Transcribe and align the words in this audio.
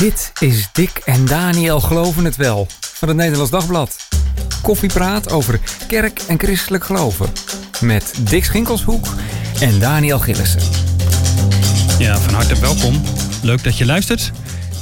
Dit 0.00 0.32
is 0.38 0.68
Dick 0.72 1.00
en 1.04 1.24
Daniel 1.24 1.80
Geloven 1.80 2.24
het 2.24 2.36
Wel 2.36 2.66
van 2.80 3.08
het 3.08 3.16
Nederlands 3.16 3.50
Dagblad. 3.50 4.08
Koffiepraat 4.62 5.30
over 5.30 5.60
kerk 5.88 6.20
en 6.28 6.38
christelijk 6.38 6.84
geloven. 6.84 7.32
Met 7.80 8.14
Dick 8.20 8.44
Schinkelshoek 8.44 9.06
en 9.60 9.78
Daniel 9.78 10.18
Gillissen. 10.18 10.60
Ja, 11.98 12.18
van 12.18 12.34
harte 12.34 12.60
welkom. 12.60 13.02
Leuk 13.42 13.64
dat 13.64 13.78
je 13.78 13.86
luistert. 13.86 14.32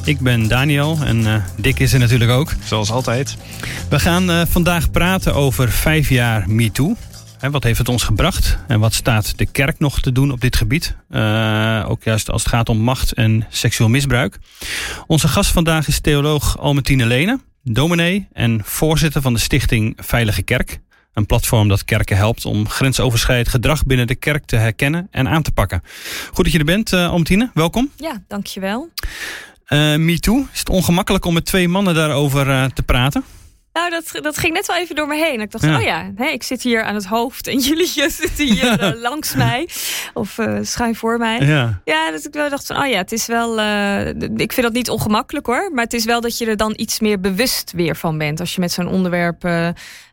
Ik 0.05 0.21
ben 0.21 0.49
Daniel 0.49 0.99
en 1.05 1.21
uh, 1.21 1.35
Dick 1.57 1.79
is 1.79 1.93
er 1.93 1.98
natuurlijk 1.98 2.30
ook. 2.30 2.53
Zoals 2.64 2.91
altijd. 2.91 3.37
We 3.89 3.98
gaan 3.98 4.30
uh, 4.30 4.43
vandaag 4.48 4.91
praten 4.91 5.35
over 5.35 5.71
vijf 5.71 6.09
jaar 6.09 6.45
MeToo. 6.50 6.96
En 7.41 7.50
wat 7.50 7.62
heeft 7.62 7.79
het 7.79 7.89
ons 7.89 8.02
gebracht? 8.02 8.59
En 8.66 8.80
wat 8.80 8.95
staat 8.95 9.38
de 9.38 9.46
kerk 9.46 9.79
nog 9.79 10.00
te 10.00 10.12
doen 10.12 10.30
op 10.30 10.41
dit 10.41 10.57
gebied? 10.57 10.96
Uh, 11.11 11.84
ook 11.88 12.02
juist 12.02 12.30
als 12.30 12.43
het 12.43 12.52
gaat 12.52 12.68
om 12.68 12.79
macht 12.79 13.12
en 13.12 13.46
seksueel 13.48 13.91
misbruik. 13.91 14.38
Onze 15.06 15.29
gast 15.29 15.51
vandaag 15.51 15.88
is 15.88 16.01
theoloog 16.01 16.59
Almentine 16.59 17.06
Lene, 17.06 17.41
dominee 17.62 18.29
en 18.32 18.60
voorzitter 18.65 19.23
van 19.23 19.32
de 19.32 19.38
stichting 19.38 19.96
Veilige 19.96 20.43
Kerk. 20.43 20.80
Een 21.12 21.27
platform 21.27 21.69
dat 21.69 21.84
kerken 21.84 22.16
helpt 22.16 22.45
om 22.45 22.69
grensoverschrijdend 22.69 23.48
gedrag 23.48 23.84
binnen 23.84 24.07
de 24.07 24.15
kerk 24.15 24.45
te 24.45 24.57
herkennen 24.57 25.09
en 25.10 25.29
aan 25.29 25.43
te 25.43 25.52
pakken. 25.52 25.82
Goed 26.32 26.45
dat 26.45 26.52
je 26.52 26.59
er 26.59 26.65
bent, 26.65 26.93
uh, 26.93 27.09
Almentine. 27.09 27.51
Welkom. 27.55 27.91
Ja, 27.96 28.23
dankjewel. 28.29 28.88
Uh, 29.68 29.96
Me 29.96 30.18
Too. 30.18 30.46
Is 30.52 30.59
het 30.59 30.68
ongemakkelijk 30.68 31.24
om 31.24 31.34
met 31.34 31.45
twee 31.45 31.68
mannen 31.68 31.95
daarover 31.95 32.73
te 32.73 32.82
praten? 32.82 33.24
Nou, 33.78 33.91
dat, 33.91 34.23
dat 34.23 34.38
ging 34.38 34.55
net 34.55 34.66
wel 34.66 34.77
even 34.77 34.95
door 34.95 35.06
me 35.06 35.16
heen. 35.16 35.41
Ik 35.41 35.50
dacht, 35.50 35.64
ja. 35.64 35.77
oh 35.77 35.82
ja, 35.82 36.12
ik 36.30 36.42
zit 36.42 36.62
hier 36.62 36.82
aan 36.82 36.95
het 36.95 37.06
hoofd 37.06 37.46
en 37.46 37.59
jullie 37.68 37.87
zitten 38.10 38.46
hier 38.46 38.82
uh, 38.82 39.01
langs 39.01 39.34
mij. 39.34 39.68
Of 40.14 40.38
uh, 40.38 40.59
schuin 40.62 40.95
voor 40.95 41.18
mij. 41.18 41.41
Ja, 41.41 41.80
ja 41.84 42.10
dat 42.10 42.24
ik 42.24 42.32
wel 42.32 42.51
dacht 42.51 42.66
van, 42.66 42.77
oh 42.77 42.87
ja, 42.87 42.96
het 42.96 43.12
is 43.12 43.27
wel... 43.27 43.59
Uh, 43.59 44.06
ik 44.37 44.52
vind 44.52 44.62
dat 44.62 44.73
niet 44.73 44.91
ongemakkelijk 44.91 45.46
hoor. 45.46 45.70
Maar 45.74 45.84
het 45.84 45.92
is 45.92 46.04
wel 46.04 46.20
dat 46.20 46.38
je 46.38 46.46
er 46.46 46.56
dan 46.56 46.73
iets 46.77 47.01
meer 47.01 47.20
bewust 47.20 47.73
weer 47.73 47.96
van 47.96 48.18
bent. 48.18 48.40
Als 48.40 48.54
je 48.54 48.60
met 48.60 48.73
zo'n 48.73 48.88
onderwerp 48.88 49.45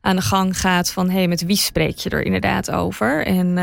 aan 0.01 0.15
de 0.15 0.21
gang 0.21 0.59
gaat 0.59 0.91
van... 0.91 1.09
hé, 1.09 1.17
hey, 1.17 1.27
met 1.27 1.45
wie 1.45 1.57
spreek 1.57 1.97
je 1.97 2.09
er 2.09 2.25
inderdaad 2.25 2.71
over? 2.71 3.25
En, 3.25 3.55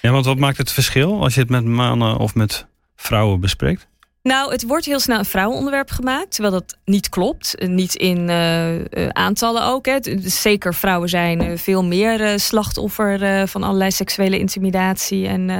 ja, 0.00 0.10
want 0.10 0.24
wat 0.24 0.38
maakt 0.38 0.58
het 0.58 0.72
verschil 0.72 1.22
als 1.22 1.34
je 1.34 1.40
het 1.40 1.50
met 1.50 1.64
mannen 1.64 2.16
of 2.16 2.34
met 2.34 2.66
vrouwen 2.96 3.40
bespreekt? 3.40 3.88
Nou, 4.30 4.52
het 4.52 4.66
wordt 4.66 4.84
heel 4.84 5.00
snel 5.00 5.18
een 5.18 5.24
vrouwenonderwerp 5.24 5.90
gemaakt, 5.90 6.30
terwijl 6.30 6.54
dat 6.54 6.76
niet 6.84 7.08
klopt. 7.08 7.54
Niet 7.66 7.94
in 7.94 8.28
uh, 8.28 8.78
uh, 8.78 8.84
aantallen 9.08 9.64
ook. 9.64 9.86
Hè. 9.86 9.98
Zeker 10.22 10.74
vrouwen 10.74 11.08
zijn 11.08 11.42
uh, 11.42 11.56
veel 11.56 11.84
meer 11.84 12.40
slachtoffer 12.40 13.48
van 13.48 13.62
allerlei 13.62 13.90
seksuele 13.90 14.38
intimidatie 14.38 15.26
en, 15.26 15.50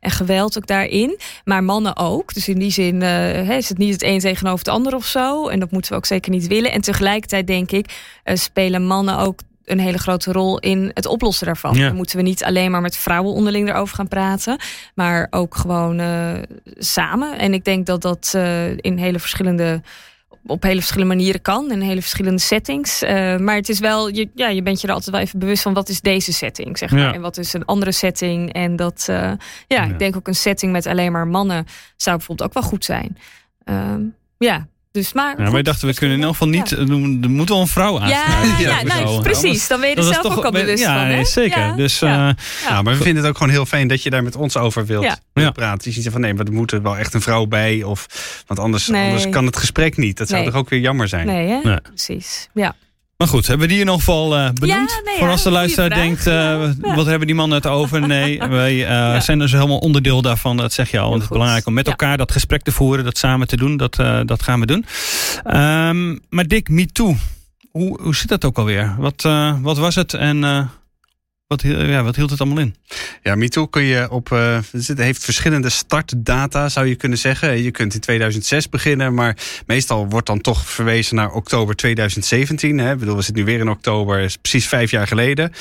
en 0.00 0.10
geweld 0.10 0.56
ook 0.56 0.66
daarin. 0.66 1.18
Maar 1.44 1.64
mannen 1.64 1.96
ook. 1.96 2.34
Dus 2.34 2.48
in 2.48 2.58
die 2.58 2.70
zin 2.70 3.02
is 3.48 3.68
het 3.68 3.78
niet 3.78 3.92
het 3.92 4.02
een 4.02 4.18
tegenover 4.18 4.58
het 4.58 4.68
ander 4.68 4.94
of 4.94 5.06
zo. 5.06 5.48
En 5.48 5.60
dat 5.60 5.70
moeten 5.70 5.90
we 5.90 5.96
ook 5.96 6.06
zeker 6.06 6.30
niet 6.30 6.46
willen. 6.46 6.72
En 6.72 6.80
tegelijkertijd 6.80 7.46
denk 7.46 7.70
ik, 7.70 7.92
spelen 8.24 8.86
mannen 8.86 9.18
ook 9.18 9.40
een 9.70 9.80
hele 9.80 9.98
grote 9.98 10.32
rol 10.32 10.58
in 10.58 10.90
het 10.94 11.06
oplossen 11.06 11.46
daarvan. 11.46 11.74
Ja. 11.74 11.86
Dan 11.86 11.96
moeten 11.96 12.16
we 12.16 12.22
niet 12.22 12.44
alleen 12.44 12.70
maar 12.70 12.80
met 12.80 12.96
vrouwen 12.96 13.32
onderling 13.32 13.68
erover 13.68 13.94
gaan 13.94 14.08
praten, 14.08 14.58
maar 14.94 15.26
ook 15.30 15.56
gewoon 15.56 16.00
uh, 16.00 16.32
samen. 16.78 17.38
En 17.38 17.52
ik 17.52 17.64
denk 17.64 17.86
dat 17.86 18.02
dat 18.02 18.32
uh, 18.36 18.76
in 18.76 18.98
hele 18.98 19.18
verschillende 19.18 19.82
op 20.46 20.62
hele 20.62 20.78
verschillende 20.78 21.14
manieren 21.14 21.42
kan 21.42 21.70
in 21.70 21.80
hele 21.80 22.00
verschillende 22.00 22.40
settings. 22.40 23.02
Uh, 23.02 23.36
maar 23.36 23.54
het 23.54 23.68
is 23.68 23.78
wel, 23.78 24.08
je, 24.08 24.28
ja, 24.34 24.48
je 24.48 24.62
bent 24.62 24.80
je 24.80 24.86
er 24.86 24.92
altijd 24.92 25.10
wel 25.10 25.24
even 25.24 25.38
bewust 25.38 25.62
van 25.62 25.74
wat 25.74 25.88
is 25.88 26.00
deze 26.00 26.32
setting, 26.32 26.78
zeg 26.78 26.90
maar. 26.90 27.00
Ja. 27.00 27.14
En 27.14 27.20
wat 27.20 27.36
is 27.36 27.52
een 27.52 27.64
andere 27.64 27.92
setting. 27.92 28.52
En 28.52 28.76
dat, 28.76 29.06
uh, 29.10 29.16
ja, 29.16 29.38
ja, 29.66 29.84
ik 29.84 29.98
denk 29.98 30.16
ook 30.16 30.28
een 30.28 30.34
setting 30.34 30.72
met 30.72 30.86
alleen 30.86 31.12
maar 31.12 31.26
mannen 31.26 31.66
zou 31.96 32.16
bijvoorbeeld 32.16 32.48
ook 32.48 32.54
wel 32.54 32.70
goed 32.70 32.84
zijn. 32.84 33.18
Uh, 33.64 33.94
ja, 34.38 34.66
dus 34.98 35.12
maar, 35.12 35.42
ja, 35.42 35.50
wij 35.50 35.62
dachten, 35.62 35.88
we 35.88 35.94
kunnen 35.94 36.16
in 36.16 36.22
elk 36.22 36.32
geval 36.32 36.48
niet. 36.48 36.68
Ja. 36.68 36.76
Er 36.76 37.30
moet 37.30 37.48
wel 37.48 37.60
een 37.60 37.66
vrouw 37.66 38.00
aan. 38.00 38.08
Ja, 38.08 38.24
ja, 38.58 38.58
ja 38.58 38.82
nou, 38.82 39.22
precies. 39.22 39.68
Dan 39.68 39.80
ben 39.80 39.88
je 39.88 39.94
er 39.94 40.02
zelf 40.02 40.36
ook 40.36 40.44
al 40.44 40.50
bewust 40.50 40.82
ja, 40.82 40.98
van. 40.98 41.08
Nee, 41.08 41.24
zeker. 41.24 41.58
Ja, 41.58 41.72
dus, 41.72 41.98
ja. 41.98 42.28
Uh, 42.28 42.34
ja. 42.68 42.82
maar 42.82 42.96
we 42.96 43.02
vinden 43.02 43.22
het 43.22 43.30
ook 43.30 43.38
gewoon 43.38 43.52
heel 43.52 43.66
fijn 43.66 43.88
dat 43.88 44.02
je 44.02 44.10
daar 44.10 44.22
met 44.22 44.36
ons 44.36 44.56
over 44.56 44.86
wilt 44.86 45.18
ja. 45.34 45.50
praten. 45.50 45.90
Je 45.92 46.00
ziet 46.00 46.12
van 46.12 46.20
nee, 46.20 46.34
maar 46.34 46.46
er 46.46 46.52
moet 46.52 46.72
er 46.72 46.82
wel 46.82 46.96
echt 46.96 47.14
een 47.14 47.20
vrouw 47.20 47.46
bij. 47.46 47.82
Of, 47.82 48.06
want 48.46 48.60
anders, 48.60 48.86
nee. 48.86 49.06
anders 49.06 49.28
kan 49.28 49.46
het 49.46 49.56
gesprek 49.56 49.96
niet. 49.96 50.16
Dat 50.16 50.28
zou 50.28 50.40
nee. 50.40 50.50
toch 50.50 50.60
ook 50.60 50.68
weer 50.68 50.80
jammer 50.80 51.08
zijn. 51.08 51.26
Nee, 51.26 51.48
hè? 51.48 51.76
precies. 51.80 52.48
Ja. 52.54 52.74
Maar 53.18 53.28
goed, 53.28 53.46
hebben 53.46 53.68
we 53.68 53.72
die 53.72 53.82
in 53.82 53.86
ieder 53.86 54.04
geval 54.04 54.36
uh, 54.36 54.50
benoemd? 54.50 54.90
Ja, 54.90 55.00
nee, 55.04 55.18
Voor 55.18 55.28
als 55.28 55.42
de 55.42 55.50
luisteraar 55.50 55.90
denkt, 55.90 56.26
uh, 56.26 56.34
ja. 56.34 56.94
wat 56.94 57.06
hebben 57.06 57.26
die 57.26 57.36
mannen 57.36 57.56
het 57.58 57.66
over? 57.66 58.00
Nee, 58.06 58.38
wij 58.38 58.74
uh, 58.74 58.88
ja. 58.88 59.20
zijn 59.20 59.38
dus 59.38 59.52
helemaal 59.52 59.78
onderdeel 59.78 60.22
daarvan. 60.22 60.56
Dat 60.56 60.72
zeg 60.72 60.90
je 60.90 60.98
al. 60.98 61.12
Het 61.12 61.22
is 61.22 61.28
belangrijk 61.28 61.66
om 61.66 61.72
met 61.72 61.86
elkaar 61.86 62.16
dat 62.16 62.32
gesprek 62.32 62.62
te 62.62 62.72
voeren. 62.72 63.04
Dat 63.04 63.18
samen 63.18 63.46
te 63.46 63.56
doen. 63.56 63.76
Dat, 63.76 63.96
dat 64.26 64.42
gaan 64.42 64.60
we 64.60 64.66
doen. 64.66 64.84
Um, 65.44 66.20
maar 66.28 66.46
Dick, 66.46 66.68
me 66.68 66.86
too. 66.86 67.16
Hoe, 67.70 68.02
hoe 68.02 68.16
zit 68.16 68.28
dat 68.28 68.44
ook 68.44 68.58
alweer? 68.58 68.94
Wat, 68.98 69.22
wat 69.62 69.78
was 69.78 69.94
het 69.94 70.14
en... 70.14 70.70
Wat, 71.48 71.62
ja, 71.62 72.02
wat 72.02 72.16
hield 72.16 72.30
het 72.30 72.40
allemaal 72.40 72.58
in? 72.58 72.74
Ja, 73.22 73.34
MeToo 73.34 73.66
kun 73.66 73.82
je 73.82 74.10
op. 74.10 74.30
Uh, 74.30 74.58
het 74.70 74.98
heeft 74.98 75.24
verschillende 75.24 75.68
startdata, 75.68 76.68
zou 76.68 76.86
je 76.86 76.94
kunnen 76.94 77.18
zeggen. 77.18 77.62
Je 77.62 77.70
kunt 77.70 77.94
in 77.94 78.00
2006 78.00 78.68
beginnen, 78.68 79.14
maar 79.14 79.36
meestal 79.66 80.08
wordt 80.08 80.26
dan 80.26 80.40
toch 80.40 80.66
verwezen 80.66 81.16
naar 81.16 81.32
oktober 81.32 81.76
2017. 81.76 82.78
Hè. 82.78 82.92
Ik 82.92 82.98
bedoel, 82.98 83.16
we 83.16 83.22
zitten 83.22 83.44
nu 83.44 83.50
weer 83.50 83.60
in 83.60 83.68
oktober, 83.68 84.18
is 84.18 84.36
precies 84.36 84.66
vijf 84.66 84.90
jaar 84.90 85.06
geleden. 85.06 85.52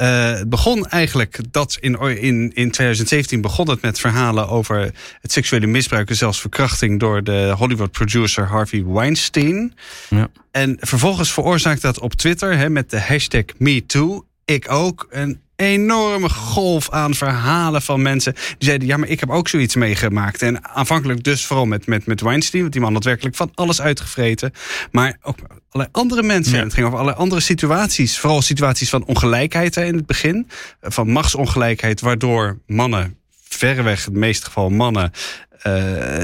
Uh, 0.00 0.32
het 0.32 0.48
begon 0.48 0.86
eigenlijk 0.86 1.38
dat 1.50 1.76
in, 1.80 2.00
in, 2.00 2.52
in 2.54 2.70
2017 2.70 3.40
begon 3.40 3.70
het 3.70 3.82
met 3.82 4.00
verhalen 4.00 4.48
over 4.48 4.92
het 5.20 5.32
seksuele 5.32 5.66
misbruik 5.66 6.08
en 6.08 6.16
zelfs 6.16 6.40
verkrachting 6.40 7.00
door 7.00 7.24
de 7.24 7.54
Hollywood 7.56 7.90
producer 7.90 8.46
Harvey 8.46 8.84
Weinstein. 8.84 9.74
Ja. 10.08 10.28
En 10.50 10.76
vervolgens 10.80 11.32
veroorzaakt 11.32 11.82
dat 11.82 12.00
op 12.00 12.14
Twitter 12.14 12.56
hè, 12.58 12.70
met 12.70 12.90
de 12.90 13.00
hashtag 13.00 13.44
MeToo 13.58 14.24
ik 14.46 14.70
ook 14.70 15.06
een 15.10 15.40
enorme 15.56 16.28
golf 16.28 16.90
aan 16.90 17.14
verhalen 17.14 17.82
van 17.82 18.02
mensen 18.02 18.32
die 18.32 18.42
zeiden: 18.58 18.88
ja, 18.88 18.96
maar 18.96 19.08
ik 19.08 19.20
heb 19.20 19.30
ook 19.30 19.48
zoiets 19.48 19.74
meegemaakt. 19.74 20.42
En 20.42 20.64
aanvankelijk 20.64 21.24
dus 21.24 21.46
vooral 21.46 21.66
met, 21.66 21.86
met, 21.86 22.06
met 22.06 22.20
Weinstein, 22.20 22.60
want 22.60 22.72
die 22.72 22.82
man 22.82 22.94
had 22.94 23.04
werkelijk 23.04 23.36
van 23.36 23.50
alles 23.54 23.80
uitgevreten. 23.80 24.52
Maar 24.90 25.18
ook 25.22 25.38
allerlei 25.70 25.88
andere 25.92 26.22
mensen. 26.22 26.56
Ja. 26.56 26.62
Het 26.62 26.74
ging 26.74 26.86
over 26.86 26.98
allerlei 26.98 27.22
andere 27.22 27.40
situaties. 27.40 28.18
Vooral 28.18 28.42
situaties 28.42 28.88
van 28.88 29.04
ongelijkheid 29.04 29.74
hè, 29.74 29.84
in 29.84 29.96
het 29.96 30.06
begin. 30.06 30.48
Van 30.80 31.08
machtsongelijkheid, 31.08 32.00
waardoor 32.00 32.58
mannen 32.66 33.18
verreweg, 33.48 34.06
in 34.06 34.12
het 34.12 34.20
meeste 34.20 34.46
geval 34.46 34.70
mannen, 34.70 35.12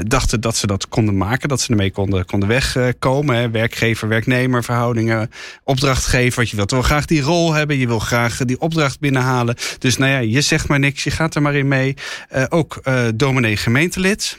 dachten 0.07 0.41
dat 0.41 0.55
ze 0.55 0.67
dat 0.67 0.87
konden 0.87 1.17
maken, 1.17 1.49
dat 1.49 1.61
ze 1.61 1.69
ermee 1.69 1.91
konden, 1.91 2.25
konden 2.25 2.49
wegkomen. 2.49 3.35
Hè. 3.35 3.49
Werkgever, 3.49 4.07
werknemer, 4.07 4.63
verhoudingen, 4.63 5.29
opdrachtgever. 5.63 6.35
Want 6.35 6.49
je 6.49 6.55
wilt 6.55 6.71
wel 6.71 6.81
graag 6.81 7.05
die 7.05 7.21
rol 7.21 7.53
hebben, 7.53 7.77
je 7.77 7.87
wil 7.87 7.99
graag 7.99 8.37
die 8.37 8.59
opdracht 8.59 8.99
binnenhalen. 8.99 9.55
Dus 9.79 9.97
nou 9.97 10.11
ja, 10.11 10.17
je 10.17 10.41
zegt 10.41 10.67
maar 10.67 10.79
niks, 10.79 11.03
je 11.03 11.11
gaat 11.11 11.35
er 11.35 11.41
maar 11.41 11.55
in 11.55 11.67
mee. 11.67 11.93
Uh, 12.35 12.43
ook 12.49 12.79
uh, 12.83 13.07
dominee 13.15 13.57
gemeentelid. 13.57 14.37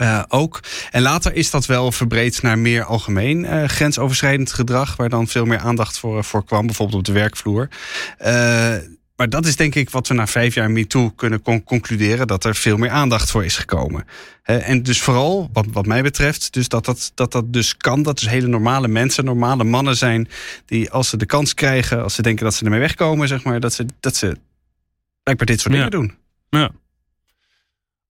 Uh, 0.00 0.22
ook. 0.28 0.60
En 0.90 1.02
later 1.02 1.34
is 1.34 1.50
dat 1.50 1.66
wel 1.66 1.92
verbreed 1.92 2.42
naar 2.42 2.58
meer 2.58 2.84
algemeen 2.84 3.68
grensoverschrijdend 3.68 4.52
gedrag, 4.52 4.96
waar 4.96 5.08
dan 5.08 5.28
veel 5.28 5.44
meer 5.44 5.58
aandacht 5.58 5.98
voor, 5.98 6.24
voor 6.24 6.44
kwam, 6.44 6.66
bijvoorbeeld 6.66 6.98
op 6.98 7.04
de 7.04 7.12
werkvloer. 7.12 7.68
Uh, 8.26 8.74
maar 9.20 9.28
dat 9.28 9.46
is 9.46 9.56
denk 9.56 9.74
ik 9.74 9.90
wat 9.90 10.08
we 10.08 10.14
na 10.14 10.26
vijf 10.26 10.54
jaar 10.54 10.70
MeToo 10.70 11.10
kunnen 11.10 11.42
con 11.42 11.64
concluderen. 11.64 12.26
Dat 12.26 12.44
er 12.44 12.54
veel 12.54 12.76
meer 12.76 12.90
aandacht 12.90 13.30
voor 13.30 13.44
is 13.44 13.56
gekomen. 13.56 14.06
En 14.42 14.82
dus 14.82 15.00
vooral, 15.00 15.50
wat, 15.52 15.66
wat 15.72 15.86
mij 15.86 16.02
betreft, 16.02 16.52
dus 16.52 16.68
dat, 16.68 16.84
dat, 16.84 17.12
dat 17.14 17.32
dat 17.32 17.52
dus 17.52 17.76
kan. 17.76 18.02
Dat 18.02 18.18
dus 18.18 18.28
hele 18.28 18.46
normale 18.46 18.88
mensen, 18.88 19.24
normale 19.24 19.64
mannen 19.64 19.96
zijn. 19.96 20.28
Die 20.66 20.90
als 20.90 21.08
ze 21.08 21.16
de 21.16 21.26
kans 21.26 21.54
krijgen, 21.54 22.02
als 22.02 22.14
ze 22.14 22.22
denken 22.22 22.44
dat 22.44 22.54
ze 22.54 22.64
ermee 22.64 22.80
wegkomen, 22.80 23.28
zeg 23.28 23.44
maar. 23.44 23.60
Dat 23.60 23.72
ze, 23.72 23.86
dat 24.00 24.16
ze 24.16 24.36
blijkbaar 25.22 25.46
dit 25.46 25.60
soort 25.60 25.74
ja. 25.74 25.88
dingen 25.88 25.90
doen. 25.90 26.16
Ja. 26.50 26.70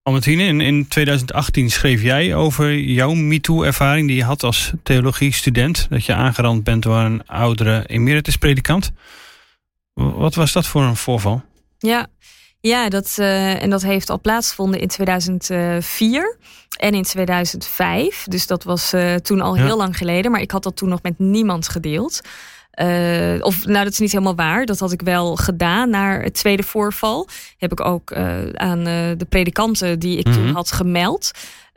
Albertine, 0.03 0.43
in, 0.43 0.60
in 0.60 0.88
2018 0.88 1.70
schreef 1.70 2.03
jij 2.03 2.34
over 2.34 2.79
jouw 2.79 3.14
MeToo-ervaring 3.14 4.06
die 4.06 4.17
je 4.17 4.25
had 4.25 4.43
als 4.43 4.73
theologie-student. 4.82 5.87
Dat 5.88 6.05
je 6.05 6.14
aangerand 6.14 6.64
bent 6.64 6.82
door 6.82 6.99
een 6.99 7.26
oudere 7.26 7.87
emeritus-predikant. 7.87 8.93
Wat 10.17 10.35
was 10.35 10.52
dat 10.52 10.67
voor 10.67 10.82
een 10.82 10.97
voorval? 10.97 11.43
Ja, 11.79 12.06
ja 12.61 12.88
dat, 12.88 13.17
uh, 13.20 13.62
en 13.62 13.70
dat 13.70 13.82
heeft 13.82 14.11
al 14.11 14.20
plaatsgevonden 14.20 14.81
in 14.81 14.88
2004 14.88 16.37
en 16.79 16.94
in 16.94 17.02
2005. 17.02 18.25
Dus 18.29 18.47
dat 18.47 18.64
was 18.64 18.94
uh, 18.94 19.14
toen 19.14 19.41
al 19.41 19.56
Ja. 19.56 19.64
heel 19.64 19.76
lang 19.76 19.97
geleden. 19.97 20.31
Maar 20.31 20.41
ik 20.41 20.50
had 20.50 20.62
dat 20.62 20.76
toen 20.76 20.88
nog 20.88 21.02
met 21.02 21.19
niemand 21.19 21.69
gedeeld. 21.69 22.20
Uh, 22.75 23.35
of 23.41 23.64
nou, 23.67 23.85
dat 23.85 23.93
is 23.93 23.99
niet 23.99 24.12
helemaal 24.12 24.35
waar. 24.35 24.67
Dat 24.67 24.79
had 24.79 24.93
ik 24.93 25.02
wel 25.02 25.37
gedaan 25.37 25.91
naar 25.91 26.23
het 26.23 26.35
tweede 26.35 26.62
voorval. 26.62 27.29
Heb 27.58 27.73
ik 27.73 27.81
ook 27.81 28.11
uh, 28.11 28.38
aan 28.53 28.79
uh, 28.79 28.85
de 29.17 29.26
predikanten 29.29 29.99
die 29.99 30.19
ik 30.19 30.26
Mhm. 30.26 30.35
toen 30.37 30.49
had 30.55 30.73
gemeld. 30.73 31.31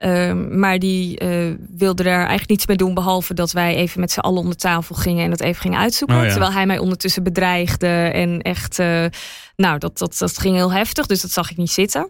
Um, 0.05 0.59
maar 0.59 0.79
die 0.79 1.23
uh, 1.23 1.53
wilde 1.69 2.03
daar 2.03 2.17
eigenlijk 2.17 2.49
niets 2.49 2.65
mee 2.65 2.77
doen. 2.77 2.93
Behalve 2.93 3.33
dat 3.33 3.51
wij 3.51 3.75
even 3.75 3.99
met 3.99 4.11
z'n 4.11 4.19
allen 4.19 4.41
om 4.41 4.49
de 4.49 4.55
tafel 4.55 4.95
gingen 4.95 5.23
en 5.23 5.29
dat 5.29 5.41
even 5.41 5.61
gingen 5.61 5.79
uitzoeken. 5.79 6.17
Oh 6.17 6.23
ja. 6.23 6.29
Terwijl 6.29 6.51
hij 6.51 6.65
mij 6.65 6.77
ondertussen 6.77 7.23
bedreigde. 7.23 7.87
En 7.87 8.41
echt, 8.41 8.79
uh, 8.79 9.05
nou, 9.55 9.77
dat, 9.77 9.97
dat, 9.97 10.17
dat 10.17 10.37
ging 10.37 10.55
heel 10.55 10.71
heftig. 10.71 11.05
Dus 11.05 11.21
dat 11.21 11.31
zag 11.31 11.51
ik 11.51 11.57
niet 11.57 11.71
zitten. 11.71 12.09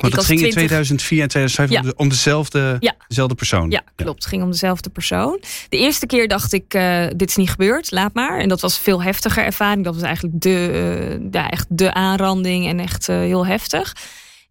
Want 0.00 0.14
het 0.14 0.24
ging 0.24 0.40
in 0.40 0.50
2004 0.50 1.22
en 1.22 1.28
2005 1.28 1.84
ja. 1.84 1.92
om, 1.96 2.08
dezelfde, 2.08 2.76
ja. 2.80 2.94
dezelfde 3.08 3.34
persoon. 3.34 3.70
Ja, 3.70 3.82
klopt. 3.96 4.22
Het 4.22 4.32
ging 4.32 4.42
om 4.42 4.50
dezelfde 4.50 4.90
persoon. 4.90 5.40
De 5.68 5.78
eerste 5.78 6.06
keer 6.06 6.28
dacht 6.28 6.52
ik, 6.52 6.74
uh, 6.74 7.06
dit 7.16 7.28
is 7.28 7.36
niet 7.36 7.50
gebeurd, 7.50 7.90
laat 7.90 8.14
maar. 8.14 8.38
En 8.38 8.48
dat 8.48 8.60
was 8.60 8.78
veel 8.78 9.02
heftiger 9.02 9.44
ervaring. 9.44 9.84
Dat 9.84 9.94
was 9.94 10.02
eigenlijk 10.02 10.40
de, 10.40 11.28
ja, 11.30 11.50
echt 11.50 11.66
de 11.68 11.94
aanranding 11.94 12.66
en 12.66 12.80
echt 12.80 13.06
heel 13.06 13.46
heftig. 13.46 13.92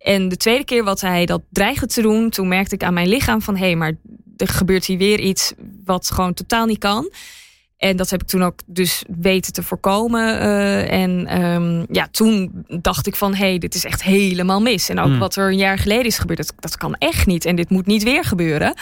En 0.04 0.30
de 0.30 0.38
tweede 0.38 0.64
keer 0.64 0.84
wat 0.84 1.02
hij 1.02 1.26
dat 1.26 1.42
dreigde 1.50 1.86
te 1.86 2.02
doen, 2.02 2.30
toen 2.30 2.48
merkte 2.48 2.76
ik 2.76 2.84
aan 2.84 2.94
mijn 2.94 3.08
lichaam 3.08 3.42
van 3.42 3.56
hé, 3.56 3.66
hey, 3.66 3.76
maar 3.76 3.94
er 4.38 4.48
gebeurt 4.48 4.86
hier 4.86 4.98
weer 4.98 5.20
iets 5.20 5.54
wat 5.86 6.12
gewoon 6.12 6.34
totaal 6.34 6.66
niet 6.66 6.78
kan. 6.78 7.12
En 7.78 7.98
dat 7.98 8.10
heb 8.10 8.22
ik 8.22 8.28
toen 8.28 8.44
ook 8.44 8.60
dus 8.66 9.04
weten 9.20 9.54
te 9.54 9.64
voorkomen. 9.64 10.42
Uh, 10.42 10.92
en 10.92 11.44
um, 11.44 11.86
ja, 11.92 12.08
toen 12.12 12.66
dacht 12.68 13.08
ik 13.08 13.16
van, 13.16 13.34
hé, 13.34 13.48
hey, 13.48 13.58
dit 13.58 13.76
is 13.76 13.86
echt 13.86 14.04
helemaal 14.04 14.62
mis. 14.62 14.90
En 14.90 15.00
ook 15.00 15.10
mm. 15.10 15.20
wat 15.20 15.36
er 15.36 15.48
een 15.48 15.58
jaar 15.58 15.78
geleden 15.78 16.06
is 16.06 16.18
gebeurd, 16.18 16.40
dat, 16.40 16.54
dat 16.60 16.78
kan 16.78 16.96
echt 16.96 17.26
niet. 17.26 17.46
En 17.46 17.56
dit 17.56 17.70
moet 17.70 17.86
niet 17.86 18.04
weer 18.04 18.24
gebeuren. 18.24 18.74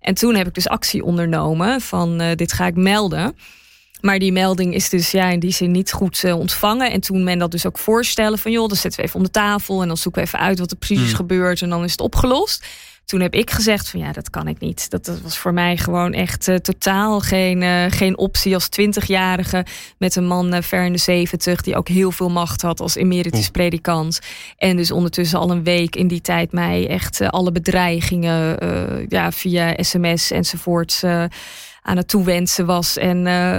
En 0.00 0.14
toen 0.14 0.34
heb 0.34 0.46
ik 0.46 0.54
dus 0.54 0.68
actie 0.68 1.04
ondernomen 1.04 1.80
van, 1.80 2.22
uh, 2.22 2.32
dit 2.34 2.52
ga 2.52 2.66
ik 2.66 2.76
melden. 2.76 3.36
Maar 4.00 4.18
die 4.18 4.32
melding 4.32 4.74
is 4.74 4.88
dus 4.88 5.10
ja, 5.10 5.28
in 5.28 5.40
die 5.40 5.52
zin 5.52 5.70
niet 5.70 5.92
goed 5.92 6.22
uh, 6.22 6.38
ontvangen. 6.38 6.90
En 6.90 7.00
toen 7.00 7.24
men 7.24 7.38
dat 7.38 7.50
dus 7.50 7.66
ook 7.66 7.78
voorstellen 7.78 8.38
van, 8.38 8.52
joh, 8.52 8.68
dan 8.68 8.76
zetten 8.76 9.00
we 9.00 9.06
even 9.06 9.18
om 9.18 9.24
de 9.24 9.30
tafel. 9.30 9.82
En 9.82 9.88
dan 9.88 9.96
zoeken 9.96 10.20
we 10.20 10.26
even 10.26 10.38
uit 10.38 10.58
wat 10.58 10.70
er 10.70 10.76
precies 10.76 10.98
mm. 10.98 11.04
is 11.04 11.12
gebeurd. 11.12 11.62
En 11.62 11.68
dan 11.68 11.84
is 11.84 11.90
het 11.90 12.00
opgelost 12.00 12.64
toen 13.06 13.20
heb 13.20 13.34
ik 13.34 13.50
gezegd 13.50 13.88
van 13.88 14.00
ja, 14.00 14.12
dat 14.12 14.30
kan 14.30 14.48
ik 14.48 14.58
niet. 14.58 14.90
Dat, 14.90 15.04
dat 15.04 15.20
was 15.20 15.38
voor 15.38 15.52
mij 15.52 15.76
gewoon 15.76 16.12
echt 16.12 16.48
uh, 16.48 16.56
totaal 16.56 17.20
geen, 17.20 17.62
uh, 17.62 17.84
geen 17.88 18.18
optie 18.18 18.54
als 18.54 18.68
twintigjarige 18.68 19.66
met 19.98 20.16
een 20.16 20.26
man 20.26 20.62
ver 20.62 20.84
in 20.84 20.92
de 20.92 20.98
zeventig 20.98 21.60
die 21.60 21.76
ook 21.76 21.88
heel 21.88 22.12
veel 22.12 22.30
macht 22.30 22.62
had 22.62 22.80
als 22.80 22.94
emeritus 22.94 23.48
predikant. 23.48 24.18
En 24.56 24.76
dus 24.76 24.90
ondertussen 24.90 25.38
al 25.38 25.50
een 25.50 25.64
week 25.64 25.96
in 25.96 26.08
die 26.08 26.20
tijd 26.20 26.52
mij 26.52 26.88
echt 26.88 27.20
alle 27.20 27.52
bedreigingen 27.52 28.58
ja, 29.08 29.32
via 29.32 29.74
sms 29.82 30.30
enzovoort 30.30 31.02
aan 31.86 31.96
het 31.96 32.08
toewensen 32.08 32.66
was. 32.66 32.96
En 32.96 33.18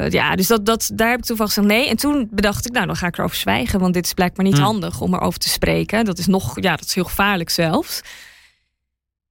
ja, 0.09 0.35
dus 0.35 0.47
dat, 0.47 0.65
dat, 0.65 0.89
daar 0.94 1.09
heb 1.09 1.19
ik 1.19 1.25
toen 1.25 1.38
van 1.38 1.47
gezegd 1.47 1.68
nee. 1.68 1.89
En 1.89 1.97
toen 1.97 2.27
bedacht 2.31 2.65
ik, 2.65 2.71
nou, 2.71 2.85
dan 2.85 2.95
ga 2.95 3.07
ik 3.07 3.18
erover 3.18 3.38
zwijgen. 3.38 3.79
Want 3.79 3.94
dit 3.94 4.06
is 4.06 4.13
blijkbaar 4.13 4.45
niet 4.45 4.57
mm. 4.57 4.63
handig 4.63 5.01
om 5.01 5.13
erover 5.13 5.39
te 5.39 5.50
spreken. 5.50 6.06
Dat 6.06 6.18
is 6.18 6.27
nog, 6.27 6.62
ja, 6.62 6.75
dat 6.75 6.85
is 6.85 6.95
heel 6.95 7.03
gevaarlijk 7.03 7.50
zelfs. 7.50 8.01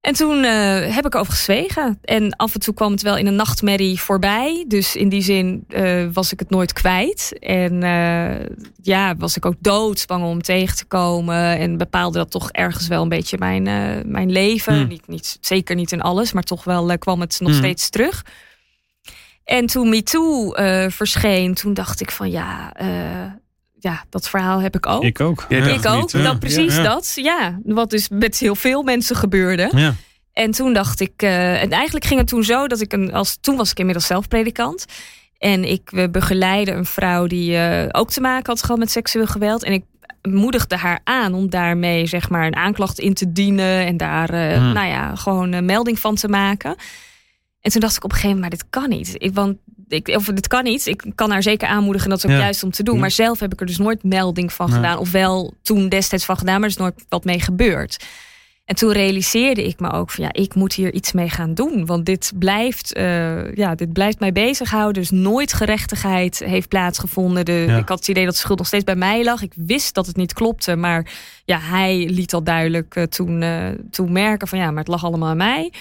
En 0.01 0.13
toen 0.13 0.43
uh, 0.43 0.95
heb 0.95 1.05
ik 1.05 1.15
over 1.15 1.33
gezwegen. 1.33 1.99
En 2.01 2.35
af 2.35 2.53
en 2.53 2.59
toe 2.59 2.73
kwam 2.73 2.91
het 2.91 3.01
wel 3.01 3.17
in 3.17 3.27
een 3.27 3.35
nachtmerrie 3.35 4.01
voorbij. 4.01 4.65
Dus 4.67 4.95
in 4.95 5.09
die 5.09 5.21
zin 5.21 5.65
uh, 5.69 6.07
was 6.13 6.31
ik 6.31 6.39
het 6.39 6.49
nooit 6.49 6.73
kwijt. 6.73 7.39
En 7.39 7.73
uh, 7.83 8.45
ja, 8.81 9.15
was 9.15 9.37
ik 9.37 9.45
ook 9.45 9.55
doodsbang 9.59 10.23
om 10.23 10.41
tegen 10.41 10.75
te 10.75 10.85
komen. 10.85 11.57
En 11.57 11.77
bepaalde 11.77 12.17
dat 12.17 12.31
toch 12.31 12.51
ergens 12.51 12.87
wel 12.87 13.01
een 13.01 13.09
beetje 13.09 13.37
mijn, 13.37 13.63
mijn 14.11 14.31
leven. 14.31 14.75
Hmm. 14.75 14.87
Niet, 14.87 15.07
niet, 15.07 15.37
zeker 15.41 15.75
niet 15.75 15.91
in 15.91 16.01
alles, 16.01 16.33
maar 16.33 16.43
toch 16.43 16.63
wel 16.63 16.97
kwam 16.97 17.21
het 17.21 17.37
nog 17.39 17.49
hmm. 17.49 17.59
steeds 17.59 17.89
terug. 17.89 18.23
En 19.47 19.65
toen 19.65 19.89
MeToo 19.89 20.51
verscheen, 20.89 21.53
toen 21.53 21.73
dacht 21.73 22.01
ik 22.01 22.11
van 22.11 22.29
ja 22.29 22.71
ja, 23.79 24.03
dat 24.09 24.29
verhaal 24.29 24.61
heb 24.61 24.75
ik 24.75 24.85
ook. 24.85 25.03
Ik 25.03 25.19
ook. 25.19 25.45
ik 25.49 25.85
ook. 25.85 26.11
Dat 26.11 26.39
precies 26.39 26.75
dat. 26.75 27.11
Ja, 27.15 27.59
wat 27.63 27.89
dus 27.89 28.09
met 28.09 28.37
heel 28.37 28.55
veel 28.55 28.83
mensen 28.83 29.15
gebeurde. 29.15 29.71
Ja. 29.75 29.95
En 30.33 30.51
toen 30.51 30.73
dacht 30.73 30.99
ik, 30.99 31.23
uh, 31.23 31.61
en 31.61 31.69
eigenlijk 31.69 32.05
ging 32.05 32.19
het 32.19 32.29
toen 32.29 32.43
zo 32.43 32.67
dat 32.67 32.81
ik 32.81 32.93
een, 32.93 33.13
als 33.13 33.37
toen 33.41 33.55
was 33.55 33.71
ik 33.71 33.79
inmiddels 33.79 34.07
zelf 34.07 34.27
predikant. 34.27 34.85
En 35.37 35.63
ik 35.63 35.89
we 35.89 36.09
begeleide 36.09 36.71
een 36.71 36.85
vrouw 36.85 37.27
die 37.27 37.51
uh, 37.51 37.85
ook 37.91 38.09
te 38.09 38.21
maken 38.21 38.45
had 38.45 38.61
gehad 38.61 38.79
met 38.79 38.91
seksueel 38.91 39.27
geweld. 39.27 39.63
En 39.63 39.73
ik 39.73 39.83
moedigde 40.21 40.75
haar 40.75 40.99
aan 41.03 41.33
om 41.33 41.49
daarmee 41.49 42.05
zeg 42.05 42.29
maar 42.29 42.45
een 42.45 42.55
aanklacht 42.55 42.99
in 42.99 43.13
te 43.13 43.31
dienen 43.31 43.85
en 43.85 43.97
daar 43.97 44.33
uh, 44.33 44.73
nou 44.73 44.87
ja, 44.87 45.15
gewoon 45.15 45.51
een 45.51 45.65
melding 45.65 45.99
van 45.99 46.15
te 46.15 46.27
maken. 46.27 46.75
En 47.61 47.71
toen 47.71 47.81
dacht 47.81 47.95
ik 47.95 48.03
op 48.03 48.11
een 48.11 48.15
gegeven 48.15 48.35
moment, 48.35 48.53
maar 48.53 48.63
dit 48.63 48.81
kan 48.81 48.97
niet. 48.97 49.15
Ik, 49.17 49.33
want 49.33 49.57
ik, 49.87 50.07
of 50.07 50.25
dit 50.25 50.47
kan 50.47 50.63
niet. 50.63 50.85
Ik 50.85 51.03
kan 51.15 51.31
haar 51.31 51.43
zeker 51.43 51.67
aanmoedigen 51.67 52.09
dat 52.09 52.17
is 52.17 52.25
ook 52.25 52.31
juist 52.41 52.63
om 52.63 52.71
te 52.71 52.83
doen. 52.83 52.99
Maar 52.99 53.11
zelf 53.11 53.39
heb 53.39 53.53
ik 53.53 53.59
er 53.59 53.65
dus 53.65 53.77
nooit 53.77 54.03
melding 54.03 54.53
van 54.53 54.69
gedaan. 54.75 54.97
Of 54.97 55.11
wel 55.11 55.53
toen 55.61 55.89
destijds 55.89 56.25
van 56.25 56.37
gedaan, 56.37 56.53
maar 56.53 56.69
er 56.69 56.75
is 56.75 56.77
nooit 56.81 57.05
wat 57.09 57.25
mee 57.25 57.39
gebeurd. 57.39 58.05
En 58.65 58.75
toen 58.75 58.91
realiseerde 58.91 59.63
ik 59.67 59.79
me 59.79 59.91
ook 59.91 60.11
van 60.11 60.23
ja, 60.23 60.33
ik 60.33 60.55
moet 60.55 60.73
hier 60.73 60.93
iets 60.93 61.11
mee 61.11 61.29
gaan 61.29 61.53
doen. 61.53 61.85
Want 61.85 62.05
dit 62.05 62.31
blijft, 62.35 62.97
uh, 62.97 63.55
ja, 63.55 63.75
dit 63.75 63.93
blijft 63.93 64.19
mij 64.19 64.31
bezighouden. 64.31 65.01
Dus 65.01 65.11
nooit 65.11 65.53
gerechtigheid 65.53 66.39
heeft 66.39 66.67
plaatsgevonden. 66.67 67.45
De, 67.45 67.65
Ik 67.79 67.87
had 67.89 67.99
het 67.99 68.07
idee 68.07 68.25
dat 68.25 68.33
de 68.33 68.39
schuld 68.39 68.57
nog 68.57 68.67
steeds 68.67 68.83
bij 68.83 68.95
mij 68.95 69.23
lag. 69.23 69.41
Ik 69.41 69.53
wist 69.55 69.93
dat 69.93 70.05
het 70.05 70.15
niet 70.15 70.33
klopte. 70.33 70.75
Maar 70.75 71.11
ja, 71.45 71.59
hij 71.59 72.09
liet 72.09 72.33
al 72.33 72.43
duidelijk 72.43 72.95
uh, 72.95 73.03
toen, 73.03 73.41
uh, 73.41 73.67
toen 73.91 74.11
merken 74.11 74.47
van 74.47 74.59
ja, 74.59 74.69
maar 74.69 74.79
het 74.79 74.87
lag 74.87 75.03
allemaal 75.03 75.29
aan 75.29 75.37
mij. 75.37 75.71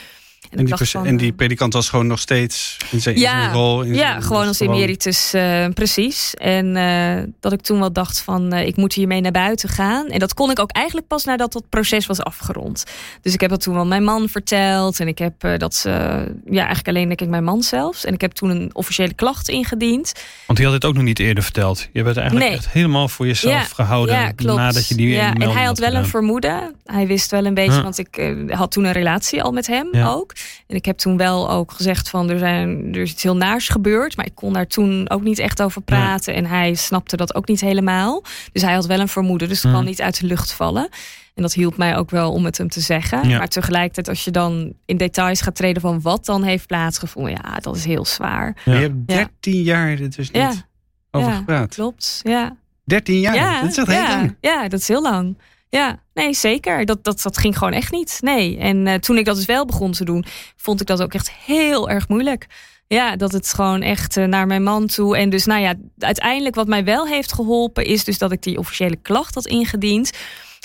En, 0.51 0.65
die, 0.65 0.75
en 1.03 1.17
die, 1.17 1.33
predikant 1.33 1.73
was 1.73 1.89
gewoon 1.89 2.07
nog 2.07 2.19
steeds 2.19 2.77
in 2.91 3.01
zijn, 3.01 3.19
ja, 3.19 3.53
rol. 3.53 3.83
In 3.83 3.95
ja, 3.95 4.21
gewoon 4.21 4.47
als 4.47 4.61
emeritus, 4.61 5.35
uh, 5.35 5.67
precies. 5.75 6.35
En 6.35 6.77
uh, 6.77 7.23
dat 7.41 7.53
ik 7.53 7.61
toen 7.61 7.79
wel 7.79 7.93
dacht 7.93 8.21
van, 8.21 8.55
uh, 8.55 8.67
ik 8.67 8.77
moet 8.77 8.93
hiermee 8.93 9.21
naar 9.21 9.33
buiten 9.33 9.69
gaan. 9.69 10.07
En 10.07 10.19
dat 10.19 10.35
kon 10.35 10.51
ik 10.51 10.59
ook 10.59 10.71
eigenlijk 10.71 11.07
pas 11.07 11.25
nadat 11.25 11.53
dat 11.53 11.69
proces 11.69 12.07
was 12.07 12.21
afgerond. 12.21 12.85
Dus 13.23 13.35
ik 13.35 13.41
heb 13.41 13.51
dat 13.51 13.61
toen 13.61 13.75
wel 13.75 13.87
mijn 13.87 14.05
man 14.05 14.29
verteld. 14.29 15.01
En 15.01 15.09
ik 15.09 15.19
heb 15.19 15.59
dat, 15.59 15.81
ja, 15.85 16.35
eigenlijk 16.45 16.89
alleen 16.89 17.07
denk 17.07 17.21
ik 17.21 17.29
mijn 17.29 17.45
man 17.45 17.63
zelfs. 17.63 18.05
En 18.05 18.15
ik 18.15 18.21
heb 18.21 18.33
toen 18.33 18.51
een 18.51 18.71
officiële 18.73 19.15
klacht 19.15 19.49
ingediend. 19.49 20.13
Want 20.47 20.59
die 20.59 20.67
had 20.67 20.75
het 20.75 20.85
ook 20.85 20.95
nog 20.95 21.03
niet 21.03 21.19
eerder 21.19 21.43
verteld. 21.43 21.89
Je 21.93 22.03
werd 22.03 22.17
eigenlijk 22.17 22.51
echt 22.51 22.69
helemaal 22.69 23.09
voor 23.09 23.27
jezelf 23.27 23.71
gehouden. 23.71 24.15
Ja. 24.15 24.55
Nadat 24.55 24.89
je 24.89 24.95
die 24.95 25.09
ja, 25.09 25.35
En 25.35 25.51
hij 25.51 25.65
had 25.65 25.79
wel 25.79 25.95
een 25.95 26.07
vermoeden. 26.07 26.75
Hij 26.85 27.07
wist 27.07 27.31
wel 27.31 27.45
een 27.45 27.55
beetje, 27.55 27.83
want 27.83 27.99
ik 27.99 28.33
had 28.49 28.73
toen 28.73 28.85
een 28.85 28.93
relatie 28.93 29.43
al 29.43 29.53
met 29.53 29.67
hem 29.67 29.89
ook. 29.95 30.33
En 30.67 30.77
ik 30.77 30.85
heb 30.85 30.99
toen 30.99 31.17
wel 31.17 31.51
ook 31.51 31.73
gezegd 31.73 32.09
van 32.09 32.31
er, 32.31 32.39
zijn, 32.39 32.95
er 32.95 33.01
is 33.01 33.11
iets 33.11 33.23
heel 33.23 33.37
naars 33.37 33.69
gebeurd. 33.69 34.17
Maar 34.17 34.27
ik 34.27 34.35
kon 34.35 34.53
daar 34.53 34.67
toen 34.67 35.11
ook 35.11 35.23
niet 35.23 35.39
echt 35.39 35.63
over 35.63 35.83
praten. 35.83 36.35
En 36.35 36.47
hij 36.47 36.75
snapte 36.75 37.17
dat 37.17 37.35
ook 37.35 37.49
niet 37.49 37.61
helemaal. 37.61 38.23
Dus 38.53 38.63
hij 38.63 38.75
had 38.75 38.87
wel 38.87 39.01
een 39.01 39.09
vermoeden. 39.09 39.49
Dus 39.49 39.63
het 39.63 39.73
kan 39.73 39.85
niet 39.85 40.03
uit 40.03 40.21
de 40.21 40.27
lucht 40.27 40.53
vallen. 40.53 40.89
En 41.35 41.43
dat 41.43 41.55
hielp 41.55 41.77
mij 41.77 41.97
ook 41.97 42.11
wel 42.11 42.33
om 42.33 42.45
het 42.45 42.59
hem 42.59 42.69
te 42.69 42.81
zeggen. 42.81 43.29
Maar 43.29 43.49
tegelijkertijd 43.49 44.09
als 44.09 44.25
je 44.25 44.31
dan 44.31 44.73
in 44.85 44.97
details 44.97 45.41
gaat 45.41 45.55
treden 45.55 45.83
van 45.83 46.01
wat 46.01 46.25
dan 46.25 46.43
heeft 46.43 46.67
plaatsgevonden. 46.67 47.33
Ja, 47.33 47.59
dat 47.61 47.77
is 47.77 47.85
heel 47.85 48.05
zwaar. 48.05 48.57
Je 48.65 48.71
hebt 48.71 49.09
13 49.09 49.63
jaar 49.63 49.89
er 49.89 50.11
dus 50.11 50.31
niet 50.31 50.67
over 51.11 51.33
gepraat. 51.33 51.75
Klopt, 51.75 52.21
ja. 52.23 52.57
13 52.85 53.21
jaar, 53.21 53.61
dat 53.61 53.71
is 53.71 53.77
echt 53.77 53.89
heel 53.89 54.09
lang. 54.09 54.37
Ja, 54.41 54.69
dat 54.69 54.81
is 54.81 54.89
heel 54.89 55.03
lang. 55.03 55.39
Ja, 55.77 56.03
nee, 56.15 56.35
zeker. 56.35 56.85
Dat, 56.85 57.05
dat, 57.05 57.23
dat 57.23 57.39
ging 57.39 57.59
gewoon 57.59 57.73
echt 57.73 57.93
niet. 57.93 58.19
Nee. 58.21 58.59
En 58.59 58.87
uh, 58.87 58.95
toen 58.95 59.19
ik 59.19 59.25
dat 59.25 59.37
dus 59.37 59.45
wel 59.45 59.65
begon 59.65 59.93
te 59.93 60.05
doen, 60.05 60.25
vond 60.57 60.81
ik 60.81 60.87
dat 60.87 61.03
ook 61.03 61.15
echt 61.15 61.31
heel 61.31 61.91
erg 61.91 62.09
moeilijk. 62.09 62.47
Ja, 62.87 63.17
dat 63.17 63.33
het 63.33 63.53
gewoon 63.55 63.83
echt 63.83 64.17
uh, 64.17 64.25
naar 64.25 64.47
mijn 64.47 64.63
man 64.63 64.87
toe. 64.87 65.17
En 65.17 65.31
dus, 65.31 65.45
nou 65.45 65.61
ja, 65.61 65.75
uiteindelijk 65.99 66.55
wat 66.55 66.67
mij 66.67 66.85
wel 66.85 67.07
heeft 67.07 67.33
geholpen, 67.33 67.85
is 67.85 68.05
dus 68.05 68.19
dat 68.19 68.33
ik 68.33 68.43
die 68.43 68.59
officiële 68.59 68.97
klacht 68.97 69.35
had 69.35 69.47
ingediend. 69.47 70.11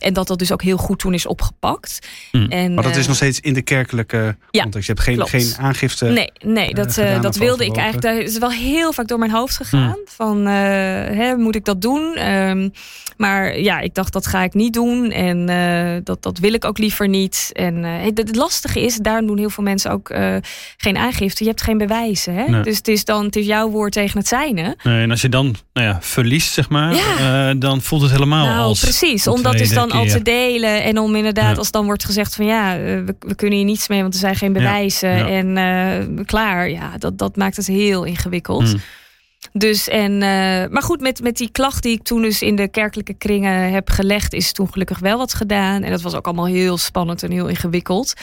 En 0.01 0.13
dat 0.13 0.27
dat 0.27 0.39
dus 0.39 0.51
ook 0.51 0.61
heel 0.61 0.77
goed 0.77 0.99
toen 0.99 1.13
is 1.13 1.25
opgepakt. 1.25 2.07
Mm. 2.31 2.45
En, 2.49 2.73
maar 2.73 2.83
dat 2.83 2.95
is 2.95 3.07
nog 3.07 3.15
steeds 3.15 3.39
in 3.39 3.53
de 3.53 3.61
kerkelijke 3.61 4.35
ja, 4.51 4.61
context. 4.61 4.87
Je 4.87 4.93
hebt 4.93 5.05
geen, 5.05 5.27
geen 5.27 5.53
aangifte. 5.57 6.05
Nee, 6.05 6.31
nee 6.45 6.73
dat, 6.73 6.97
uh, 6.97 7.21
dat 7.21 7.35
wilde 7.35 7.65
ik 7.65 7.75
eigenlijk. 7.75 8.17
Dat 8.17 8.27
is 8.27 8.37
wel 8.37 8.51
heel 8.51 8.93
vaak 8.93 9.07
door 9.07 9.19
mijn 9.19 9.31
hoofd 9.31 9.55
gegaan. 9.55 9.87
Mm. 9.87 10.05
Van 10.05 10.37
uh, 10.37 10.53
hè, 10.53 11.35
moet 11.35 11.55
ik 11.55 11.65
dat 11.65 11.81
doen? 11.81 12.29
Um, 12.31 12.71
maar 13.17 13.59
ja, 13.59 13.79
ik 13.79 13.93
dacht 13.93 14.13
dat 14.13 14.27
ga 14.27 14.43
ik 14.43 14.53
niet 14.53 14.73
doen. 14.73 15.11
En 15.11 15.49
uh, 15.49 16.01
dat, 16.03 16.23
dat 16.23 16.37
wil 16.37 16.53
ik 16.53 16.65
ook 16.65 16.77
liever 16.77 17.07
niet. 17.07 17.49
En 17.53 17.83
het, 17.83 18.17
het, 18.17 18.35
lastige 18.35 18.81
is, 18.81 18.95
daarom 18.95 19.27
doen 19.27 19.37
heel 19.37 19.49
veel 19.49 19.63
mensen 19.63 19.91
ook 19.91 20.15
geen 20.77 20.97
aangifte. 20.97 21.43
Je 21.43 21.49
hebt 21.49 21.61
geen 21.61 21.77
bewijzen. 21.77 22.35
Hè? 22.35 22.45
Nee. 22.45 22.61
Dus 22.61 22.77
het 22.77 22.87
is 22.87 23.05
dan 23.05 23.25
het 23.25 23.35
is 23.35 23.45
jouw 23.45 23.69
woord 23.69 23.91
tegen 23.91 24.17
het 24.17 24.27
zijne. 24.27 24.75
Nee, 24.83 25.01
en 25.01 25.11
als 25.11 25.21
je 25.21 25.29
dan 25.29 25.55
nou 25.73 25.87
ja, 25.87 25.97
verliest, 26.01 26.53
zeg 26.53 26.69
maar, 26.69 26.95
ja. 26.95 27.53
dan 27.53 27.81
voelt 27.81 28.01
het 28.01 28.11
helemaal 28.11 28.45
nou, 28.45 28.59
als. 28.59 28.79
Precies, 28.79 29.27
omdat 29.27 29.55
is 29.55 29.69
dan 29.69 29.90
al 29.91 30.05
te 30.05 30.21
delen. 30.21 30.83
En 30.83 30.97
om 30.97 31.15
inderdaad, 31.15 31.57
als 31.57 31.71
dan 31.71 31.85
wordt 31.85 32.05
gezegd 32.05 32.35
van 32.35 32.45
ja, 32.45 32.75
eh, 32.75 32.81
we, 32.81 33.15
we, 33.19 33.35
kunnen 33.35 33.57
hier 33.57 33.67
niets 33.67 33.87
mee, 33.87 34.01
want 34.01 34.13
er 34.13 34.19
zijn 34.19 34.35
geen 34.35 34.53
bewijzen. 34.53 35.27
En 35.27 35.57
uh, 35.57 36.25
klaar, 36.25 36.69
ja, 36.69 36.97
dat, 36.97 37.17
dat 37.17 37.35
maakt 37.35 37.55
het 37.55 37.67
heel 37.67 38.03
ingewikkeld. 38.03 38.73
Mm. 38.73 38.81
Dus 39.53 39.87
en, 39.87 40.11
uh, 40.11 40.19
maar 40.69 40.81
goed, 40.81 41.01
met, 41.01 41.21
met 41.21 41.37
die 41.37 41.51
klacht 41.51 41.83
die 41.83 41.91
ik 41.91 42.03
toen 42.03 42.21
dus 42.21 42.41
in 42.41 42.55
de 42.55 42.67
kerkelijke 42.67 43.13
kringen 43.13 43.71
heb 43.71 43.89
gelegd, 43.89 44.33
is 44.33 44.51
toen 44.51 44.71
gelukkig 44.71 44.99
wel 44.99 45.17
wat 45.17 45.33
gedaan. 45.33 45.83
En 45.83 45.91
dat 45.91 46.01
was 46.01 46.15
ook 46.15 46.25
allemaal 46.25 46.45
heel 46.45 46.77
spannend 46.77 47.23
en 47.23 47.31
heel 47.31 47.47
ingewikkeld. 47.47 48.13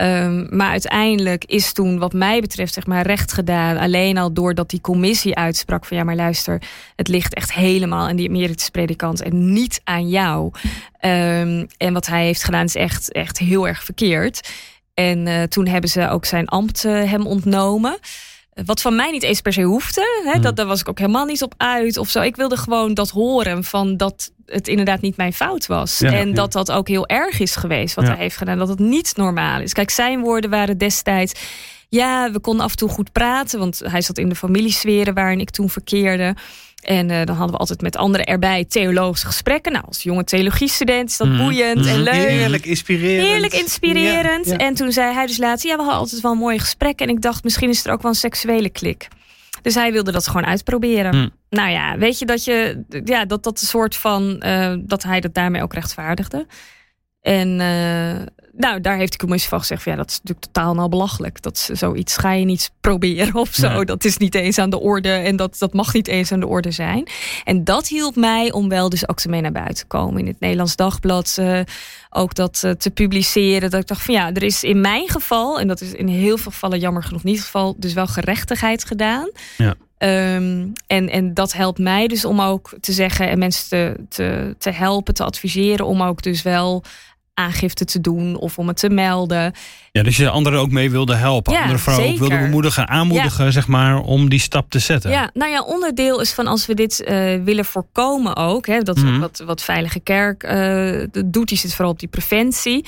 Um, 0.00 0.46
maar 0.50 0.70
uiteindelijk 0.70 1.44
is 1.44 1.72
toen, 1.72 1.98
wat 1.98 2.12
mij 2.12 2.40
betreft, 2.40 2.74
zeg 2.74 2.86
maar 2.86 3.06
recht 3.06 3.32
gedaan. 3.32 3.76
Alleen 3.76 4.18
al 4.18 4.32
doordat 4.32 4.70
die 4.70 4.80
commissie 4.80 5.36
uitsprak 5.36 5.84
van 5.84 5.96
ja, 5.96 6.04
maar 6.04 6.16
luister, 6.16 6.62
het 6.96 7.08
ligt 7.08 7.34
echt 7.34 7.52
helemaal 7.52 8.08
aan 8.08 8.16
die 8.16 8.28
emeritus-predikant 8.28 9.22
en 9.22 9.52
niet 9.52 9.80
aan 9.84 10.08
jou. 10.08 10.44
Um, 11.00 11.66
en 11.76 11.92
wat 11.92 12.06
hij 12.06 12.24
heeft 12.24 12.44
gedaan 12.44 12.64
is 12.64 12.74
echt, 12.74 13.12
echt 13.12 13.38
heel 13.38 13.68
erg 13.68 13.84
verkeerd. 13.84 14.50
En 14.94 15.26
uh, 15.26 15.42
toen 15.42 15.66
hebben 15.66 15.90
ze 15.90 16.08
ook 16.08 16.24
zijn 16.24 16.48
ambt 16.48 16.84
uh, 16.84 17.10
hem 17.10 17.26
ontnomen. 17.26 17.98
Wat 18.64 18.80
van 18.80 18.96
mij 18.96 19.10
niet 19.10 19.22
eens 19.22 19.40
per 19.40 19.52
se 19.52 19.62
hoefde. 19.62 20.20
Hè, 20.24 20.32
Hmm. 20.32 20.42
dat, 20.42 20.56
daar 20.56 20.66
was 20.66 20.80
ik 20.80 20.88
ook 20.88 20.98
helemaal 20.98 21.24
niet 21.24 21.42
op 21.42 21.54
uit 21.56 21.96
of 21.96 22.08
zo. 22.08 22.20
Ik 22.20 22.36
wilde 22.36 22.56
gewoon 22.56 22.94
dat 22.94 23.10
horen 23.10 23.64
van 23.64 23.96
dat 23.96 24.30
het 24.46 24.68
inderdaad 24.68 25.00
niet 25.00 25.16
mijn 25.16 25.32
fout 25.32 25.66
was. 25.66 25.98
Ja, 25.98 26.12
en 26.12 26.28
ja. 26.28 26.34
dat 26.34 26.52
dat 26.52 26.72
ook 26.72 26.88
heel 26.88 27.06
erg 27.06 27.40
is 27.40 27.56
geweest 27.56 27.94
wat 27.94 28.04
Ja. 28.04 28.10
hij 28.12 28.20
heeft 28.20 28.36
gedaan. 28.36 28.58
Dat 28.58 28.68
het 28.68 28.78
niet 28.78 29.12
normaal 29.16 29.60
is. 29.60 29.72
Kijk, 29.72 29.90
zijn 29.90 30.20
woorden 30.20 30.50
waren 30.50 30.78
destijds... 30.78 31.32
Ja, 31.88 32.30
we 32.30 32.40
konden 32.40 32.64
af 32.64 32.70
en 32.70 32.76
toe 32.76 32.88
goed 32.88 33.12
praten. 33.12 33.58
Want 33.58 33.80
hij 33.84 34.02
zat 34.02 34.18
in 34.18 34.28
de 34.28 34.34
familiesferen 34.34 35.14
waarin 35.14 35.40
ik 35.40 35.50
toen 35.50 35.70
verkeerde. 35.70 36.34
En 36.80 37.10
eh, 37.10 37.24
dan 37.24 37.34
hadden 37.36 37.52
we 37.54 37.60
altijd 37.60 37.80
met 37.80 37.96
anderen 37.96 38.26
erbij 38.26 38.64
theologische 38.64 39.26
gesprekken. 39.26 39.72
Nou, 39.72 39.84
als 39.86 40.02
jonge 40.02 40.24
theologiestudent 40.24 41.08
is 41.10 41.16
dat 41.16 41.28
Mhm. 41.28 41.36
boeiend 41.42 41.86
en 41.86 41.94
Mhm. 41.94 42.02
leuk. 42.02 42.14
Heerlijk 42.28 42.66
inspirerend. 42.66 43.28
Heerlijk 43.28 43.52
inspirerend. 43.52 44.46
Ja, 44.46 44.52
ja. 44.52 44.58
En 44.58 44.74
toen 44.74 44.92
zei 44.92 45.14
hij 45.14 45.26
dus 45.26 45.38
laatst, 45.38 45.64
ja, 45.66 45.70
we 45.76 45.82
hadden 45.82 45.98
altijd 46.00 46.20
wel 46.20 46.34
mooie 46.34 46.58
gesprekken. 46.58 47.06
En 47.08 47.14
ik 47.14 47.22
dacht, 47.22 47.44
misschien 47.44 47.68
is 47.68 47.84
er 47.86 47.92
ook 47.92 48.02
wel 48.02 48.10
een 48.10 48.16
seksuele 48.16 48.70
klik. 48.70 49.08
Dus 49.62 49.74
hij 49.74 49.92
wilde 49.92 50.12
dat 50.12 50.26
gewoon 50.26 50.46
uitproberen. 50.46 51.14
Hmm. 51.14 51.30
Nou 51.50 51.70
ja, 51.70 51.98
weet 51.98 52.18
je 52.18 52.26
dat 52.26 52.44
je, 52.44 52.82
ja, 53.04 53.24
dat 53.24 53.42
dat 53.42 53.60
een 53.60 53.66
soort 53.66 53.96
van, 53.96 54.40
eh, 54.40 54.74
dat 54.80 55.02
hij 55.02 55.20
dat 55.20 55.34
daarmee 55.34 55.62
ook 55.62 55.74
rechtvaardigde. 55.74 56.46
En 57.20 57.60
eh, 57.60 58.26
nou, 58.60 58.80
daar 58.80 58.96
heeft 58.96 59.12
de 59.12 59.18
commissie 59.18 59.48
van 59.48 59.58
gezegd: 59.58 59.82
van, 59.82 59.92
ja, 59.92 59.98
dat 59.98 60.10
is 60.10 60.16
natuurlijk 60.16 60.46
totaal 60.46 60.74
nou 60.74 60.88
belachelijk. 60.88 61.42
Dat 61.42 61.54
is 61.54 61.78
zoiets 61.78 62.16
ga 62.16 62.32
je 62.32 62.44
niet 62.44 62.70
proberen 62.80 63.34
of 63.34 63.54
zo. 63.54 63.72
Nee. 63.72 63.84
Dat 63.84 64.04
is 64.04 64.16
niet 64.16 64.34
eens 64.34 64.58
aan 64.58 64.70
de 64.70 64.80
orde 64.80 65.12
en 65.12 65.36
dat, 65.36 65.58
dat 65.58 65.72
mag 65.72 65.92
niet 65.92 66.08
eens 66.08 66.32
aan 66.32 66.40
de 66.40 66.46
orde 66.46 66.70
zijn. 66.70 67.08
En 67.44 67.64
dat 67.64 67.88
hielp 67.88 68.16
mij 68.16 68.52
om 68.52 68.68
wel 68.68 68.88
dus 68.88 69.08
ook 69.08 69.26
mee 69.26 69.40
naar 69.40 69.52
buiten 69.52 69.76
te 69.76 69.86
komen 69.86 70.20
in 70.20 70.26
het 70.26 70.40
Nederlands 70.40 70.76
Dagblad. 70.76 71.36
eh, 71.38 71.60
ook 72.10 72.34
dat 72.34 72.60
eh, 72.64 72.70
te 72.70 72.90
publiceren. 72.90 73.70
Dat 73.70 73.80
ik 73.80 73.86
dacht 73.86 74.02
van 74.02 74.14
ja, 74.14 74.32
er 74.32 74.42
is 74.42 74.62
in 74.62 74.80
mijn 74.80 75.08
geval, 75.08 75.60
en 75.60 75.68
dat 75.68 75.80
is 75.80 75.92
in 75.92 76.08
heel 76.08 76.38
veel 76.38 76.52
gevallen 76.52 76.78
jammer 76.78 77.02
genoeg 77.02 77.22
niet 77.22 77.36
het 77.36 77.44
geval, 77.44 77.74
dus 77.78 77.92
wel 77.92 78.06
gerechtigheid 78.06 78.84
gedaan. 78.84 79.30
Ja. 79.56 79.74
Ehm, 79.98 80.66
en, 80.86 81.08
en 81.08 81.34
dat 81.34 81.52
helpt 81.52 81.78
mij 81.78 82.06
dus 82.06 82.24
om 82.24 82.40
ook 82.40 82.72
te 82.80 82.92
zeggen 82.92 83.28
en 83.28 83.38
mensen 83.38 83.68
te, 83.68 83.96
te, 84.08 84.54
te 84.58 84.70
helpen, 84.70 85.14
te 85.14 85.24
adviseren 85.24 85.86
om 85.86 86.02
ook 86.02 86.22
dus 86.22 86.42
wel 86.42 86.84
aangifte 87.40 87.84
te 87.84 88.00
doen 88.00 88.36
of 88.36 88.58
om 88.58 88.68
het 88.68 88.76
te 88.76 88.88
melden. 88.90 89.52
Ja, 89.92 90.02
dus 90.02 90.16
je 90.16 90.28
anderen 90.30 90.60
ook 90.60 90.70
mee 90.70 90.90
wilde 90.90 91.14
helpen. 91.14 91.52
Ja, 91.52 91.60
andere 91.60 91.78
vrouwen 91.78 92.08
ook 92.12 92.18
wilde 92.18 92.38
bemoedigen, 92.38 92.88
aanmoedigen, 92.88 93.52
zeg 93.52 93.66
maar, 93.66 94.00
om 94.00 94.28
die 94.28 94.40
stap 94.40 94.70
te 94.70 94.78
zetten. 94.78 95.10
Ja, 95.10 95.30
nou 95.34 95.50
ja, 95.50 95.62
onderdeel 95.62 96.20
is 96.20 96.32
van 96.32 96.46
als 96.46 96.66
we 96.66 96.74
dit 96.74 97.02
eh, 97.02 97.34
willen 97.44 97.64
voorkomen 97.64 98.36
ook. 98.36 98.66
Hè, 98.66 98.80
dat 98.80 98.96
is 98.96 99.02
Mhm. 99.02 99.18
wat, 99.20 99.42
wat 99.46 99.62
Veilige 99.62 100.00
Kerk 100.00 100.42
eh, 100.42 101.22
doet, 101.26 101.48
die 101.48 101.58
zit 101.58 101.74
vooral 101.74 101.92
op 101.92 101.98
die 101.98 102.08
preventie. 102.08 102.84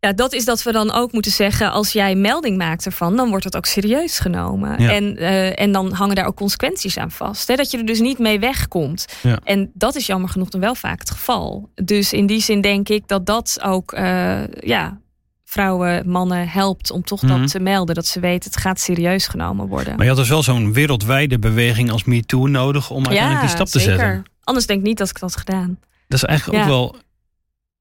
Ja, 0.00 0.12
dat 0.12 0.32
is 0.32 0.44
dat 0.44 0.62
we 0.62 0.72
dan 0.72 0.92
ook 0.92 1.12
moeten 1.12 1.32
zeggen, 1.32 1.72
als 1.72 1.92
jij 1.92 2.14
melding 2.14 2.56
maakt 2.56 2.86
ervan, 2.86 3.16
dan 3.16 3.28
wordt 3.28 3.44
het 3.44 3.56
ook 3.56 3.66
serieus 3.66 4.18
genomen. 4.18 4.82
Ja. 4.82 4.90
En, 4.92 5.16
eh, 5.16 5.60
en 5.60 5.72
dan 5.72 5.92
hangen 5.92 6.14
daar 6.16 6.26
ook 6.26 6.36
consequenties 6.36 6.96
aan 6.98 7.10
vast. 7.10 7.48
Hè, 7.48 7.54
dat 7.56 7.70
je 7.70 7.78
er 7.78 7.86
dus 7.86 8.00
niet 8.00 8.18
mee 8.18 8.38
wegkomt. 8.40 9.06
Ja. 9.22 9.38
En 9.44 9.70
dat 9.74 9.96
is 9.96 10.06
jammer 10.06 10.30
genoeg 10.30 10.48
dan 10.48 10.60
wel 10.60 10.74
vaak 10.74 10.98
het 10.98 11.10
geval. 11.10 11.70
Dus 11.74 12.12
in 12.12 12.26
die 12.26 12.40
zin 12.40 12.60
denk 12.60 12.88
ik 12.88 13.08
dat 13.08 13.26
dat 13.26 13.58
ook 13.62 13.92
eh, 13.92 14.46
ja, 14.48 15.00
vrouwen, 15.44 16.08
mannen 16.10 16.48
helpt 16.48 16.90
om 16.90 17.02
toch 17.04 17.22
Mhm. 17.22 17.38
dat 17.40 17.50
te 17.50 17.60
melden. 17.60 17.94
Dat 17.94 18.06
ze 18.06 18.20
weten, 18.20 18.50
het 18.50 18.60
gaat 18.60 18.80
serieus 18.80 19.26
genomen 19.26 19.66
worden. 19.66 19.92
Maar 19.96 20.02
je 20.04 20.10
had 20.10 20.18
dus 20.20 20.28
wel 20.28 20.42
zo'n 20.42 20.72
wereldwijde 20.72 21.38
beweging 21.38 21.90
als 21.90 22.04
MeToo 22.04 22.46
nodig 22.46 22.90
om 22.90 23.04
uiteindelijk 23.06 23.40
die 23.40 23.50
stap 23.54 23.66
te 23.66 23.78
zeker. 23.80 23.98
zetten. 23.98 24.24
Anders 24.44 24.66
denk 24.66 24.80
ik 24.80 24.86
niet 24.86 24.98
dat 24.98 25.08
ik 25.08 25.18
dat 25.20 25.30
had 25.34 25.38
gedaan. 25.38 25.78
Dat 26.08 26.18
is 26.18 26.24
eigenlijk 26.24 26.58
ook 26.62 26.68
wel 26.68 26.96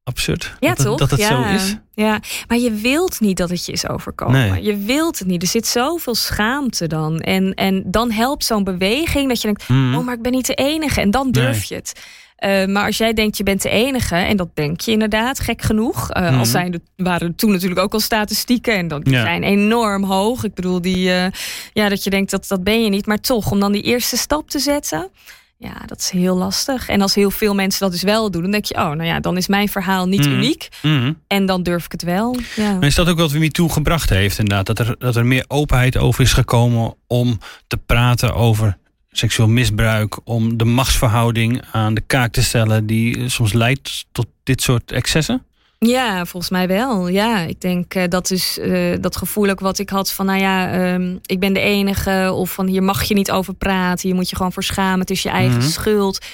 absurd. 0.08 0.54
Ja, 0.60 0.68
dat, 0.70 0.78
het- 0.78 0.88
toch? 0.88 0.98
Dat 1.00 1.12
het 1.12 1.20
ja. 1.20 1.28
zo 1.50 1.56
is. 1.56 1.76
Ja, 1.94 2.20
maar 2.48 2.58
je 2.58 2.72
wilt 2.72 3.20
niet 3.20 3.38
dat 3.38 3.50
het 3.50 3.66
je 3.66 3.72
is 3.72 3.88
overkomen. 3.88 4.50
Nee. 4.52 4.64
Je 4.64 4.78
wilt 4.78 5.20
het 5.20 5.28
niet. 5.28 5.42
Er 5.42 5.48
zit 5.48 5.68
zoveel 5.68 6.16
schaamte 6.16 6.88
dan. 6.88 7.20
En, 7.20 7.54
en 7.54 7.84
dan 7.86 8.12
helpt 8.12 8.44
zo'n 8.46 8.64
beweging 8.64 9.28
dat 9.28 9.42
je 9.42 9.48
denkt: 9.48 9.68
Mhm. 9.70 9.96
oh, 9.96 10.06
maar 10.06 10.16
ik 10.16 10.22
ben 10.22 10.32
niet 10.32 10.46
de 10.46 10.54
enige. 10.54 11.02
En 11.02 11.12
dan 11.12 11.32
durf 11.32 11.52
Nee. 11.52 11.66
je 11.68 11.76
het. 11.76 11.94
Eh, 12.38 12.66
maar 12.66 12.86
als 12.86 12.98
jij 12.98 13.14
denkt 13.14 13.38
je 13.38 13.44
bent 13.44 13.62
de 13.62 13.70
enige, 13.70 14.16
en 14.16 14.38
dat 14.38 14.50
denk 14.54 14.82
je 14.82 14.92
inderdaad, 14.92 15.40
gek 15.40 15.62
genoeg. 15.62 16.10
Mhm. 16.14 16.38
Al 16.38 16.46
zijn 16.46 16.74
er, 16.74 16.80
waren 16.96 17.28
er 17.28 17.36
toen 17.36 17.52
natuurlijk 17.52 17.80
ook 17.82 17.94
al 17.94 18.00
statistieken 18.00 18.76
en 18.76 18.88
dat, 18.88 19.04
die 19.06 19.14
Ja. 19.14 19.22
zijn 19.22 19.44
enorm 19.44 20.04
hoog. 20.04 20.44
Ik 20.44 20.54
bedoel, 20.54 20.82
die, 20.82 21.12
eh, 21.14 21.26
ja, 21.74 21.90
dat 21.90 22.04
je 22.04 22.10
denkt 22.10 22.32
dat 22.32 22.48
dat 22.48 22.64
ben 22.64 22.84
je 22.84 22.90
niet. 22.90 23.06
Maar 23.06 23.20
toch, 23.20 23.52
om 23.52 23.60
dan 23.60 23.72
die 23.72 23.82
eerste 23.82 24.18
stap 24.18 24.50
te 24.50 24.60
zetten, 24.60 25.10
ja, 25.58 25.74
dat 25.86 26.00
is 26.00 26.10
heel 26.10 26.36
lastig. 26.38 26.90
En 26.90 27.02
als 27.02 27.16
heel 27.16 27.32
veel 27.32 27.56
mensen 27.56 27.80
dat 27.80 27.92
dus 27.92 28.02
wel 28.02 28.32
doen, 28.32 28.42
dan 28.42 28.52
denk 28.52 28.66
je, 28.66 28.74
oh, 28.76 28.82
nou 28.92 29.04
ja, 29.04 29.20
dan 29.20 29.38
is 29.38 29.48
mijn 29.48 29.70
verhaal 29.70 30.06
niet 30.08 30.26
Mhm. 30.26 30.30
uniek. 30.36 30.68
Mhm. 30.82 31.14
En 31.28 31.46
dan 31.46 31.64
durf 31.64 31.86
ik 31.86 31.92
het 31.92 32.04
wel. 32.04 32.36
Ja. 32.56 32.74
Maar 32.74 32.84
is 32.88 32.96
dat 32.96 33.08
ook 33.10 33.18
wat 33.18 33.34
MeToo 33.34 33.68
gebracht 33.68 34.10
heeft 34.10 34.40
inderdaad? 34.40 34.66
Dat 34.66 34.80
er, 34.80 34.96
dat 35.00 35.16
er 35.16 35.26
meer 35.26 35.46
openheid 35.48 35.98
over 35.98 36.22
is 36.24 36.34
gekomen 36.34 36.94
om 37.08 37.40
te 37.68 37.78
praten 37.78 38.34
over 38.36 38.78
seksueel 39.12 39.50
misbruik. 39.50 40.20
Om 40.24 40.58
de 40.58 40.66
machtsverhouding 40.66 41.62
aan 41.72 41.94
de 41.94 42.02
kaak 42.02 42.32
te 42.32 42.44
stellen 42.44 42.86
die 42.86 43.30
soms 43.30 43.54
leidt 43.54 44.06
tot 44.12 44.26
dit 44.44 44.62
soort 44.62 44.92
excessen? 44.92 45.46
Ja, 45.79 46.25
volgens 46.25 46.51
mij 46.51 46.67
wel. 46.67 47.07
Ja, 47.07 47.39
ik 47.39 47.62
denk 47.62 47.93
eh, 47.93 48.03
dat 48.07 48.31
is 48.31 48.60
eh, 48.60 48.96
dat 49.01 49.15
gevoel 49.17 49.50
ook 49.50 49.60
wat 49.60 49.79
ik 49.79 49.89
had 49.89 50.12
van, 50.12 50.25
nou 50.25 50.39
ja, 50.39 50.72
ehm, 50.72 51.17
ik 51.25 51.39
ben 51.39 51.53
de 51.53 51.60
enige. 51.60 52.31
Of 52.34 52.51
van 52.51 52.67
hier 52.67 52.84
mag 52.84 53.03
je 53.03 53.13
niet 53.13 53.31
over 53.31 53.53
praten. 53.53 54.07
Hier 54.07 54.15
moet 54.15 54.29
je 54.29 54.36
gewoon 54.36 54.53
voor 54.53 54.63
schamen. 54.63 55.00
Het 55.00 55.10
is 55.10 55.24
je 55.24 55.29
eigen 55.29 55.57
Mhm. 55.57 55.67
schuld. 55.67 56.25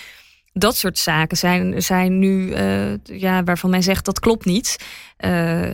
Dat 0.53 0.75
soort 0.77 0.97
zaken 0.97 1.38
zijn, 1.38 1.81
zijn 1.81 2.19
nu, 2.19 2.51
eh, 2.51 2.95
ja, 3.03 3.43
waarvan 3.43 3.69
men 3.69 3.83
zegt 3.83 4.05
dat 4.05 4.19
klopt 4.19 4.45
niet. 4.45 4.77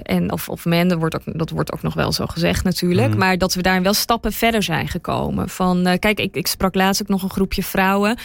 En 0.03 0.31
of, 0.31 0.49
of 0.49 0.65
men, 0.65 0.87
dat 0.87 0.97
wordt, 0.97 1.15
ook, 1.15 1.37
dat 1.37 1.49
wordt 1.49 1.73
ook 1.73 1.81
nog 1.81 1.93
wel 1.93 2.11
zo 2.11 2.25
gezegd 2.25 2.63
natuurlijk. 2.63 3.09
Mhm. 3.09 3.17
Maar 3.17 3.37
dat 3.37 3.53
we 3.53 3.61
daar 3.61 3.81
wel 3.81 3.93
stappen 3.93 4.31
verder 4.33 4.63
zijn 4.63 4.87
gekomen. 4.87 5.49
Van, 5.49 5.97
kijk, 5.99 6.19
ik, 6.19 6.35
ik 6.35 6.47
sprak 6.47 6.75
laatst 6.75 7.01
ook 7.01 7.07
nog 7.07 7.23
een 7.23 7.29
groepje 7.29 7.63
vrouwen. 7.63 8.17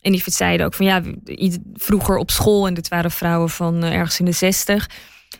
En 0.00 0.12
die 0.12 0.22
zeiden 0.24 0.66
ook 0.66 0.74
van 0.74 0.86
ja, 0.86 1.02
vroeger 1.74 2.16
op 2.16 2.30
school, 2.30 2.66
en 2.66 2.74
dit 2.74 2.88
waren 2.88 3.10
vrouwen 3.10 3.50
van 3.50 3.84
eh, 3.84 3.92
ergens 3.94 4.18
in 4.18 4.24
de 4.24 4.32
zestig. 4.32 4.88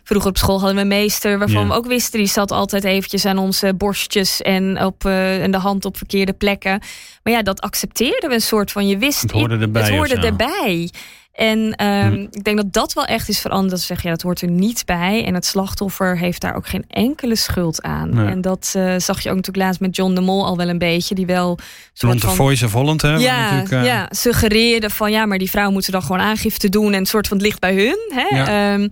Vroeger 0.03 0.29
op 0.29 0.37
school 0.37 0.57
hadden 0.57 0.75
we 0.75 0.81
een 0.81 0.87
meester 0.87 1.37
waarvan 1.39 1.61
Ja. 1.61 1.67
we 1.67 1.73
ook 1.73 1.85
wisten, 1.87 2.19
die 2.19 2.27
zat 2.27 2.51
altijd 2.51 2.83
eventjes 2.83 3.25
aan 3.25 3.37
onze 3.37 3.73
borstjes 3.73 4.41
en, 4.41 4.83
op, 4.85 5.05
eh, 5.05 5.43
en 5.43 5.51
de 5.51 5.57
hand 5.57 5.85
op 5.85 5.97
verkeerde 5.97 6.33
plekken. 6.33 6.81
Maar 7.23 7.33
ja, 7.33 7.41
dat 7.41 7.61
accepteerden 7.61 8.29
we 8.29 8.35
een 8.35 8.41
soort 8.41 8.71
van, 8.71 8.87
je 8.87 8.97
wist, 8.97 9.21
Het 9.21 9.31
hoorde 9.31 9.57
erbij 9.57 9.81
Het 9.81 9.91
hoorde 9.91 10.15
erbij. 10.15 10.89
En 11.33 11.75
ehm, 11.75 12.11
Hm. 12.13 12.27
ik 12.31 12.43
denk 12.43 12.57
dat 12.57 12.73
dat 12.73 12.93
wel 12.93 13.05
echt 13.05 13.29
is 13.29 13.39
veranderd. 13.39 13.69
Dat 13.71 13.79
ze 13.79 13.85
zeggen, 13.85 14.09
ja, 14.09 14.15
dat 14.15 14.23
hoort 14.23 14.41
er 14.41 14.49
niet 14.49 14.85
bij. 14.85 15.25
En 15.25 15.33
het 15.33 15.45
slachtoffer 15.45 16.17
heeft 16.17 16.41
daar 16.41 16.55
ook 16.55 16.67
geen 16.67 16.85
enkele 16.87 17.35
schuld 17.35 17.81
aan. 17.81 18.15
Nee. 18.15 18.27
En 18.27 18.41
dat 18.41 18.73
eh, 18.75 18.93
zag 18.97 19.21
je 19.21 19.29
ook 19.29 19.35
natuurlijk 19.35 19.65
laatst 19.65 19.79
met 19.81 19.95
John 19.95 20.13
de 20.13 20.21
Mol 20.21 20.45
al 20.45 20.57
wel 20.57 20.69
een 20.69 20.77
beetje. 20.77 21.15
Die 21.15 21.25
wel 21.25 21.59
Rond 21.95 22.21
de 22.21 22.27
van 22.27 22.35
Voice 22.35 22.65
of 22.65 22.71
Holland, 22.73 23.01
hè? 23.01 23.15
ja, 23.15 23.63
eh, 23.69 23.83
ja, 23.85 24.07
suggereerde 24.09 24.89
van 24.89 25.11
ja, 25.11 25.25
maar 25.25 25.37
die 25.37 25.49
vrouw 25.49 25.71
moeten 25.71 25.91
dan 25.91 26.01
gewoon 26.01 26.21
aangifte 26.21 26.69
doen 26.69 26.93
en 26.93 26.99
het 26.99 27.07
soort 27.07 27.27
van 27.27 27.37
het 27.37 27.45
ligt 27.45 27.59
bij 27.59 27.75
hun. 27.75 27.99
Hè? 28.13 28.35
Ja. 28.37 28.73
Ehm, 28.73 28.87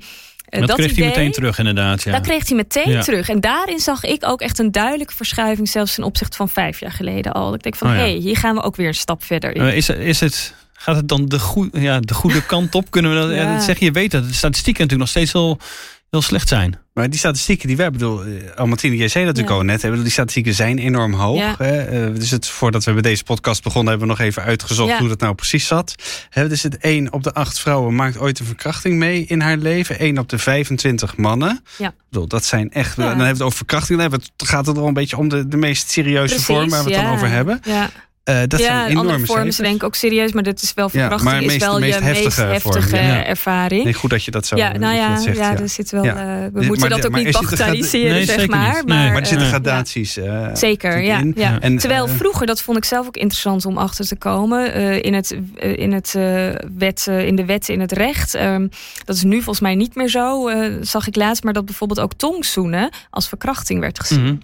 eh, 0.50 0.65
Dat, 0.65 0.75
kreeg 0.77 0.91
idee, 0.91 1.03
hij 1.05 1.15
meteen 1.15 1.31
terug, 1.31 1.58
inderdaad. 1.58 2.03
Ja. 2.03 2.12
Dat 2.12 2.22
kreeg 2.22 2.48
hij 2.48 2.58
meteen 2.58 2.89
Ja. 2.91 3.01
terug. 3.01 3.29
En 3.29 3.39
daarin 3.39 3.79
zag 3.79 4.03
ik 4.03 4.25
ook 4.25 4.41
echt 4.41 4.60
een 4.60 4.72
duidelijke 4.72 5.15
verschuiving, 5.15 5.69
zelfs 5.69 5.96
ten 5.96 6.03
opzichte 6.03 6.38
van 6.38 6.50
vijf 6.50 6.79
jaar 6.79 6.91
geleden 6.91 7.31
al. 7.31 7.53
Ik 7.53 7.63
denk 7.63 7.75
van 7.75 7.88
Oh 7.89 7.93
ja. 7.96 8.00
hé, 8.01 8.10
hey, 8.10 8.17
hier 8.19 8.38
gaan 8.38 8.55
we 8.55 8.62
ook 8.63 8.75
weer 8.75 8.88
een 8.88 8.93
stap 8.93 9.24
verder 9.24 9.55
in. 9.55 9.62
Eh, 9.62 9.75
is, 9.75 9.89
is 9.89 10.19
het, 10.19 10.53
gaat 10.82 10.96
het 10.96 11.08
dan 11.08 11.26
de, 11.26 11.40
goe- 11.40 11.70
ja, 11.72 12.00
de 12.00 12.14
goede 12.14 12.46
kant 12.54 12.76
op? 12.76 12.92
Kunnen 12.92 13.12
we 13.14 13.18
dat, 13.22 13.30
ja. 13.30 13.36
Ja. 13.36 13.54
dat 13.54 13.64
zeg 13.64 13.80
je? 13.80 13.86
Je 13.86 13.92
weet 13.92 14.12
dat 14.12 14.28
de 14.28 14.34
statistieken 14.34 14.82
natuurlijk 14.84 15.00
nog 15.14 15.24
steeds 15.24 15.34
heel, 15.34 15.60
heel 16.10 16.22
slecht 16.22 16.48
zijn. 16.48 16.80
Maar 16.94 17.10
die 17.10 17.20
statistieken 17.20 17.68
die 17.68 17.78
wij 17.78 17.92
bedoel, 17.92 18.24
eh, 18.24 18.32
Almatine, 18.56 18.96
jij 18.96 19.08
zei 19.08 19.26
dat 19.26 19.36
natuurlijk 19.36 19.62
Ja. 19.62 19.68
al 19.68 19.74
net. 19.74 19.82
hè, 19.82 19.88
bedoel, 19.90 20.04
Die 20.04 20.14
statistieken 20.14 20.54
zijn 20.54 20.78
enorm 20.78 21.14
hoog. 21.14 21.38
Ja. 21.40 21.56
Hè? 21.58 21.78
Eh, 22.08 22.16
dus 22.16 22.32
het, 22.32 22.48
voordat 22.48 22.84
we 22.84 22.92
met 22.92 23.04
deze 23.04 23.24
podcast 23.24 23.64
begonnen, 23.64 23.90
hebben 23.90 24.08
we 24.08 24.14
nog 24.18 24.26
even 24.28 24.44
uitgezocht 24.44 24.90
Ja. 24.90 25.00
hoe 25.00 25.08
dat 25.08 25.20
nou 25.20 25.36
precies 25.36 25.68
zat. 25.68 25.96
Hè, 26.30 26.48
dus 26.50 26.64
het 26.64 26.78
1 26.82 27.14
op 27.14 27.24
de 27.24 27.34
8 27.34 27.60
vrouwen 27.60 27.96
maakt 27.96 28.18
ooit 28.18 28.40
een 28.40 28.46
verkrachting 28.46 28.96
mee 28.98 29.26
in 29.26 29.42
haar 29.42 29.58
leven. 29.58 30.00
1 30.00 30.18
op 30.18 30.30
de 30.30 30.38
25 30.38 31.18
mannen. 31.18 31.64
Ja. 31.78 31.94
Bedoel, 32.10 32.28
dat 32.28 32.46
zijn 32.46 32.72
echt. 32.72 32.96
Ja. 32.96 33.02
Dan 33.02 33.08
hebben 33.10 33.26
we 33.26 33.32
het 33.34 33.42
over 33.42 33.58
verkrachting. 33.58 34.00
Dan 34.00 34.10
hebben 34.10 34.20
we 34.28 34.34
het, 34.38 34.48
gaat 34.50 34.66
het 34.66 34.78
al 34.78 34.88
een 34.88 34.94
beetje 34.94 35.18
om 35.18 35.30
de, 35.30 35.48
de 35.48 35.58
meest 35.58 35.90
serieuze 35.92 36.28
Precies, 36.28 36.46
vorm 36.46 36.70
waar 36.70 36.84
we 36.84 36.92
het 36.94 37.02
dan 37.04 37.14
over 37.14 37.30
hebben. 37.30 37.60
Ja, 37.64 37.90
Eh, 38.30 38.42
dat 38.48 38.60
ja 38.60 38.66
zijn 38.66 38.78
andere 38.82 38.90
enorme 38.92 39.10
vormen 39.12 39.26
cijfers. 39.28 39.56
zijn 39.56 39.68
denk 39.68 39.80
ik 39.82 39.88
ook 39.88 39.96
serieus, 39.96 40.32
maar 40.32 40.44
dat 40.44 40.62
is 40.62 40.74
wel 40.74 40.90
Ja, 40.92 41.00
verkrachting 41.00 41.42
is 41.42 41.48
meest- 41.48 41.66
wel 41.66 41.74
de 41.74 41.80
meest 41.80 41.98
je 41.98 42.04
meest 42.04 42.16
heftige 42.24 42.42
heftige, 42.42 42.82
vorm, 42.90 43.02
ja. 43.06 43.26
ervaring. 43.26 43.84
Nee, 43.84 43.94
goed 43.94 44.10
dat 44.10 44.24
je 44.24 44.32
dat 44.32 44.46
zo 44.46 44.56
ja, 44.58 44.78
nou 44.78 44.96
ja, 44.96 45.14
dat 45.14 45.24
zegt, 45.24 45.38
ja, 45.38 45.52
ja. 45.52 45.58
er 45.60 45.70
zit 45.70 45.92
wel. 45.92 46.04
Ja. 46.04 46.16
eh, 46.16 46.46
we 46.54 46.66
moeten 46.66 46.90
dat 46.90 47.06
ook 47.06 47.16
niet 47.16 47.26
er 47.26 47.32
bagatelliseren, 47.32 48.12
Nee, 48.12 48.26
zeg 48.26 48.48
maar. 48.48 48.74
Nee, 48.74 48.84
Maar, 48.84 48.84
maar 48.86 49.12
Maar 49.12 49.22
er 49.22 49.26
zitten 49.28 49.46
eh, 49.48 49.54
gradaties. 49.54 50.18
eh, 50.18 50.48
Zeker, 50.54 51.00
ja. 51.02 51.24
ja. 51.36 51.60
En, 51.60 51.78
Terwijl 51.78 52.08
eh, 52.08 52.14
vroeger, 52.14 52.46
dat 52.48 52.62
vond 52.62 52.78
ik 52.78 52.86
zelf 52.86 53.08
ook 53.08 53.18
interessant 53.18 53.66
om 53.66 53.78
achter 53.78 54.08
te 54.08 54.16
komen, 54.16 54.74
eh, 54.74 55.04
in, 55.04 55.14
het, 55.14 55.36
eh, 55.56 55.78
in, 55.78 55.92
het, 55.94 56.14
eh, 56.16 56.50
wet, 56.78 57.06
eh, 57.10 57.26
in 57.28 57.36
de 57.36 57.46
wetten, 57.46 57.74
in 57.74 57.80
het 57.80 57.92
recht. 57.92 58.34
ehm, 58.36 58.68
dat 59.06 59.16
is 59.16 59.24
nu 59.24 59.36
volgens 59.36 59.60
mij 59.60 59.76
niet 59.76 59.96
meer 59.96 60.10
zo, 60.10 60.48
eh, 60.48 60.72
zag 60.82 61.08
ik 61.08 61.16
laatst, 61.16 61.44
maar 61.44 61.54
dat 61.54 61.66
bijvoorbeeld 61.66 62.00
ook 62.00 62.14
tongzoenen 62.14 62.90
als 63.10 63.28
verkrachting 63.28 63.80
werd 63.80 64.00
gezien. 64.00 64.24
Mhm. 64.24 64.36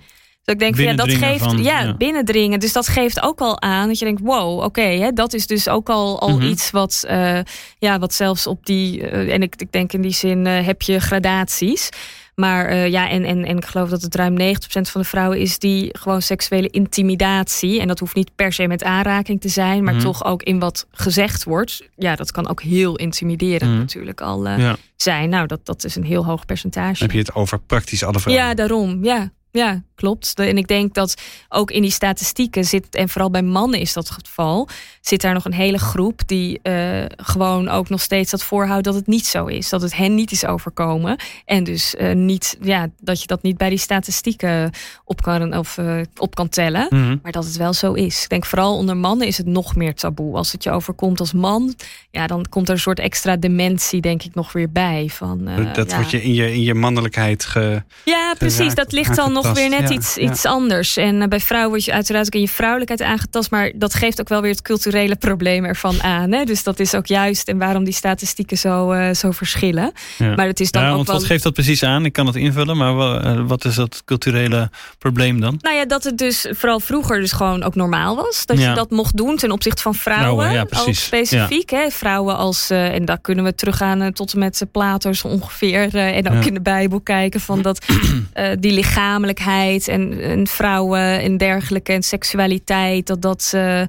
Dus 0.45 0.53
ik 0.53 0.59
denk 0.59 0.75
van 0.75 0.83
ja, 0.85 0.93
dat 0.93 1.11
geeft 1.13 1.43
van, 1.43 1.63
ja, 1.63 1.79
ja. 1.81 1.93
binnendringen. 1.95 2.59
Dus 2.59 2.73
dat 2.73 2.87
geeft 2.87 3.21
ook 3.21 3.39
al 3.39 3.61
aan 3.61 3.87
dat 3.87 3.99
je 3.99 4.05
denkt, 4.05 4.21
wow, 4.23 4.63
oké, 4.63 5.11
dat 5.13 5.33
is 5.33 5.47
dus 5.47 5.69
ook 5.69 5.89
al, 5.89 6.19
al 6.21 6.37
Mhm. 6.37 6.47
iets 6.47 6.71
wat, 6.71 7.03
eh, 7.07 7.39
ja, 7.79 7.99
wat 7.99 8.13
zelfs 8.13 8.47
op 8.47 8.65
die, 8.65 9.07
eh, 9.07 9.33
en 9.33 9.41
ik, 9.41 9.55
ik 9.57 9.71
denk 9.71 9.93
in 9.93 10.01
die 10.01 10.13
zin 10.13 10.47
eh, 10.47 10.65
heb 10.65 10.81
je 10.81 10.99
gradaties. 10.99 11.89
Maar 12.35 12.87
ja, 12.89 13.09
en, 13.09 13.23
en, 13.23 13.45
en 13.45 13.57
ik 13.57 13.65
geloof 13.65 13.89
dat 13.89 14.01
het 14.01 14.15
ruim 14.15 14.33
90% 14.37 14.89
van 14.89 15.01
de 15.01 15.07
vrouwen 15.07 15.39
is 15.39 15.59
die 15.59 15.89
gewoon 15.97 16.21
seksuele 16.21 16.69
intimidatie. 16.69 17.79
En 17.81 17.87
dat 17.87 17.99
hoeft 17.99 18.15
niet 18.15 18.31
per 18.35 18.53
se 18.53 18.67
met 18.67 18.83
aanraking 18.83 19.41
te 19.41 19.49
zijn, 19.49 19.83
maar 19.83 19.93
Mhm. 19.93 20.03
toch 20.03 20.25
ook 20.25 20.43
in 20.43 20.59
wat 20.59 20.85
gezegd 20.91 21.43
wordt. 21.43 21.81
Ja, 21.95 22.15
dat 22.15 22.31
kan 22.31 22.47
ook 22.49 22.61
heel 22.61 22.95
intimiderend 22.95 23.71
Mhm. 23.71 23.79
natuurlijk 23.79 24.21
al 24.21 24.47
Ja. 24.47 24.75
zijn. 24.95 25.29
Nou, 25.29 25.47
dat, 25.47 25.59
dat 25.65 25.83
is 25.83 25.95
een 25.95 26.03
heel 26.03 26.25
hoog 26.25 26.45
percentage. 26.45 27.03
heb 27.03 27.11
je 27.11 27.17
het 27.17 27.33
over 27.33 27.59
praktisch 27.59 28.03
alle 28.03 28.19
vrouwen. 28.19 28.45
Ja, 28.47 28.53
daarom. 28.53 29.03
Ja, 29.03 29.31
ja 29.51 29.81
klopt. 29.95 30.33
En 30.39 30.57
ik 30.57 30.67
denk 30.67 30.93
dat 30.93 31.15
ook 31.49 31.71
in 31.71 31.81
die 31.81 31.91
statistieken 31.91 32.65
zit, 32.65 32.95
en 32.95 33.09
vooral 33.09 33.29
bij 33.29 33.41
mannen 33.41 33.79
is 33.79 33.93
dat 33.93 34.07
het 34.07 34.27
geval, 34.27 34.67
zit 35.01 35.21
daar 35.21 35.33
nog 35.33 35.45
een 35.45 35.53
hele 35.53 35.77
groep 35.77 36.21
die 36.25 36.59
eh, 36.61 37.05
gewoon 37.15 37.69
ook 37.69 37.89
nog 37.89 38.01
steeds 38.01 38.31
dat 38.31 38.43
voorhoudt 38.43 38.83
dat 38.83 38.95
het 38.95 39.07
niet 39.07 39.25
zo 39.25 39.45
is. 39.45 39.69
Dat 39.69 39.81
het 39.81 39.95
hen 39.95 40.15
niet 40.15 40.31
is 40.31 40.45
overkomen. 40.45 41.17
En 41.45 41.63
dus 41.63 41.95
eh, 41.95 42.15
niet, 42.15 42.57
ja, 42.61 42.87
dat 43.01 43.21
je 43.21 43.27
dat 43.27 43.41
niet 43.41 43.57
bij 43.57 43.69
die 43.69 43.77
statistieken 43.77 44.71
op 45.03 45.21
kan, 45.21 45.57
of, 45.57 45.77
eh, 45.77 46.01
op 46.15 46.35
kan 46.35 46.49
tellen. 46.49 46.87
Mhm. 46.89 47.17
Maar 47.21 47.31
dat 47.31 47.45
het 47.45 47.57
wel 47.57 47.73
zo 47.73 47.93
is. 47.93 48.23
Ik 48.23 48.29
denk 48.29 48.45
vooral 48.45 48.77
onder 48.77 48.97
mannen 48.97 49.27
is 49.27 49.37
het 49.37 49.47
nog 49.47 49.75
meer 49.75 49.93
taboe. 49.93 50.35
Als 50.35 50.51
het 50.51 50.63
je 50.63 50.71
overkomt 50.71 51.19
als 51.19 51.33
man, 51.33 51.75
ja, 52.11 52.27
dan 52.27 52.45
komt 52.49 52.67
er 52.67 52.73
een 52.73 52.79
soort 52.79 52.99
extra 52.99 53.35
dementie, 53.35 54.01
denk 54.01 54.23
ik, 54.23 54.35
nog 54.35 54.51
weer 54.51 54.71
bij. 54.71 55.09
Van, 55.11 55.47
eh, 55.47 55.73
dat 55.73 55.89
ja. 55.89 55.95
wordt 55.95 56.11
je 56.11 56.21
in, 56.21 56.33
je 56.33 56.53
in 56.53 56.61
je 56.61 56.73
mannelijkheid 56.73 57.45
ge... 57.45 57.83
Ja, 58.05 58.33
precies. 58.37 58.57
geraakt, 58.57 58.75
Dat 58.75 58.91
ligt 58.91 59.15
dan 59.15 59.33
nog 59.33 59.53
weer 59.53 59.69
net 59.69 59.84
Ja, 59.89 59.95
iets, 59.95 60.15
ja. 60.15 60.31
iets 60.31 60.45
anders. 60.45 60.97
En 60.97 61.21
eh, 61.21 61.27
bij 61.27 61.39
vrouwen 61.39 61.69
word 61.69 61.85
je 61.85 61.93
uiteraard 61.93 62.25
ook 62.25 62.33
in 62.33 62.41
je 62.41 62.47
vrouwelijkheid 62.47 63.01
aangetast. 63.01 63.51
Maar 63.51 63.71
dat 63.75 63.93
geeft 63.93 64.19
ook 64.19 64.29
wel 64.29 64.41
weer 64.41 64.51
het 64.51 64.61
culturele 64.61 65.15
probleem 65.15 65.65
ervan 65.65 66.03
aan. 66.03 66.31
Hè? 66.31 66.43
Dus 66.43 66.63
dat 66.63 66.79
is 66.79 66.95
ook 66.95 67.05
juist 67.05 67.47
en 67.47 67.57
waarom 67.57 67.83
die 67.83 67.93
statistieken 67.93 68.57
zo, 68.57 68.91
eh, 68.91 69.13
zo 69.13 69.31
verschillen. 69.31 69.91
Ja. 70.17 70.35
Maar 70.35 70.47
het 70.47 70.59
is 70.59 70.71
dan 70.71 70.81
ja, 70.81 70.89
ook 70.89 70.95
want 70.95 71.07
wel... 71.07 71.17
wat 71.17 71.25
geeft 71.25 71.43
dat 71.43 71.53
precies 71.53 71.83
aan? 71.83 72.05
Ik 72.05 72.13
kan 72.13 72.25
het 72.25 72.35
invullen, 72.35 72.77
maar 72.77 73.23
eh, 73.23 73.41
wat 73.47 73.65
is 73.65 73.75
dat 73.75 74.01
culturele 74.05 74.69
probleem 74.97 75.39
dan? 75.39 75.57
Nou 75.61 75.75
ja, 75.75 75.85
dat 75.85 76.03
het 76.03 76.17
dus 76.17 76.47
vooral 76.49 76.79
vroeger 76.79 77.19
dus 77.19 77.31
gewoon 77.31 77.63
ook 77.63 77.75
normaal 77.75 78.15
was. 78.15 78.45
Dat 78.45 78.59
je 78.59 78.73
dat 78.73 78.89
mocht 78.89 79.17
doen 79.17 79.35
ten 79.35 79.51
opzichte 79.51 79.81
van 79.81 79.95
vrouwen. 79.95 80.59
Ook 80.59 80.69
precies. 80.69 81.03
specifiek. 81.03 81.69
Hè? 81.69 81.89
Vrouwen 81.89 82.37
als, 82.37 82.69
en 82.69 83.05
daar 83.05 83.19
kunnen 83.19 83.43
we 83.43 83.55
teruggaan 83.55 84.13
tot 84.13 84.33
en 84.33 84.39
met 84.39 84.65
Plato 84.71 85.13
zo 85.13 85.27
ongeveer. 85.27 85.95
en 85.95 86.29
ook 86.29 86.45
in 86.45 86.53
de 86.53 86.61
Bijbel 86.61 87.01
kijken 87.01 87.39
van 87.39 87.61
dat 87.61 87.85
die 88.59 88.71
lichamelijkheid 88.71 89.74
en, 89.83 90.21
en 90.21 90.47
vrouwen 90.47 91.21
en 91.21 91.37
dergelijke 91.37 91.93
en 91.93 92.03
seksualiteit. 92.03 93.07
Dat 93.07 93.21
dat, 93.21 93.51
eh, 93.55 93.81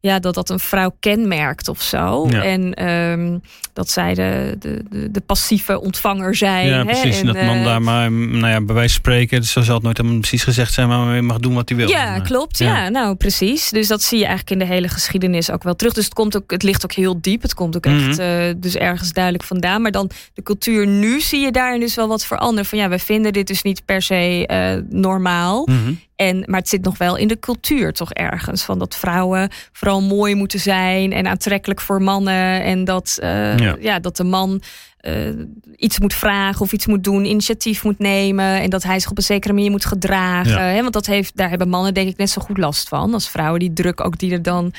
ja, 0.00 0.18
dat 0.18 0.34
dat 0.34 0.50
een 0.50 0.58
vrouw 0.58 0.96
kenmerkt 1.00 1.68
of 1.68 1.82
zo. 1.82 2.26
Ja. 2.30 2.42
En 2.42 2.74
ehm, 2.74 3.38
dat 3.72 3.90
zij 3.90 4.14
de, 4.14 4.56
de, 4.58 4.84
de, 4.90 5.10
de 5.10 5.20
passieve 5.20 5.80
ontvanger 5.80 6.34
zijn. 6.36 6.66
Ja, 6.66 6.76
hè? 6.78 6.84
precies. 6.84 7.20
En 7.20 7.26
dat 7.26 7.34
man 7.36 7.56
eh, 7.56 7.64
daar 7.64 7.82
maar, 7.82 8.12
nou 8.12 8.46
ja, 8.48 8.60
bij 8.60 8.74
wijze 8.74 8.94
van 8.94 9.02
spreken, 9.02 9.44
zo 9.44 9.60
zal 9.60 9.74
het 9.74 9.82
nooit 9.84 9.96
helemaal 9.96 10.18
precies 10.18 10.42
gezegd 10.42 10.72
zijn, 10.72 10.88
maar 10.88 11.06
hij 11.08 11.20
mag 11.22 11.38
doen 11.38 11.54
wat 11.54 11.68
hij 11.68 11.78
wil. 11.78 11.88
Ja, 11.88 12.14
eh, 12.16 12.22
klopt. 12.22 12.58
ja. 12.58 12.82
Ja. 12.82 12.88
nou 12.88 13.14
precies. 13.14 13.70
Dus 13.70 13.88
dat 13.88 14.02
zie 14.02 14.18
je 14.18 14.26
eigenlijk 14.26 14.60
in 14.60 14.66
de 14.66 14.74
hele 14.74 14.88
geschiedenis 14.88 15.50
ook 15.50 15.62
wel 15.62 15.76
terug. 15.76 15.92
Dus 15.92 16.04
het, 16.04 16.14
komt 16.14 16.36
ook, 16.36 16.50
het 16.50 16.62
ligt 16.62 16.84
ook 16.84 16.92
heel 16.92 17.20
diep. 17.20 17.42
Het 17.42 17.54
komt 17.54 17.76
ook 17.76 17.86
Mhm. 17.86 18.08
echt 18.08 18.18
eh, 18.18 18.28
dus 18.56 18.74
ergens 18.76 19.12
duidelijk 19.12 19.44
vandaan. 19.44 19.82
Maar 19.82 19.90
dan 19.92 20.10
de 20.34 20.42
cultuur 20.42 20.86
nu 20.86 21.20
zie 21.20 21.40
je 21.40 21.50
daarin 21.52 21.80
dus 21.80 21.94
wel 21.94 22.08
wat 22.08 22.24
veranderen. 22.24 22.64
Van 22.66 22.78
ja, 22.78 22.88
we 22.88 22.98
vinden 22.98 23.32
dit 23.32 23.46
dus 23.46 23.62
niet 23.62 23.84
per 23.84 24.02
se 24.02 24.84
normaal. 24.90 25.66
Mhm. 25.70 25.92
En, 26.18 26.42
maar 26.46 26.60
het 26.60 26.68
zit 26.68 26.82
nog 26.84 26.98
wel 26.98 27.16
in 27.16 27.28
de 27.28 27.38
cultuur 27.38 27.92
toch 27.92 28.12
ergens. 28.12 28.62
Van 28.62 28.78
dat 28.78 28.96
vrouwen 28.96 29.50
vooral 29.72 30.02
mooi 30.02 30.34
moeten 30.34 30.60
zijn 30.60 31.12
en 31.12 31.26
aantrekkelijk 31.26 31.80
voor 31.80 32.02
mannen. 32.02 32.62
En 32.62 32.84
dat, 32.84 33.18
eh, 33.20 33.58
Ja. 33.58 33.76
ja. 33.80 33.98
dat 33.98 34.16
de 34.16 34.24
man 34.24 34.62
eh, 34.98 35.28
iets 35.76 35.98
moet 35.98 36.14
vragen 36.14 36.60
of 36.60 36.72
iets 36.72 36.86
moet 36.86 37.04
doen, 37.04 37.24
initiatief 37.24 37.84
moet 37.84 37.98
nemen. 37.98 38.60
En 38.60 38.70
dat 38.70 38.82
hij 38.82 39.00
zich 39.00 39.10
op 39.10 39.16
een 39.16 39.22
zekere 39.22 39.52
manier 39.52 39.70
moet 39.70 39.84
gedragen. 39.84 40.52
Ja. 40.52 40.58
Hè? 40.60 40.80
Want 40.80 40.92
dat 40.92 41.06
heeft, 41.06 41.36
daar 41.36 41.48
hebben 41.48 41.68
mannen 41.68 41.94
denk 41.94 42.08
ik 42.08 42.16
net 42.16 42.30
zo 42.30 42.42
goed 42.42 42.58
last 42.58 42.88
van. 42.88 43.14
Als 43.14 43.28
vrouwen, 43.28 43.60
die 43.60 43.72
druk 43.72 44.04
ook 44.04 44.18
die 44.18 44.32
er 44.32 44.42
dan 44.42 44.72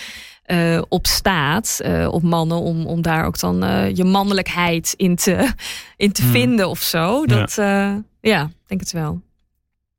eh, 0.44 0.82
op 0.90 1.08
staat. 1.08 1.80
op 2.10 2.24
mannen 2.24 2.58
om, 2.58 2.86
om 2.86 3.02
daar 3.02 3.26
ook 3.26 3.40
dan 3.40 3.56
je 3.96 4.04
mannelijkheid 4.04 4.94
in 4.98 5.16
te, 5.16 5.50
in 5.98 6.12
te 6.12 6.22
Hmm. 6.22 6.32
vinden 6.32 6.70
of 6.70 6.80
zo. 6.82 7.24
Ja. 7.26 7.36
Dat, 7.36 7.54
ja. 7.56 8.04
ja, 8.22 8.50
denk 8.68 8.80
het 8.80 8.92
wel. 8.92 9.22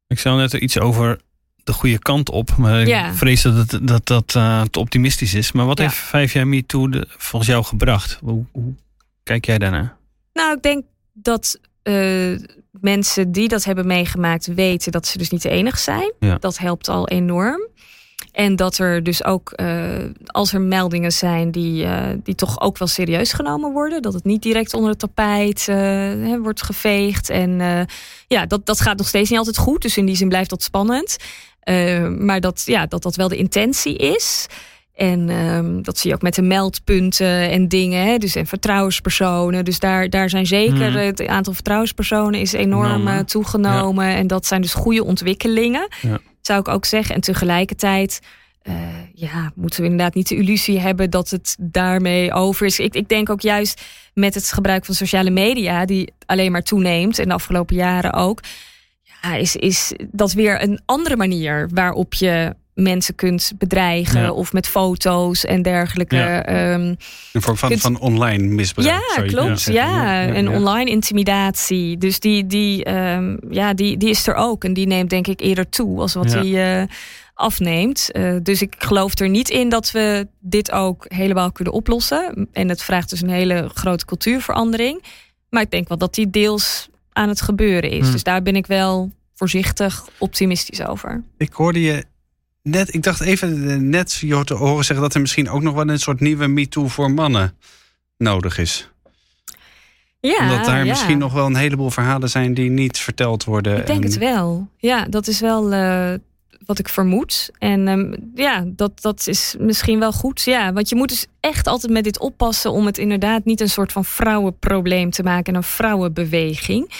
Ik 0.06 0.18
zei 0.18 0.36
net 0.36 0.52
iets 0.52 0.78
over 0.78 1.18
de 1.64 1.72
goede 1.72 1.98
kant 1.98 2.30
op, 2.30 2.56
maar 2.56 2.80
ik 2.80 2.86
Ja. 2.86 3.14
vrees 3.14 3.42
dat 3.42 3.54
het, 3.70 3.88
dat, 3.88 4.06
dat 4.06 4.34
eh, 4.34 4.62
te 4.62 4.78
optimistisch 4.78 5.34
is. 5.34 5.52
Maar 5.52 5.66
wat 5.66 5.78
Ja. 5.78 5.84
heeft 5.84 5.96
vijf 5.96 6.32
jaar 6.32 6.46
MeToo 6.48 6.88
de- 6.88 7.06
volgens 7.08 7.50
jou 7.50 7.64
gebracht? 7.64 8.18
Hoe, 8.22 8.44
hoe 8.52 8.74
kijk 9.22 9.46
jij 9.46 9.58
daarnaar? 9.58 9.96
Nou, 10.32 10.56
ik 10.56 10.62
denk 10.62 10.84
dat 11.12 11.58
eh, 11.82 12.38
mensen 12.70 13.32
die 13.32 13.48
dat 13.48 13.64
hebben 13.64 13.86
meegemaakt 13.86 14.46
weten 14.46 14.92
dat 14.92 15.06
ze 15.06 15.18
dus 15.18 15.30
niet 15.30 15.42
de 15.42 15.48
enige 15.50 15.78
zijn. 15.78 16.12
Ja. 16.20 16.36
Dat 16.38 16.58
helpt 16.58 16.88
al 16.88 17.08
enorm. 17.08 17.68
En 18.32 18.56
dat 18.56 18.78
er 18.78 19.02
dus 19.02 19.24
ook, 19.24 19.50
eh, 19.50 19.88
als 20.26 20.52
er 20.52 20.60
meldingen 20.60 21.12
zijn 21.12 21.50
die, 21.50 21.86
die 22.22 22.34
toch 22.34 22.60
ook 22.60 22.78
wel 22.78 22.88
serieus 22.88 23.32
genomen 23.32 23.72
worden. 23.72 24.02
Dat 24.02 24.12
het 24.14 24.24
niet 24.24 24.42
direct 24.42 24.74
onder 24.74 24.90
het 24.90 24.98
tapijt 24.98 25.66
wordt 26.42 26.62
geveegd. 26.62 27.30
En 27.30 27.50
ja, 28.26 28.46
dat, 28.46 28.66
dat 28.66 28.80
gaat 28.80 28.96
nog 28.98 29.08
steeds 29.08 29.28
niet 29.30 29.38
altijd 29.38 29.58
goed. 29.58 29.82
Dus 29.82 29.96
in 29.96 30.06
die 30.06 30.16
zin 30.16 30.28
blijft 30.28 30.50
dat 30.50 30.62
spannend. 30.62 31.16
Eh, 31.70 32.08
maar 32.08 32.40
dat, 32.40 32.62
ja, 32.64 32.86
dat 32.86 33.02
dat 33.02 33.16
wel 33.16 33.28
de 33.28 33.36
intentie 33.36 33.96
is. 33.96 34.46
En 34.94 35.28
ehm, 35.28 35.82
dat 35.82 35.98
zie 35.98 36.10
je 36.10 36.16
ook 36.16 36.22
met 36.22 36.34
de 36.34 36.42
meldpunten 36.42 37.50
en 37.50 37.68
dingen. 37.68 38.06
Hè? 38.06 38.18
Dus 38.18 38.34
en 38.34 38.46
vertrouwenspersonen. 38.46 39.64
Dus 39.64 39.78
daar, 39.78 40.08
daar 40.10 40.30
zijn 40.30 40.46
zeker 40.46 40.90
Mhm. 40.90 40.98
het 40.98 41.26
aantal 41.26 41.52
vertrouwenspersonen 41.52 42.40
is 42.40 42.52
enorm 42.52 43.08
eh, 43.08 43.18
toegenomen. 43.18 44.06
En 44.06 44.26
dat 44.26 44.46
zijn 44.46 44.60
dus 44.60 44.74
goede 44.74 45.04
ontwikkelingen. 45.04 45.88
Ja. 46.00 46.18
Zou 46.40 46.60
ik 46.60 46.68
ook 46.68 46.84
zeggen. 46.84 47.14
En 47.14 47.20
tegelijkertijd 47.20 48.20
eh, 48.62 48.74
ja, 49.14 49.52
moeten 49.54 49.80
we 49.80 49.88
inderdaad 49.88 50.14
niet 50.14 50.28
de 50.28 50.36
illusie 50.36 50.80
hebben 50.80 51.10
dat 51.10 51.30
het 51.30 51.56
daarmee 51.60 52.32
over 52.32 52.66
is. 52.66 52.78
Ik, 52.78 52.94
ik 52.94 53.08
denk 53.08 53.30
ook 53.30 53.40
juist 53.40 53.82
met 54.14 54.34
het 54.34 54.52
gebruik 54.52 54.84
van 54.84 54.94
sociale 54.94 55.30
media, 55.30 55.84
die 55.84 56.12
alleen 56.26 56.52
maar 56.52 56.62
toeneemt 56.62 57.18
en 57.18 57.28
de 57.28 57.34
afgelopen 57.34 57.76
jaren 57.76 58.12
ook. 58.12 58.40
Is, 59.38 59.56
is 59.56 59.92
dat 60.12 60.32
weer 60.32 60.62
een 60.62 60.80
andere 60.86 61.16
manier 61.16 61.68
waarop 61.74 62.14
je 62.14 62.54
mensen 62.74 63.14
kunt 63.14 63.52
bedreigen 63.58 64.20
Ja. 64.22 64.32
of 64.32 64.52
met 64.52 64.66
foto's 64.68 65.44
en 65.44 65.62
dergelijke. 65.62 66.16
Ja. 66.16 66.44
ehm, 66.44 66.94
Een 67.32 67.42
vorm 67.42 67.56
van, 67.56 67.68
Kunt- 67.68 67.80
van 67.80 67.98
online 67.98 68.42
misbruik. 68.46 68.88
ja, 69.16 69.22
klopt. 69.22 69.62
Ja, 69.62 70.22
en 70.26 70.48
online 70.48 70.90
intimidatie. 70.90 71.98
Dus 71.98 72.20
die, 72.20 72.46
die, 72.46 72.84
ehm, 72.84 73.36
ja, 73.50 73.74
die, 73.74 73.96
die 73.96 74.08
is 74.08 74.26
er 74.26 74.34
ook. 74.34 74.64
En 74.64 74.72
die 74.72 74.86
neemt 74.86 75.10
denk 75.10 75.26
ik 75.26 75.40
eerder 75.40 75.68
toe 75.68 76.00
als 76.00 76.14
wat 76.14 76.30
die 76.30 76.60
eh, 76.62 76.82
afneemt. 77.34 78.12
Eh, 78.12 78.34
dus 78.42 78.62
ik 78.62 78.74
geloof 78.78 79.18
er 79.18 79.28
niet 79.28 79.48
in 79.50 79.68
dat 79.68 79.90
we 79.90 80.28
dit 80.40 80.70
ook 80.72 81.04
helemaal 81.08 81.52
kunnen 81.52 81.72
oplossen. 81.74 82.48
En 82.52 82.68
het 82.68 82.82
vraagt 82.82 83.10
dus 83.10 83.22
een 83.22 83.30
hele 83.30 83.70
grote 83.74 84.04
cultuurverandering. 84.04 85.02
Maar 85.50 85.62
ik 85.62 85.70
denk 85.70 85.88
wel 85.88 85.98
dat 85.98 86.14
die 86.14 86.30
deels 86.30 86.88
aan 87.12 87.28
het 87.28 87.40
gebeuren 87.40 87.90
is. 87.90 88.02
Hmm. 88.02 88.12
Dus 88.12 88.22
daar 88.22 88.42
ben 88.42 88.56
ik 88.56 88.66
wel 88.66 89.12
voorzichtig 89.34 90.08
optimistisch 90.18 90.84
over. 90.86 91.22
Ik 91.36 91.52
hoorde 91.52 91.80
je 91.80 92.04
net, 92.62 92.94
ik 92.94 93.02
dacht 93.02 93.20
even 93.20 93.88
net 93.90 94.12
je 94.14 94.44
te 94.44 94.54
horen 94.54 94.84
zeggen 94.84 95.04
dat 95.04 95.14
er 95.14 95.20
misschien 95.20 95.50
ook 95.50 95.62
nog 95.62 95.74
wel 95.74 95.88
een 95.88 95.98
soort 95.98 96.20
nieuwe 96.20 96.46
MeToo 96.46 96.88
voor 96.88 97.10
mannen 97.10 97.56
nodig 98.16 98.58
is. 98.58 98.90
Ja, 100.20 100.42
Omdat 100.42 100.64
daar 100.64 100.78
ja. 100.78 100.84
misschien 100.84 101.18
nog 101.18 101.32
wel 101.32 101.46
een 101.46 101.56
heleboel 101.56 101.90
verhalen 101.90 102.30
zijn 102.30 102.54
die 102.54 102.70
niet 102.70 102.98
verteld 102.98 103.44
worden. 103.44 103.78
Ik 103.78 103.86
denk 103.86 104.02
en- 104.04 104.08
het 104.10 104.18
wel. 104.18 104.68
Ja, 104.76 105.04
dat 105.04 105.26
is 105.26 105.40
wel 105.40 105.72
eh, 105.72 106.12
wat 106.70 106.78
ik 106.78 106.88
vermoed. 106.88 107.50
En 107.58 107.88
ehm, 107.88 108.14
ja, 108.34 108.64
dat, 108.66 109.02
dat 109.02 109.26
is 109.26 109.54
misschien 109.58 109.98
wel 109.98 110.12
goed. 110.12 110.42
Ja, 110.42 110.72
want 110.72 110.88
je 110.88 110.94
moet 110.96 111.08
dus 111.08 111.26
echt 111.40 111.66
altijd 111.66 111.92
met 111.92 112.04
dit 112.04 112.18
oppassen 112.18 112.72
om 112.72 112.86
het 112.86 112.98
inderdaad 112.98 113.44
niet 113.44 113.60
een 113.60 113.68
soort 113.68 113.92
van 113.92 114.04
vrouwenprobleem 114.04 115.10
te 115.10 115.22
maken 115.22 115.52
en 115.52 115.58
een 115.58 115.62
vrouwenbeweging. 115.66 116.90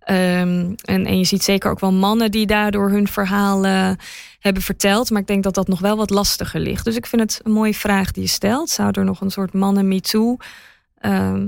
Ehm, 0.00 0.72
en, 0.84 1.06
en 1.06 1.18
je 1.18 1.24
ziet 1.24 1.42
zeker 1.42 1.70
ook 1.70 1.80
wel 1.80 1.92
mannen 1.92 2.30
die 2.30 2.46
daardoor 2.46 2.90
hun 2.90 3.08
verhaal 3.08 3.64
eh, 3.64 3.90
hebben 4.40 4.62
verteld. 4.62 5.10
Maar 5.10 5.20
ik 5.20 5.26
denk 5.26 5.42
dat 5.42 5.54
dat 5.54 5.68
nog 5.68 5.80
wel 5.80 5.96
wat 5.96 6.10
lastiger 6.10 6.60
ligt. 6.60 6.84
Dus 6.84 6.96
ik 6.96 7.06
vind 7.06 7.22
het 7.22 7.40
een 7.44 7.52
mooie 7.52 7.74
vraag 7.74 8.12
die 8.12 8.22
je 8.22 8.28
stelt. 8.28 8.70
Zou 8.70 8.90
er 8.92 9.04
nog 9.04 9.20
een 9.20 9.30
soort 9.30 9.52
mannen 9.52 9.88
me 9.88 10.00
too? 10.00 10.36
Ehm, 10.98 11.46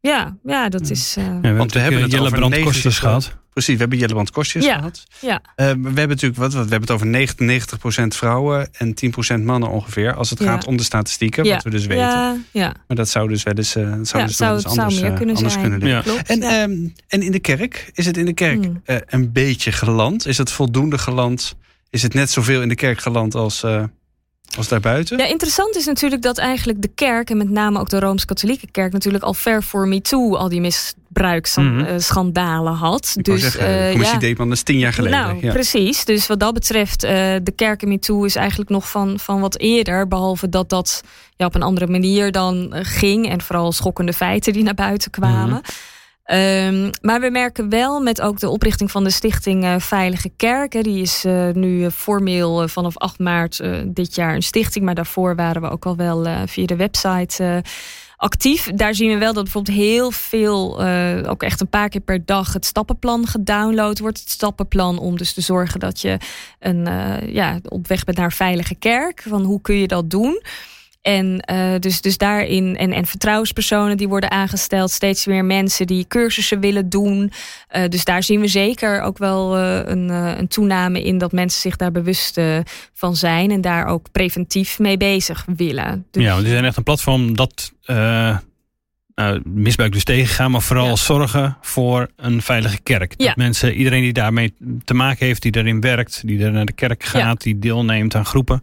ja, 0.00 0.36
ja, 0.44 0.68
dat 0.68 0.90
is. 0.90 1.16
eh, 1.16 1.24
Ja, 1.42 1.52
Want 1.52 1.72
we 1.72 1.78
hebben 1.78 2.02
het 2.02 2.10
Jelle 2.10 2.24
over 2.26 2.38
Brand 2.38 2.52
90 2.54 2.72
Kostjes 2.72 2.98
gehad. 2.98 3.36
Precies, 3.54 3.74
we 3.74 3.80
hebben 3.80 3.98
Jelleband 3.98 4.30
Kostjes 4.30 4.64
Ja. 4.64 4.74
gehad. 4.76 5.04
Ja. 5.20 5.40
Eh, 5.56 5.66
we 5.66 5.70
hebben 5.72 6.08
natuurlijk 6.08 6.36
wat, 6.40 6.52
wat, 6.52 6.64
we 6.64 6.70
hebben 6.70 6.80
het 6.80 6.90
over 6.90 7.06
99% 7.06 8.14
vrouwen 8.16 8.68
en 8.72 8.94
10% 8.94 9.44
mannen 9.44 9.68
ongeveer. 9.70 10.14
Als 10.14 10.30
het 10.30 10.38
Ja. 10.38 10.44
gaat 10.46 10.66
om 10.66 10.76
de 10.76 10.82
statistieken, 10.82 11.44
ja. 11.44 11.54
wat 11.54 11.64
we 11.64 11.70
dus 11.70 11.86
weten. 11.86 12.04
Ja, 12.04 12.36
ja. 12.50 12.74
Maar 12.88 12.96
dat 12.96 13.08
zou 13.08 13.28
dus 13.28 13.42
wel 13.42 13.54
eens, 13.54 13.74
eh, 13.76 13.82
zou 13.82 13.92
Ja, 13.92 13.98
dus 14.00 14.06
zou- 14.12 14.48
wel 14.50 14.58
eens 14.58 14.62
zou 14.62 14.78
anders, 14.78 15.00
meer 15.00 15.10
eh, 15.10 15.16
kunnen 15.16 15.34
anders 15.34 15.54
zijn. 15.54 15.64
kunnen 15.70 15.88
liggen. 15.88 16.12
Ja. 16.12 16.12
Klopt. 16.12 16.28
En, 16.28 16.40
ja. 16.40 16.62
ehm, 16.62 16.88
en 17.08 17.22
in 17.22 17.32
de 17.32 17.40
kerk? 17.40 17.90
Is 17.94 18.06
het 18.06 18.16
in 18.16 18.24
de 18.24 18.34
kerk 18.34 18.64
Hmm. 18.64 18.80
eh, 18.84 18.96
een 19.06 19.32
beetje 19.32 19.72
geland? 19.72 20.26
Is 20.26 20.38
het 20.38 20.50
voldoende 20.50 20.98
geland? 20.98 21.54
Is 21.90 22.02
het 22.02 22.14
net 22.14 22.30
zoveel 22.30 22.62
in 22.62 22.68
de 22.68 22.74
kerk 22.74 22.98
geland 23.00 23.34
als, 23.34 23.62
eh, 23.62 23.84
als 24.56 24.68
daarbuiten? 24.68 25.18
Ja, 25.18 25.26
interessant 25.26 25.76
is 25.76 25.86
natuurlijk 25.86 26.22
dat 26.22 26.38
eigenlijk 26.38 26.82
de 26.82 26.90
kerk, 26.94 27.30
en 27.30 27.36
met 27.36 27.50
name 27.50 27.78
ook 27.78 27.88
de 27.88 27.98
Rooms-Katholieke 28.00 28.70
kerk, 28.70 28.92
natuurlijk 28.92 29.24
al 29.24 29.34
ver 29.34 29.62
voor 29.62 29.88
MeToo 29.88 30.36
al 30.36 30.48
die 30.48 30.60
misbruiksschandalen 31.14 32.72
Mhm. 32.72 32.82
had. 32.82 33.14
Ik 33.16 33.26
wou 33.26 33.38
dus 33.38 33.52
zeggen, 33.52 33.78
eh, 33.78 33.90
commissie 33.90 34.28
ja. 34.28 34.34
Dat 34.34 34.52
is 34.52 34.62
tien 34.62 34.78
jaar 34.78 34.92
geleden. 34.92 35.18
Nou, 35.18 35.38
ja. 35.40 35.52
precies. 35.52 36.04
Dus 36.04 36.26
wat 36.26 36.40
dat 36.40 36.54
betreft, 36.54 37.02
eh, 37.04 37.12
de 37.42 37.52
kerken 37.56 37.88
MeToo 37.88 38.24
is 38.24 38.36
eigenlijk 38.36 38.70
nog 38.70 38.90
van, 38.90 39.18
van 39.18 39.40
wat 39.40 39.58
eerder. 39.58 40.08
Behalve 40.08 40.48
dat 40.48 40.68
dat 40.68 41.02
ja, 41.36 41.46
op 41.46 41.54
een 41.54 41.62
andere 41.62 41.86
manier 41.86 42.32
dan 42.32 42.72
eh, 42.72 42.80
ging. 42.84 43.28
En 43.28 43.40
vooral 43.40 43.72
schokkende 43.72 44.12
feiten 44.12 44.52
die 44.52 44.62
naar 44.62 44.74
buiten 44.74 45.10
kwamen. 45.10 45.48
Mhm. 45.48 45.58
Ehm, 46.24 46.90
maar 47.00 47.20
we 47.20 47.30
merken 47.30 47.68
wel 47.68 48.00
met 48.00 48.20
ook 48.20 48.38
de 48.38 48.48
oprichting 48.48 48.90
van 48.90 49.04
de 49.04 49.10
Stichting 49.10 49.64
eh, 49.64 49.74
Veilige 49.78 50.30
Kerken. 50.36 50.82
Die 50.82 51.02
is 51.02 51.24
eh, 51.24 51.48
nu 51.52 51.84
eh, 51.84 51.90
formeel 51.90 52.62
eh, 52.62 52.68
vanaf 52.68 52.96
8 52.98 53.18
maart 53.18 53.60
eh, 53.60 53.70
dit 53.86 54.14
jaar 54.14 54.34
een 54.34 54.42
stichting. 54.42 54.84
Maar 54.84 54.94
daarvoor 54.94 55.36
waren 55.36 55.62
we 55.62 55.70
ook 55.70 55.86
al 55.86 55.96
wel 55.96 56.26
eh, 56.26 56.40
via 56.46 56.66
de 56.66 56.76
website 56.76 57.44
eh, 57.44 57.56
actief. 58.24 58.70
Daar 58.74 58.94
zien 58.94 59.08
we 59.08 59.18
wel 59.18 59.32
dat 59.32 59.42
bijvoorbeeld 59.42 59.76
heel 59.76 60.10
veel, 60.10 60.82
eh, 60.82 61.30
ook 61.30 61.42
echt 61.42 61.60
een 61.60 61.68
paar 61.68 61.88
keer 61.88 62.00
per 62.00 62.24
dag, 62.24 62.52
het 62.52 62.64
stappenplan 62.64 63.26
gedownload 63.26 63.98
wordt. 63.98 64.20
Het 64.20 64.30
stappenplan 64.30 64.98
om 64.98 65.16
dus 65.16 65.32
te 65.32 65.40
zorgen 65.40 65.80
dat 65.80 66.00
je 66.00 66.18
een, 66.58 66.86
eh, 66.86 67.34
ja, 67.34 67.58
op 67.68 67.88
weg 67.88 68.04
bent 68.04 68.16
naar 68.16 68.26
een 68.26 68.32
veilige 68.32 68.74
kerk. 68.74 69.22
Van 69.28 69.42
hoe 69.42 69.60
kun 69.60 69.76
je 69.76 69.88
dat 69.88 70.10
doen? 70.10 70.42
En 71.04 71.40
eh, 71.40 71.78
dus, 71.78 72.00
dus 72.00 72.18
daarin, 72.18 72.76
en, 72.76 72.92
en 72.92 73.06
vertrouwenspersonen 73.06 73.96
die 73.96 74.08
worden 74.08 74.30
aangesteld, 74.30 74.90
steeds 74.90 75.26
meer 75.26 75.44
mensen 75.44 75.86
die 75.86 76.06
cursussen 76.08 76.60
willen 76.60 76.88
doen. 76.88 77.32
Eh, 77.68 77.88
dus 77.88 78.04
daar 78.04 78.22
zien 78.22 78.40
we 78.40 78.46
zeker 78.48 79.00
ook 79.00 79.18
wel 79.18 79.56
eh, 79.56 79.80
een, 79.84 80.08
een 80.08 80.48
toename 80.48 81.02
in 81.02 81.18
dat 81.18 81.32
mensen 81.32 81.60
zich 81.60 81.76
daar 81.76 81.92
bewust 81.92 82.40
van 82.92 83.16
zijn 83.16 83.50
en 83.50 83.60
daar 83.60 83.86
ook 83.86 84.12
preventief 84.12 84.78
mee 84.78 84.96
bezig 84.96 85.44
willen. 85.56 86.06
Dus, 86.10 86.22
Ja, 86.22 86.30
want 86.30 86.42
die 86.42 86.52
zijn 86.52 86.64
echt 86.64 86.76
een 86.76 86.82
platform 86.82 87.36
dat 87.36 87.72
nou, 89.14 89.40
misbruik 89.44 89.92
dus 89.92 90.04
tegengaan, 90.04 90.50
maar 90.50 90.62
vooral 90.62 90.86
Ja. 90.86 90.96
zorgen 90.96 91.56
voor 91.60 92.08
een 92.16 92.42
veilige 92.42 92.80
kerk. 92.82 93.18
Dat 93.18 93.26
Ja. 93.26 93.32
mensen, 93.36 93.74
iedereen 93.74 94.02
die 94.02 94.12
daarmee 94.12 94.54
te 94.84 94.94
maken 94.94 95.26
heeft, 95.26 95.42
die 95.42 95.52
daarin 95.52 95.80
werkt, 95.80 96.26
die 96.26 96.44
er 96.44 96.52
naar 96.52 96.64
de 96.66 96.72
kerk 96.72 97.02
gaat, 97.04 97.20
Ja. 97.22 97.34
die 97.34 97.58
deelneemt 97.58 98.14
aan 98.14 98.26
groepen, 98.26 98.62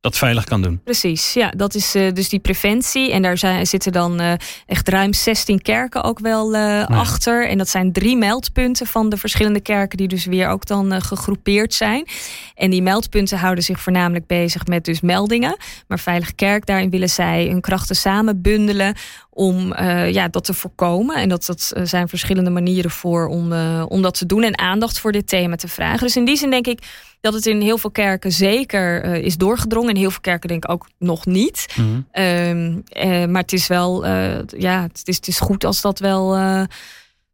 dat 0.00 0.16
veilig 0.16 0.44
kan 0.44 0.62
doen. 0.62 0.80
Precies, 0.84 1.32
ja, 1.32 1.50
dat 1.56 1.74
is 1.74 1.94
eh, 1.94 2.12
dus 2.12 2.28
die 2.28 2.38
preventie. 2.38 3.12
En 3.12 3.22
daar 3.22 3.38
zijn, 3.38 3.66
zitten 3.66 3.92
dan 3.92 4.20
eh, 4.20 4.32
echt 4.66 4.88
ruim 4.88 5.12
16 5.12 5.62
kerken 5.62 6.04
ook 6.04 6.18
wel 6.18 6.54
eh, 6.54 6.86
achter. 6.86 7.48
En 7.48 7.58
dat 7.58 7.68
zijn 7.68 7.92
drie 7.92 8.16
meldpunten 8.16 8.86
van 8.86 9.08
de 9.08 9.16
verschillende 9.16 9.60
kerken, 9.60 9.98
die 9.98 10.08
dus 10.08 10.24
weer 10.24 10.48
ook 10.48 10.66
dan 10.66 11.02
gegroepeerd 11.02 11.74
zijn. 11.74 12.06
En 12.54 12.70
die 12.70 12.82
meldpunten 12.82 13.38
houden 13.38 13.64
zich 13.64 13.80
voornamelijk 13.80 14.26
bezig 14.26 14.66
met 14.66 14.84
dus 14.84 15.00
meldingen. 15.00 15.56
Maar 15.86 15.98
Veilige 15.98 16.34
Kerk, 16.34 16.66
daarin 16.66 16.90
willen 16.90 17.10
zij 17.10 17.46
hun 17.46 17.60
krachten 17.60 17.96
samen 17.96 18.42
bundelen 18.42 18.94
om 19.38 19.72
eh, 19.72 20.12
ja, 20.12 20.28
dat 20.28 20.44
te 20.44 20.54
voorkomen. 20.54 21.16
En 21.16 21.28
dat, 21.28 21.46
dat 21.46 21.72
eh, 21.74 21.84
zijn 21.84 22.08
verschillende 22.08 22.50
manieren 22.50 22.90
voor 22.90 23.26
om, 23.26 23.52
eh, 23.52 23.84
om 23.88 24.02
dat 24.02 24.18
te 24.18 24.26
doen 24.26 24.42
en 24.42 24.58
aandacht 24.58 24.98
voor 24.98 25.12
dit 25.12 25.28
thema 25.28 25.56
te 25.56 25.68
vragen. 25.68 26.06
Dus 26.06 26.16
in 26.16 26.24
die 26.24 26.36
zin 26.36 26.50
denk 26.50 26.66
ik 26.66 27.06
dat 27.20 27.34
het 27.34 27.46
in 27.46 27.60
heel 27.60 27.78
veel 27.78 27.90
kerken 27.90 28.32
zeker 28.32 29.04
is 29.04 29.36
doorgedrongen. 29.36 29.90
In 29.90 29.96
heel 29.96 30.10
veel 30.10 30.20
kerken 30.20 30.48
denk 30.48 30.64
ik 30.64 30.70
ook 30.70 30.88
nog 30.98 31.26
niet. 31.26 31.66
Ehm, 32.10 32.78
eh, 32.88 33.24
maar 33.24 33.42
het 33.42 33.52
is 33.52 33.66
wel, 33.66 34.06
ja, 34.46 34.82
het 34.82 35.02
is, 35.04 35.16
het 35.16 35.28
is 35.28 35.40
goed 35.40 35.64
als 35.64 35.80
dat 35.80 35.98
wel 35.98 36.36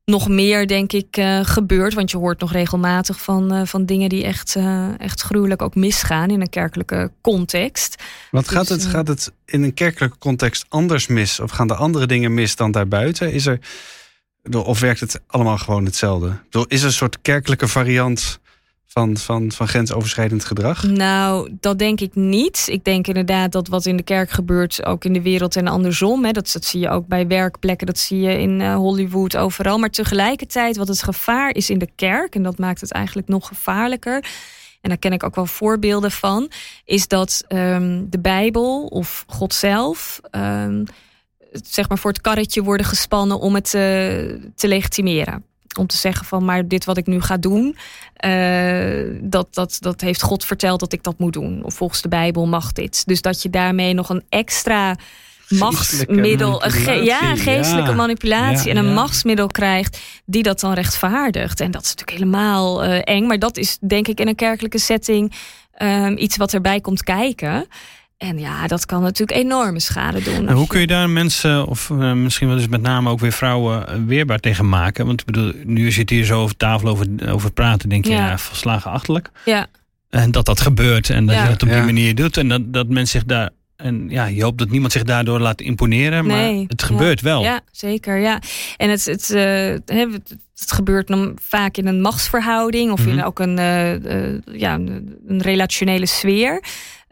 nog 0.05 0.29
meer, 0.29 0.67
denk 0.67 0.93
ik, 0.93 1.17
eh, 1.17 1.40
gebeurt. 1.43 1.95
Want 1.95 2.11
je 2.11 2.17
hoort 2.17 2.40
nog 2.40 2.53
regelmatig 2.53 3.23
van, 3.23 3.53
eh, 3.53 3.62
van 3.64 3.87
dingen 3.87 4.09
die 4.09 4.25
echt, 4.25 4.57
eh, 4.57 5.01
echt 5.01 5.21
gruwelijk 5.21 5.62
ook 5.62 5.75
misgaan 5.75 6.31
in 6.31 6.40
een 6.40 6.49
kerkelijke 6.49 7.11
context. 7.21 8.03
Want 8.31 8.49
gaat 8.49 8.69
Dus, 8.69 8.83
het, 8.83 8.93
gaat 8.93 9.09
het 9.09 9.33
in 9.45 9.62
een 9.62 9.75
kerkelijke 9.75 10.19
context 10.19 10.67
anders 10.69 11.07
mis? 11.07 11.40
Of 11.40 11.51
gaan 11.51 11.71
er 11.71 11.77
andere 11.77 12.07
dingen 12.07 12.35
mis 12.35 12.57
dan 12.57 12.71
daarbuiten? 12.71 13.33
Is 13.33 13.47
er, 13.47 13.59
of 14.53 14.81
werkt 14.81 15.01
het 15.01 15.21
allemaal 15.27 15.59
gewoon 15.59 15.85
hetzelfde? 15.85 16.33
Is 16.67 16.81
er 16.81 16.87
een 16.87 16.93
soort 16.93 17.19
kerkelijke 17.23 17.69
variant 17.69 18.40
van, 18.94 19.16
van, 19.16 19.52
van 19.52 19.68
grensoverschrijdend 19.68 20.44
gedrag? 20.44 20.83
Nou, 20.83 21.50
dat 21.61 21.78
denk 21.78 22.00
ik 22.00 22.14
niet. 22.14 22.66
Ik 22.70 22.85
denk 22.85 23.07
inderdaad 23.07 23.52
dat 23.52 23.68
wat 23.68 23.87
in 23.87 23.96
de 23.96 24.02
kerk 24.02 24.30
gebeurt, 24.30 24.85
ook 24.85 25.04
in 25.04 25.12
de 25.12 25.22
wereld 25.22 25.57
en 25.57 25.66
andersom. 25.66 26.24
Hè, 26.24 26.30
dat, 26.30 26.48
zie 26.48 26.80
je 26.80 26.88
ook 26.88 27.07
bij 27.07 27.26
werkplekken, 27.26 27.87
dat 27.87 27.98
zie 27.98 28.20
je 28.20 28.38
in 28.38 28.61
eh, 28.61 28.74
Hollywood, 28.74 29.37
overal. 29.37 29.78
Maar 29.78 29.90
tegelijkertijd, 29.90 30.76
wat 30.76 30.88
het 30.88 31.02
gevaar 31.02 31.54
is 31.54 31.70
in 31.70 31.78
de 31.78 31.88
kerk, 31.94 32.35
en 32.35 32.42
dat 32.42 32.59
maakt 32.59 32.80
het 32.80 32.92
eigenlijk 32.92 33.28
nog 33.28 33.48
gevaarlijker. 33.48 34.24
En 34.80 34.88
daar 34.88 34.98
ken 34.98 35.12
ik 35.12 35.22
ook 35.22 35.35
wel 35.35 35.46
voorbeelden 35.46 36.11
van, 36.11 36.50
is 36.85 37.09
dat 37.09 37.44
ehm, 37.48 38.04
de 38.09 38.20
Bijbel 38.20 38.87
of 38.87 39.24
God 39.26 39.54
zelf. 39.54 40.20
ehm, 40.30 40.85
zeg 41.52 41.88
maar 41.88 41.98
voor 41.98 42.11
het 42.11 42.20
karretje 42.20 42.62
worden 42.62 42.87
gespannen 42.87 43.38
om 43.38 43.54
het 43.54 43.70
te 43.70 44.68
legitimeren. 44.68 45.54
Om 45.78 45.87
te 45.87 45.96
zeggen 45.96 46.26
van, 46.26 46.44
maar 46.44 46.68
dit 46.68 46.84
wat 46.84 46.96
ik 46.96 47.06
nu 47.06 47.20
ga 47.20 47.37
doen, 47.37 47.76
eh, 48.14 49.18
dat, 49.20 49.54
dat, 49.54 49.76
dat 49.80 50.00
heeft 50.00 50.22
God 50.22 50.44
verteld 50.44 50.80
dat 50.80 50.92
ik 50.92 51.02
dat 51.02 51.18
moet 51.18 51.32
doen. 51.32 51.64
Of 51.64 51.74
volgens 51.74 52.02
de 52.02 52.08
Bijbel 52.08 52.46
mag 52.46 52.72
dit. 52.72 53.06
Dus 53.06 53.20
dat 53.22 53.42
je 53.42 53.50
daarmee 53.50 53.94
nog 53.94 54.08
een 54.08 54.22
extra 54.28 54.96
machtsmiddel, 55.48 56.58
ge- 56.58 56.92
ja, 56.92 57.37
geestelijke 57.37 57.90
ja. 57.90 57.96
manipulatie 57.96 58.64
Ja, 58.68 58.70
en 58.70 58.76
een 58.84 58.88
ja. 58.88 58.94
machtsmiddel 58.94 59.46
krijgt 59.46 59.98
die 60.24 60.42
dat 60.42 60.60
dan 60.60 60.72
rechtvaardigt. 60.72 61.60
En 61.60 61.70
dat 61.70 61.82
is 61.82 61.88
natuurlijk 61.94 62.18
helemaal 62.18 62.84
eh, 62.84 63.00
eng, 63.04 63.26
maar 63.26 63.38
dat 63.38 63.56
is 63.56 63.78
denk 63.80 64.08
ik 64.08 64.20
in 64.20 64.28
een 64.28 64.34
kerkelijke 64.34 64.78
setting 64.78 65.32
ehm, 65.74 66.14
iets 66.16 66.37
wat 66.37 66.52
erbij 66.52 66.80
komt 66.80 67.02
kijken. 67.02 67.66
En 68.16 68.38
ja, 68.38 68.66
dat 68.66 68.87
kan 68.87 69.03
natuurlijk 69.03 69.38
enorme 69.38 69.81
schade 69.81 70.22
doen. 70.22 70.48
En 70.48 70.55
hoe 70.55 70.66
kun 70.66 70.81
je 70.81 70.87
daar 70.87 71.11
mensen, 71.11 71.66
of 71.66 71.90
eh, 71.90 72.12
misschien 72.12 72.48
wel 72.48 72.57
eens 72.57 72.68
met 72.68 72.83
name 72.83 73.11
ook 73.11 73.20
weer 73.20 73.33
vrouwen, 73.33 73.88
eh, 73.88 73.94
weerbaar 74.07 74.38
tegen 74.40 74.68
maken? 74.68 75.07
Want 75.07 75.20
ik 75.20 75.27
bedoel, 75.27 75.53
nu 75.64 75.92
zit 75.92 76.11
hier 76.11 76.24
zo 76.24 76.40
over 76.40 76.57
tafel 76.57 76.88
over, 76.88 77.07
over 77.29 77.53
praten, 77.53 77.88
denk 77.88 78.05
je, 78.05 78.11
ja, 78.11 78.27
Ja. 78.29 78.38
volslagen 78.38 78.90
achterlijk. 78.90 79.31
Ja, 79.44 79.66
En 80.11 80.31
dat 80.31 80.44
dat 80.46 80.61
gebeurt 80.61 81.11
en 81.11 81.27
dat 81.27 81.35
Ja. 81.35 81.42
je 81.42 81.48
dat 81.48 81.62
op 81.62 81.68
die 81.68 81.77
Ja. 81.79 81.85
manier 81.85 82.14
doet. 82.14 82.37
En 82.37 82.48
dat, 82.48 82.72
dat 82.72 82.88
men 82.88 83.09
zich 83.09 83.24
daar. 83.24 83.50
En 83.77 84.07
ja, 84.09 84.24
je 84.27 84.42
hoopt 84.42 84.59
dat 84.59 84.70
niemand 84.70 84.92
zich 84.92 85.03
daardoor 85.03 85.40
laat 85.40 85.61
imponeren. 85.61 86.27
Maar 86.27 86.37
Nee, 86.37 86.64
het 86.68 86.81
ja. 86.81 86.87
gebeurt 86.87 87.20
wel. 87.20 87.42
Ja, 87.42 87.61
zeker. 87.72 88.18
Ja. 88.18 88.38
En 88.77 88.90
het, 88.90 89.05
het, 89.05 89.31
eh, 89.31 89.37
hè, 89.96 90.07
het, 90.12 90.37
het 90.57 90.72
gebeurt 90.72 91.07
dan 91.07 91.37
vaak 91.42 91.77
in 91.77 91.87
een 91.87 92.00
machtsverhouding 92.00 92.90
of 92.92 93.07
in 93.07 93.14
Mhm. 93.14 93.24
ook 93.24 93.38
een, 93.38 93.59
eh, 93.59 94.24
eh, 94.35 94.40
ja, 94.53 94.74
een 94.74 95.16
een 95.29 95.42
relationele 95.42 96.07
sfeer. 96.07 96.62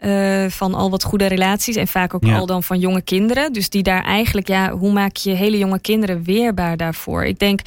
Eh, 0.02 0.44
van 0.48 0.74
al 0.74 0.90
wat 0.90 1.04
goede 1.04 1.26
relaties 1.26 1.76
en 1.76 1.88
vaak 1.88 2.14
ook 2.14 2.24
Ja. 2.24 2.36
al 2.36 2.46
dan 2.46 2.62
van 2.62 2.78
jonge 2.78 3.02
kinderen. 3.02 3.52
Dus 3.52 3.68
die 3.68 3.82
daar 3.82 4.04
eigenlijk, 4.04 4.48
ja, 4.48 4.70
hoe 4.70 4.92
maak 4.92 5.16
je 5.16 5.30
hele 5.30 5.58
jonge 5.58 5.80
kinderen 5.80 6.22
weerbaar 6.24 6.76
daarvoor? 6.76 7.24
Ik 7.24 7.38
denk 7.38 7.60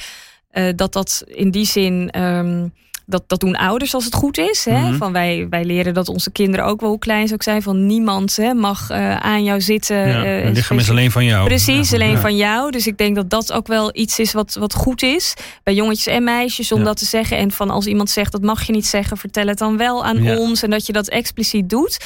eh, 0.50 0.72
dat 0.76 0.92
dat 0.92 1.24
in 1.26 1.50
die 1.50 1.66
zin. 1.66 2.10
ehm, 2.10 2.68
dat, 3.06 3.22
dat 3.26 3.40
doen 3.40 3.56
ouders 3.56 3.94
als 3.94 4.04
het 4.04 4.14
goed 4.14 4.38
is. 4.38 4.64
Hè? 4.64 4.80
Mhm. 4.80 4.96
Van 4.96 5.12
wij, 5.12 5.46
wij 5.50 5.64
leren 5.64 5.94
dat 5.94 6.08
onze 6.08 6.30
kinderen 6.30 6.66
ook 6.66 6.80
wel 6.80 6.88
hoe 6.90 6.98
klein 6.98 7.28
ze 7.28 7.34
ook 7.34 7.42
zijn. 7.42 7.62
Van 7.62 7.86
niemand 7.86 8.36
hè, 8.36 8.54
mag 8.54 8.90
eh, 8.90 9.16
aan 9.16 9.44
jou 9.44 9.60
zitten. 9.60 10.08
Ja, 10.08 10.24
het 10.24 10.56
lichaam 10.56 10.78
is 10.78 10.90
alleen 10.90 11.10
van 11.10 11.24
jou. 11.24 11.46
Precies, 11.46 11.90
Ja, 11.90 11.96
alleen 11.96 12.10
ja. 12.10 12.20
van 12.20 12.36
jou. 12.36 12.70
Dus 12.70 12.86
ik 12.86 12.98
denk 12.98 13.16
dat 13.16 13.30
dat 13.30 13.52
ook 13.52 13.66
wel 13.66 13.90
iets 13.92 14.18
is 14.18 14.32
wat, 14.32 14.54
wat 14.54 14.74
goed 14.74 15.02
is. 15.02 15.34
Bij 15.62 15.74
jongetjes 15.74 16.06
en 16.06 16.24
meisjes 16.24 16.72
om 16.72 16.84
dat 16.84 16.96
te 16.96 17.04
zeggen. 17.04 17.36
En 17.36 17.50
van 17.50 17.70
als 17.70 17.86
iemand 17.86 18.10
zegt 18.10 18.32
dat 18.32 18.42
mag 18.42 18.66
je 18.66 18.72
niet 18.72 18.86
zeggen, 18.86 19.16
vertel 19.16 19.46
het 19.46 19.58
dan 19.58 19.76
wel 19.76 20.04
aan 20.04 20.28
ons. 20.28 20.62
En 20.62 20.70
dat 20.70 20.86
je 20.86 20.92
dat 20.92 21.08
expliciet 21.08 21.70
doet. 21.70 21.98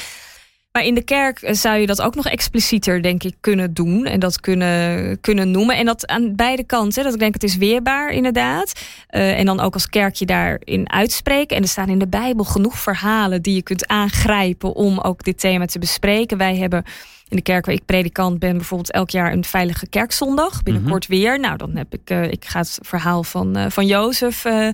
Maar 0.71 0.83
in 0.83 0.93
de 0.93 1.03
kerk 1.03 1.41
eh, 1.41 1.53
zou 1.53 1.77
je 1.77 1.85
dat 1.87 2.01
ook 2.01 2.15
nog 2.15 2.27
explicieter, 2.27 3.01
denk 3.01 3.23
ik, 3.23 3.35
kunnen 3.39 3.73
doen. 3.73 4.05
En 4.05 4.19
dat 4.19 4.39
kunnen, 4.39 5.19
kunnen 5.21 5.51
noemen. 5.51 5.77
En 5.77 5.85
dat 5.85 6.07
aan 6.07 6.35
beide 6.35 6.63
kanten. 6.63 7.03
Dat 7.03 7.13
ik 7.13 7.19
denk, 7.19 7.33
het 7.33 7.43
is 7.43 7.55
weerbaar, 7.55 8.09
inderdaad. 8.09 8.81
Eh, 9.07 9.39
en 9.39 9.45
dan 9.45 9.59
ook 9.59 9.73
als 9.73 9.89
kerk 9.89 10.15
je 10.15 10.25
daarin 10.25 10.89
uitspreken. 10.89 11.55
En 11.55 11.61
er 11.61 11.69
staan 11.69 11.89
in 11.89 11.99
de 11.99 12.07
Bijbel 12.07 12.43
genoeg 12.43 12.77
verhalen 12.77 13.41
die 13.41 13.55
je 13.55 13.61
kunt 13.61 13.87
aangrijpen 13.87 14.73
om 14.73 14.99
ook 14.99 15.23
dit 15.23 15.39
thema 15.39 15.65
te 15.65 15.79
bespreken. 15.79 16.37
Wij 16.37 16.57
hebben 16.57 16.83
in 17.31 17.37
de 17.37 17.43
kerk 17.43 17.65
waar 17.65 17.75
ik 17.75 17.85
predikant 17.85 18.39
ben, 18.39 18.57
bijvoorbeeld 18.57 18.91
elk 18.91 19.09
jaar 19.09 19.31
een 19.31 19.43
veilige 19.43 19.87
kerkzondag. 19.87 20.63
Binnenkort 20.63 21.09
Mhm. 21.09 21.17
weer. 21.17 21.39
Nou, 21.39 21.57
dan 21.57 21.75
heb 21.75 21.93
ik, 21.93 22.09
eh, 22.09 22.23
ik 22.23 22.45
ga 22.45 22.59
het 22.59 22.79
verhaal 22.81 23.23
van, 23.23 23.55
eh, 23.55 23.65
van 23.69 23.85
Jozef 23.85 24.45
eh, 24.45 24.67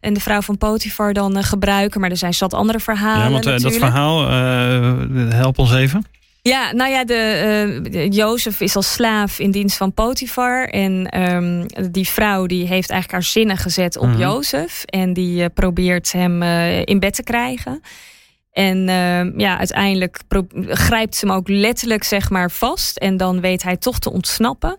en 0.00 0.12
de 0.14 0.20
vrouw 0.20 0.40
van 0.40 0.58
Potifar 0.58 1.12
dan 1.12 1.42
gebruiken. 1.44 2.00
Maar 2.00 2.10
er 2.10 2.16
zijn 2.16 2.34
zat 2.34 2.54
andere 2.54 2.80
verhalen. 2.80 3.24
Ja, 3.24 3.30
want 3.30 3.62
dat 3.62 3.74
verhaal, 3.76 4.28
help 5.30 5.58
ons 5.58 5.72
even. 5.74 6.04
Ja, 6.42 6.72
nou 6.72 6.90
ja, 6.90 7.04
de, 7.04 7.80
de- 7.90 8.08
Jozef 8.08 8.60
is 8.60 8.76
als 8.76 8.92
slaaf 8.92 9.38
in 9.38 9.50
dienst 9.50 9.76
van 9.76 9.92
Potifar. 9.94 10.64
En 10.64 11.06
ehm, 11.06 11.66
die 11.90 12.08
vrouw 12.08 12.46
die 12.46 12.60
heeft 12.66 12.90
eigenlijk 12.90 13.12
haar 13.12 13.22
zinnen 13.22 13.56
gezet 13.56 13.96
op 13.98 14.08
Mhm. 14.08 14.18
Jozef. 14.18 14.82
En 14.84 15.12
die 15.12 15.48
probeert 15.48 16.12
hem 16.12 16.42
in 16.84 16.98
bed 16.98 17.14
te 17.14 17.22
krijgen. 17.22 17.80
En 18.58 18.88
ehm, 18.88 19.40
ja, 19.40 19.58
uiteindelijk 19.58 20.20
grijpt 20.68 21.16
ze 21.16 21.26
hem 21.26 21.34
ook 21.34 21.48
letterlijk 21.48 22.04
zeg 22.04 22.30
maar 22.30 22.50
vast. 22.50 22.96
En 22.96 23.16
dan 23.16 23.40
weet 23.40 23.62
hij 23.62 23.76
toch 23.76 23.98
te 23.98 24.12
ontsnappen. 24.12 24.76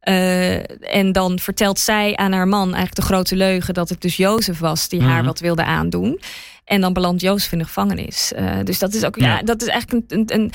Eh, 0.00 0.94
en 0.96 1.12
dan 1.12 1.38
vertelt 1.38 1.78
zij 1.78 2.16
aan 2.16 2.32
haar 2.32 2.48
man 2.48 2.64
eigenlijk 2.64 2.94
de 2.94 3.02
grote 3.02 3.36
leugen 3.36 3.74
dat 3.74 3.88
het 3.88 4.00
dus 4.00 4.16
Jozef 4.16 4.58
was 4.58 4.88
die 4.88 5.02
haar 5.02 5.16
Mhm. 5.18 5.26
wat 5.26 5.40
wilde 5.40 5.64
aandoen. 5.64 6.20
En 6.64 6.80
dan 6.80 6.92
belandt 6.92 7.20
Jozef 7.20 7.52
in 7.52 7.58
de 7.58 7.64
gevangenis. 7.64 8.32
Eh, 8.32 8.56
dus 8.64 8.78
dat 8.78 8.94
is 8.94 9.04
ook, 9.04 9.16
ja, 9.16 9.36
Ja. 9.36 9.42
dat 9.42 9.62
is 9.62 9.68
eigenlijk 9.68 10.12
een, 10.12 10.20
een, 10.20 10.40
een, 10.40 10.52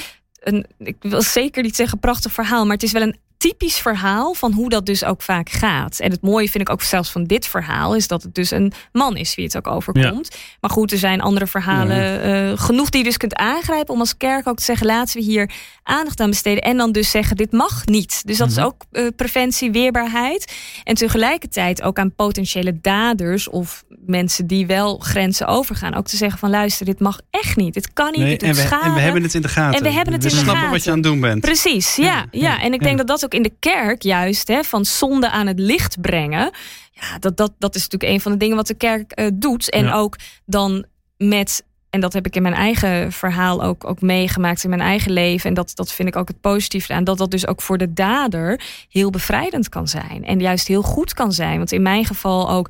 een, 0.77 0.88
ik 0.88 0.95
wil 0.99 1.21
zeker 1.21 1.63
niet 1.63 1.75
zeggen 1.75 1.99
prachtig 1.99 2.31
verhaal, 2.31 2.63
maar 2.63 2.73
het 2.73 2.84
is 2.84 2.91
wel 2.91 3.01
een 3.01 3.15
typisch 3.41 3.77
verhaal 3.77 4.34
van 4.34 4.51
hoe 4.51 4.69
dat 4.69 4.86
dus 4.86 5.04
ook 5.04 5.21
vaak 5.21 5.49
gaat. 5.49 5.99
En 5.99 6.12
het 6.12 6.21
mooie 6.21 6.49
vind 6.49 6.63
ik 6.63 6.69
ook 6.69 6.82
zelfs 6.82 7.12
van 7.12 7.23
dit 7.23 7.47
verhaal 7.47 7.95
is 7.95 8.08
dat 8.08 8.23
het 8.23 8.36
dus 8.36 8.51
een 8.51 8.73
man 8.91 9.17
is 9.17 9.36
wie 9.36 9.45
het 9.45 9.58
ook 9.58 9.67
overkomt. 9.67 10.38
Maar 10.60 10.69
goed, 10.71 10.91
er 10.91 10.97
zijn 10.97 11.21
andere 11.21 11.47
verhalen 11.47 12.27
uh, 12.27 12.58
genoeg 12.58 12.89
die 12.89 12.99
je 12.99 13.08
dus 13.08 13.17
kunt 13.17 13.36
aangrijpen 13.36 13.93
om 13.93 13.99
als 13.99 14.17
kerk 14.17 14.47
ook 14.47 14.58
te 14.58 14.63
zeggen: 14.63 14.88
laten 14.88 15.17
we 15.17 15.23
hier 15.23 15.51
aandacht 15.84 16.19
aan 16.19 16.30
besteden. 16.30 16.63
En 16.63 16.77
dan 16.77 16.91
dus 16.91 17.12
zeggen: 17.12 17.36
dit 17.36 17.51
mag 17.51 17.86
niet. 17.86 18.21
Dus 18.25 18.38
dat 18.38 18.49
is 18.49 18.56
mhm. 18.56 18.65
ook 18.65 18.86
uh, 18.91 19.08
preventie, 19.15 19.71
weerbaarheid. 19.71 20.54
En 20.84 20.95
tegelijkertijd 20.95 21.82
ook 21.82 21.99
aan 21.99 22.15
potentiële 22.15 22.80
daders 22.82 23.49
of 23.49 23.84
mensen 24.06 24.47
die 24.47 24.65
wel 24.65 24.97
grenzen 24.97 25.47
overgaan. 25.47 25.93
Ook 25.95 26.08
te 26.08 26.17
zeggen: 26.17 26.39
van 26.39 26.49
luister, 26.49 26.86
dit 26.86 26.99
mag 26.99 27.19
echt 27.30 27.56
niet. 27.56 27.73
Dit 27.73 27.93
kan 27.93 28.12
niet. 28.12 28.21
Nee, 28.21 28.38
dit 28.38 28.43
en, 28.43 28.56
we, 28.56 28.80
en 28.84 28.93
we 28.93 28.99
hebben 28.99 29.23
het 29.23 29.34
in 29.34 29.41
de 29.41 29.47
gaten. 29.47 29.77
En 29.77 29.84
we 29.84 29.91
hebben 29.91 30.13
het 30.13 30.23
in 30.23 30.30
de 30.30 30.36
gaten. 30.36 30.51
We 30.51 30.58
snappen 30.58 30.71
wat 30.71 30.84
je 30.84 30.89
aan 30.89 30.97
het 30.97 31.06
doen 31.06 31.19
bent. 31.19 31.41
Precies, 31.41 31.95
ja. 31.95 32.25
ja. 32.32 32.62
En 32.62 32.73
ik 32.73 32.84
denk 32.84 32.97
dat 32.97 33.08
dat 33.08 33.23
ook 33.23 33.30
in 33.33 33.43
de 33.43 33.53
kerk 33.59 34.01
juist 34.01 34.47
hè, 34.47 34.63
van 34.63 34.85
zonde 34.85 35.29
aan 35.29 35.47
het 35.47 35.59
licht 35.59 36.01
brengen. 36.01 36.51
Ja, 36.91 37.19
dat, 37.19 37.37
dat, 37.37 37.51
dat 37.57 37.75
is 37.75 37.81
natuurlijk 37.81 38.13
een 38.13 38.21
van 38.21 38.31
de 38.31 38.37
dingen 38.37 38.55
wat 38.55 38.67
de 38.67 38.73
kerk 38.73 39.19
uh, 39.19 39.27
doet. 39.33 39.69
En 39.69 39.91
ook 39.91 40.15
dan 40.45 40.85
met 41.17 41.63
en 41.91 41.99
dat 41.99 42.13
heb 42.13 42.25
ik 42.25 42.35
in 42.35 42.41
mijn 42.41 42.53
eigen 42.53 43.11
verhaal 43.11 43.63
ook, 43.63 43.85
ook 43.85 44.01
meegemaakt 44.01 44.63
in 44.63 44.69
mijn 44.69 44.81
eigen 44.81 45.11
leven. 45.11 45.49
En 45.49 45.53
dat, 45.53 45.71
dat 45.75 45.91
vind 45.91 46.07
ik 46.07 46.15
ook 46.15 46.27
het 46.27 46.41
positieve 46.41 46.93
aan. 46.93 47.03
Dat 47.03 47.17
dat 47.17 47.31
dus 47.31 47.47
ook 47.47 47.61
voor 47.61 47.77
de 47.77 47.93
dader 47.93 48.61
heel 48.89 49.09
bevrijdend 49.09 49.69
kan 49.69 49.87
zijn. 49.87 50.25
En 50.25 50.39
juist 50.39 50.67
heel 50.67 50.81
goed 50.81 51.13
kan 51.13 51.31
zijn. 51.31 51.57
Want 51.57 51.71
in 51.71 51.81
mijn 51.81 52.05
geval 52.05 52.49
ook 52.49 52.69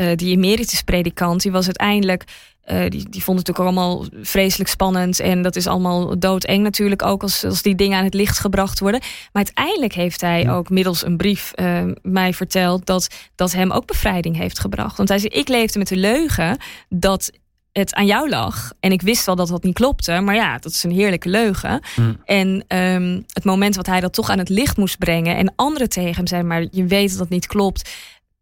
uh, 0.00 0.16
die 0.16 0.36
emeritus 0.36 0.82
predikant, 0.82 1.42
die 1.42 1.52
was 1.52 1.64
uiteindelijk 1.64 2.24
uh, 2.66 2.80
die, 2.88 3.08
die 3.08 3.22
vond 3.22 3.38
het 3.38 3.46
natuurlijk 3.46 3.58
allemaal 3.58 4.04
vreselijk 4.22 4.70
spannend. 4.70 5.20
En 5.20 5.42
dat 5.42 5.56
is 5.56 5.66
allemaal 5.66 6.18
doodeng 6.18 6.62
natuurlijk 6.62 7.02
ook 7.02 7.22
als, 7.22 7.44
als 7.44 7.62
die 7.62 7.74
dingen 7.74 7.98
aan 7.98 8.04
het 8.04 8.14
licht 8.14 8.38
gebracht 8.38 8.80
worden. 8.80 9.00
Maar 9.32 9.44
uiteindelijk 9.44 9.92
heeft 9.92 10.20
hij 10.20 10.50
ook 10.50 10.70
middels 10.70 11.04
een 11.04 11.16
brief 11.16 11.52
uh, 11.54 11.82
mij 12.02 12.32
verteld 12.32 12.86
dat 12.86 13.08
dat 13.34 13.52
hem 13.52 13.70
ook 13.70 13.86
bevrijding 13.86 14.36
heeft 14.36 14.58
gebracht. 14.58 14.96
Want 14.96 15.08
hij 15.08 15.18
zei: 15.18 15.32
Ik 15.32 15.48
leefde 15.48 15.78
met 15.78 15.88
de 15.88 15.96
leugen 15.96 16.58
dat 16.88 17.30
het 17.72 17.94
aan 17.94 18.06
jou 18.06 18.28
lag. 18.28 18.72
En 18.80 18.92
ik 18.92 19.02
wist 19.02 19.26
wel 19.26 19.36
dat 19.36 19.48
dat 19.48 19.62
niet 19.62 19.74
klopte. 19.74 20.20
Maar 20.20 20.34
ja, 20.34 20.58
dat 20.58 20.72
is 20.72 20.82
een 20.82 20.90
heerlijke 20.90 21.28
leugen. 21.28 21.80
En 22.24 22.64
um, 22.68 23.24
het 23.32 23.44
moment 23.44 23.76
wat 23.76 23.86
hij 23.86 24.00
dat 24.00 24.12
toch 24.12 24.30
aan 24.30 24.38
het 24.38 24.48
licht 24.48 24.76
moest 24.76 24.98
brengen. 24.98 25.36
En 25.36 25.52
anderen 25.56 25.88
tegen 25.88 26.14
hem 26.14 26.26
zijn, 26.26 26.46
maar 26.46 26.66
je 26.70 26.86
weet 26.86 27.08
dat 27.08 27.18
dat 27.18 27.28
niet 27.28 27.46
klopt 27.46 27.90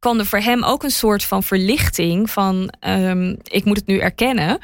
kwam 0.01 0.19
er 0.19 0.27
voor 0.27 0.39
hem 0.39 0.65
ook 0.65 0.83
een 0.83 0.91
soort 0.91 1.25
van 1.25 1.43
verlichting 1.43 2.31
van 2.31 2.73
um, 2.87 3.37
ik 3.43 3.65
moet 3.65 3.77
het 3.77 3.87
nu 3.87 3.99
erkennen. 3.99 4.59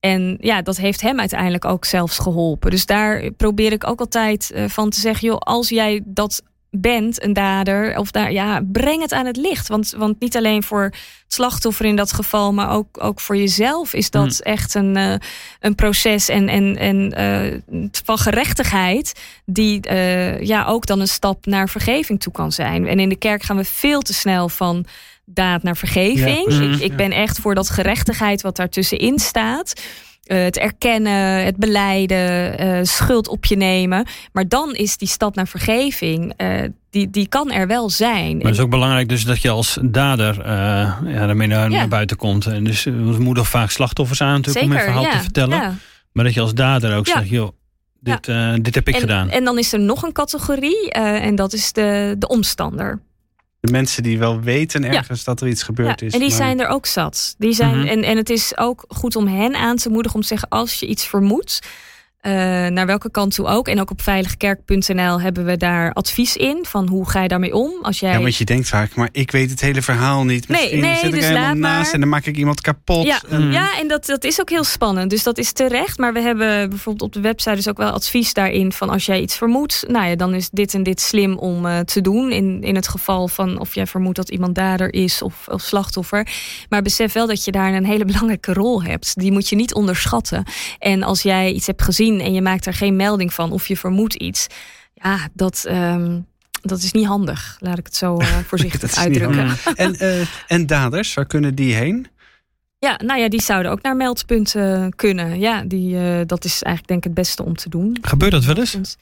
En 0.00 0.36
ja, 0.40 0.62
dat 0.62 0.76
heeft 0.76 1.00
hem 1.00 1.20
uiteindelijk 1.20 1.64
ook 1.64 1.84
zelfs 1.84 2.18
geholpen. 2.18 2.70
Dus 2.70 2.86
daar 2.86 3.30
probeer 3.32 3.72
ik 3.72 3.86
ook 3.86 4.00
altijd 4.00 4.50
uh, 4.54 4.64
van 4.68 4.90
te 4.90 5.00
zeggen: 5.00 5.28
joh, 5.28 5.38
als 5.38 5.68
jij 5.68 6.02
dat 6.04 6.42
bent, 6.80 7.22
een 7.22 7.32
dader, 7.32 7.98
of 7.98 8.10
daar, 8.10 8.32
ja, 8.32 8.60
breng 8.72 9.02
het 9.02 9.12
aan 9.12 9.26
het 9.26 9.36
licht. 9.36 9.68
Want, 9.68 9.94
want 9.96 10.20
niet 10.20 10.36
alleen 10.36 10.62
voor 10.62 10.82
het 10.82 10.94
slachtoffer 11.26 11.84
in 11.84 11.96
dat 11.96 12.12
geval, 12.12 12.52
maar 12.52 12.70
ook, 12.70 13.02
ook 13.02 13.20
voor 13.20 13.36
jezelf 13.36 13.94
is 13.94 14.10
dat 14.10 14.40
hmm. 14.42 14.52
echt 14.52 14.74
een, 14.74 14.96
uh, 14.96 15.14
een 15.60 15.74
proces 15.74 16.28
en, 16.28 16.48
en, 16.48 16.76
en 16.76 17.20
uh, 17.70 17.88
van 18.04 18.18
gerechtigheid, 18.18 19.12
die 19.44 19.80
uh, 19.90 20.40
ja, 20.40 20.64
ook 20.64 20.86
dan 20.86 21.00
een 21.00 21.08
stap 21.08 21.46
naar 21.46 21.68
vergeving 21.68 22.20
toe 22.20 22.32
kan 22.32 22.52
zijn. 22.52 22.86
En 22.86 23.00
in 23.00 23.08
de 23.08 23.18
kerk 23.18 23.42
gaan 23.42 23.56
we 23.56 23.64
veel 23.64 24.00
te 24.00 24.14
snel 24.14 24.48
van 24.48 24.86
daad 25.24 25.62
naar 25.62 25.76
vergeving. 25.76 26.52
Ja. 26.52 26.60
Ik, 26.60 26.80
ik 26.80 26.96
ben 26.96 27.12
echt 27.12 27.38
voor 27.38 27.54
dat 27.54 27.70
gerechtigheid 27.70 28.42
wat 28.42 28.56
daartussenin 28.56 29.18
staat. 29.18 29.72
Uh, 30.26 30.42
het 30.42 30.58
erkennen, 30.58 31.44
het 31.44 31.56
beleiden, 31.56 32.64
uh, 32.64 32.78
schuld 32.82 33.28
op 33.28 33.44
je 33.44 33.56
nemen. 33.56 34.06
Maar 34.32 34.48
dan 34.48 34.74
is 34.74 34.96
die 34.96 35.08
stap 35.08 35.34
naar 35.34 35.48
vergeving, 35.48 36.32
uh, 36.36 36.62
die, 36.90 37.10
die 37.10 37.28
kan 37.28 37.50
er 37.50 37.66
wel 37.66 37.90
zijn. 37.90 38.36
Maar 38.36 38.46
het 38.46 38.54
is 38.54 38.60
ook 38.60 38.70
belangrijk 38.70 39.08
dus 39.08 39.24
dat 39.24 39.42
je 39.42 39.50
als 39.50 39.78
dader 39.82 40.36
ja, 41.08 41.26
daarmee 41.26 41.46
naar, 41.46 41.70
ja. 41.70 41.76
naar, 41.76 41.88
buiten 41.88 42.16
komt. 42.16 42.46
En 42.46 42.64
dus 42.64 42.84
we 42.84 43.16
moeten 43.18 43.44
vaak 43.44 43.70
slachtoffers 43.70 44.20
aan 44.20 44.36
natuurlijk 44.36 44.66
Zeker, 44.66 44.78
om 44.78 44.82
verhaal 44.82 45.02
ja, 45.02 45.10
te 45.10 45.22
vertellen. 45.22 45.80
Maar 46.12 46.24
dat 46.24 46.34
je 46.34 46.40
als 46.40 46.54
dader 46.54 46.96
ook 46.96 47.06
zegt, 47.06 47.28
joh, 47.28 47.48
dit, 48.00 48.24
dit 48.64 48.74
heb 48.74 48.88
ik 48.88 48.94
en, 48.94 49.00
gedaan. 49.00 49.30
En 49.30 49.44
dan 49.44 49.58
is 49.58 49.72
er 49.72 49.80
nog 49.80 50.02
een 50.02 50.12
categorie 50.12 50.90
en 50.90 51.34
dat 51.34 51.52
is 51.52 51.72
de, 51.72 52.14
de 52.18 52.28
omstander 52.28 53.00
de 53.66 53.72
mensen 53.72 54.02
die 54.02 54.18
wel 54.18 54.40
weten 54.40 54.84
ergens 54.84 55.24
dat 55.24 55.40
er 55.40 55.48
iets 55.48 55.62
gebeurd 55.62 56.00
ja, 56.00 56.06
is. 56.06 56.12
En 56.12 56.20
die 56.20 56.30
zijn 56.30 56.60
er 56.60 56.68
ook 56.68 56.86
zat. 56.86 57.34
Die 57.38 57.52
zijn, 57.52 57.78
mhm. 57.78 57.86
en, 57.86 58.02
en 58.02 58.16
het 58.16 58.30
is 58.30 58.58
ook 58.58 58.84
goed 58.88 59.16
om 59.16 59.26
hen 59.26 59.54
aan 59.54 59.76
te 59.76 59.88
moedigen 59.88 60.16
om 60.16 60.22
te 60.22 60.28
zeggen: 60.28 60.48
als 60.48 60.80
je 60.80 60.86
iets 60.86 61.06
vermoedt, 61.06 61.60
uh, 62.26 62.32
naar 62.66 62.86
welke 62.86 63.10
kant 63.10 63.34
toe 63.34 63.46
ook. 63.46 63.68
En 63.68 63.80
ook 63.80 63.90
op 63.90 64.02
veiligkerk.nl 64.02 65.20
hebben 65.20 65.44
we 65.44 65.56
daar 65.56 65.92
advies 65.92 66.36
in 66.36 66.64
van 66.68 66.88
hoe 66.88 67.10
ga 67.10 67.22
je 67.22 67.28
daarmee 67.28 67.54
om. 67.54 67.72
Als 67.82 68.00
jij... 68.00 68.12
Ja, 68.12 68.20
want 68.20 68.36
je 68.36 68.44
denkt 68.44 68.68
vaak, 68.68 68.94
maar 68.94 69.08
ik 69.12 69.30
weet 69.30 69.50
het 69.50 69.60
hele 69.60 69.82
verhaal 69.82 70.24
niet. 70.24 70.48
Misschien 70.48 70.80
nee, 70.80 70.90
nee, 70.90 70.98
zit 70.98 71.04
ik 71.04 71.14
dus 71.14 71.26
helemaal 71.26 71.54
naast 71.54 71.92
en 71.92 72.00
dan 72.00 72.08
maak 72.08 72.26
ik 72.26 72.36
iemand 72.36 72.60
kapot. 72.60 73.04
Ja, 73.04 73.20
en, 73.28 73.52
ja, 73.52 73.78
en 73.78 73.88
dat, 73.88 74.06
dat 74.06 74.24
is 74.24 74.40
ook 74.40 74.50
heel 74.50 74.64
spannend. 74.64 75.10
Dus 75.10 75.22
dat 75.22 75.38
is 75.38 75.52
terecht. 75.52 75.98
Maar 75.98 76.12
we 76.12 76.20
hebben 76.20 76.68
bijvoorbeeld 76.68 77.02
op 77.02 77.12
de 77.12 77.20
website 77.20 77.54
dus 77.54 77.68
ook 77.68 77.76
wel 77.76 77.90
advies 77.90 78.32
daarin 78.32 78.72
van 78.72 78.90
als 78.90 79.06
jij 79.06 79.20
iets 79.20 79.36
vermoedt, 79.36 79.84
nou 79.88 80.08
ja, 80.08 80.16
dan 80.16 80.34
is 80.34 80.50
dit 80.50 80.74
en 80.74 80.82
dit 80.82 81.00
slim 81.00 81.36
om 81.38 81.66
uh, 81.66 81.78
te 81.78 82.00
doen. 82.00 82.32
In, 82.32 82.62
in 82.62 82.74
het 82.74 82.88
geval 82.88 83.28
van 83.28 83.60
of 83.60 83.74
jij 83.74 83.86
vermoedt 83.86 84.16
dat 84.16 84.30
iemand 84.30 84.54
dader 84.54 84.92
is 84.92 85.22
of, 85.22 85.48
of 85.48 85.62
slachtoffer. 85.62 86.28
Maar 86.68 86.82
besef 86.82 87.12
wel 87.12 87.26
dat 87.26 87.44
je 87.44 87.52
daar 87.52 87.74
een 87.74 87.86
hele 87.86 88.04
belangrijke 88.12 88.52
rol 88.52 88.82
hebt. 88.82 89.20
Die 89.20 89.32
moet 89.32 89.48
je 89.48 89.56
niet 89.56 89.74
onderschatten. 89.74 90.44
En 90.78 91.02
als 91.02 91.22
jij 91.22 91.52
iets 91.52 91.66
hebt 91.66 91.82
gezien 91.82 92.15
en 92.20 92.32
je 92.32 92.42
maakt 92.42 92.66
er 92.66 92.74
geen 92.74 92.96
melding 92.96 93.32
van 93.32 93.52
of 93.52 93.66
je 93.66 93.76
vermoedt 93.76 94.14
iets. 94.14 94.46
Ja, 94.94 95.28
dat, 95.32 95.64
um, 95.68 96.26
dat 96.62 96.82
is 96.82 96.92
niet 96.92 97.06
handig. 97.06 97.56
Laat 97.60 97.78
ik 97.78 97.86
het 97.86 97.96
zo 97.96 98.20
uh, 98.20 98.36
voorzichtig 98.48 98.96
uitdrukken. 98.96 99.56
En, 99.74 100.04
uh, 100.04 100.26
en 100.46 100.66
daders, 100.66 101.14
waar 101.14 101.26
kunnen 101.26 101.54
die 101.54 101.74
heen? 101.74 102.06
Ja, 102.78 103.00
nou 103.04 103.20
ja, 103.20 103.28
die 103.28 103.42
zouden 103.42 103.70
ook 103.70 103.82
naar 103.82 103.96
meldpunten 103.96 104.94
kunnen. 104.96 105.38
Ja, 105.40 105.62
die, 105.62 105.94
uh, 105.94 106.20
dat 106.26 106.44
is 106.44 106.62
eigenlijk 106.62 106.86
denk 106.86 106.98
ik 106.98 107.04
het 107.04 107.14
beste 107.14 107.44
om 107.44 107.56
te 107.56 107.68
doen. 107.68 107.98
Gebeurt 108.00 108.32
dat 108.32 108.44
wel 108.44 108.56
eens? 108.56 108.96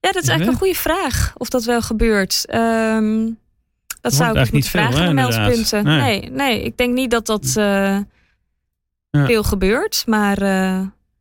Ja, 0.00 0.12
dat 0.12 0.22
is 0.22 0.28
eigenlijk 0.28 0.50
een 0.50 0.66
goede 0.66 0.80
vraag 0.80 1.32
of 1.36 1.48
dat 1.48 1.64
wel 1.64 1.82
gebeurt. 1.82 2.44
Um, 2.54 3.38
dat, 4.00 4.14
zou 4.14 4.38
ik 4.38 4.52
niet 4.52 4.68
vragen 4.68 4.92
veel, 4.92 5.02
hè, 5.02 5.12
meldpunten. 5.12 5.84
Nee. 5.84 6.20
nee. 6.20 6.30
nee, 6.30 6.62
ik 6.62 6.76
denk 6.76 6.94
niet 6.94 7.10
dat 7.10 7.26
dat 7.26 7.52
ja. 7.54 8.06
veel 9.10 9.42
gebeurt. 9.42 10.02
Maar 10.06 10.38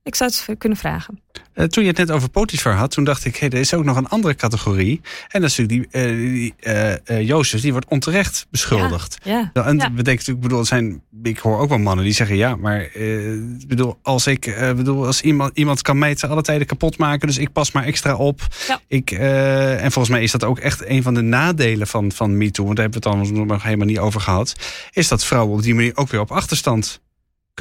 ik 0.04 0.16
zou 0.16 0.32
het 0.46 0.58
kunnen 0.58 0.78
vragen. 0.78 1.20
Uh, 1.56 1.66
toen 1.66 1.84
je 1.84 1.90
het 1.90 1.98
net 1.98 2.12
over 2.12 2.30
Potifar 2.30 2.74
had, 2.74 2.92
toen 2.92 3.04
dacht 3.04 3.26
ik, 3.26 3.36
hey, 3.36 3.50
er 3.50 3.60
is 3.60 3.74
ook 3.74 3.84
nog 3.84 3.98
een 3.98 4.08
andere 4.08 4.36
categorie. 4.36 5.02
En 5.28 5.42
dat 5.42 5.50
is 5.50 5.58
natuurlijk 5.58 5.92
die, 5.92 6.04
uh, 6.04 6.16
die 6.16 6.54
uh, 7.06 7.28
Jozef, 7.28 7.62
die 7.62 7.72
wordt 7.72 7.90
onterecht 7.90 8.48
beschuldigd. 8.50 9.18
Ja, 9.24 9.52
ja. 9.54 9.66
En 9.66 9.78
ja. 9.78 9.90
betekent 9.90 10.28
ik 10.28 10.40
bedoel, 10.40 10.66
zijn, 10.66 11.02
ik 11.24 11.38
hoor 11.38 11.60
ook 11.60 11.70
wel 11.70 11.78
mannen 11.78 12.06
die 12.06 12.14
zeggen, 12.14 12.36
ja, 12.36 12.56
maar 12.56 12.90
bedoel, 13.68 14.00
als 14.02 14.28
ik, 14.28 14.56
bedoel, 14.76 15.06
als 15.06 15.22
iemand, 15.22 15.52
iemand 15.58 15.82
kan 15.82 15.98
mij 15.98 16.16
te 16.16 16.28
alle 16.28 16.42
tijden 16.42 16.68
kapot 16.68 16.98
maken, 16.98 17.28
dus 17.28 17.38
ik 17.38 17.52
pas 17.52 17.72
maar 17.72 17.84
extra 17.84 18.16
op. 18.16 18.42
Ja. 18.68 18.80
Ik, 18.88 19.12
en 19.12 19.92
volgens 19.92 20.10
mij 20.10 20.24
is 20.24 20.32
dat 20.32 20.44
ook 20.44 20.60
echt 20.60 20.86
een 20.86 21.04
van 21.04 21.14
de 21.14 21.22
nadelen 21.22 21.88
van, 21.88 22.12
van 22.12 22.38
MeToo, 22.38 22.66
want 22.66 22.76
daar 22.76 22.86
hebben 22.86 23.04
we 23.04 23.10
het 23.10 23.36
dan 23.36 23.48
nog 23.48 23.64
helemaal 23.64 23.88
niet 23.88 24.00
over 24.00 24.22
gehad, 24.22 24.56
is 24.92 25.08
dat 25.08 25.26
vrouwen 25.26 25.56
op 25.56 25.62
die 25.64 25.76
manier 25.76 25.98
ook 25.98 26.10
weer 26.10 26.22
op 26.22 26.32
achterstand 26.32 27.02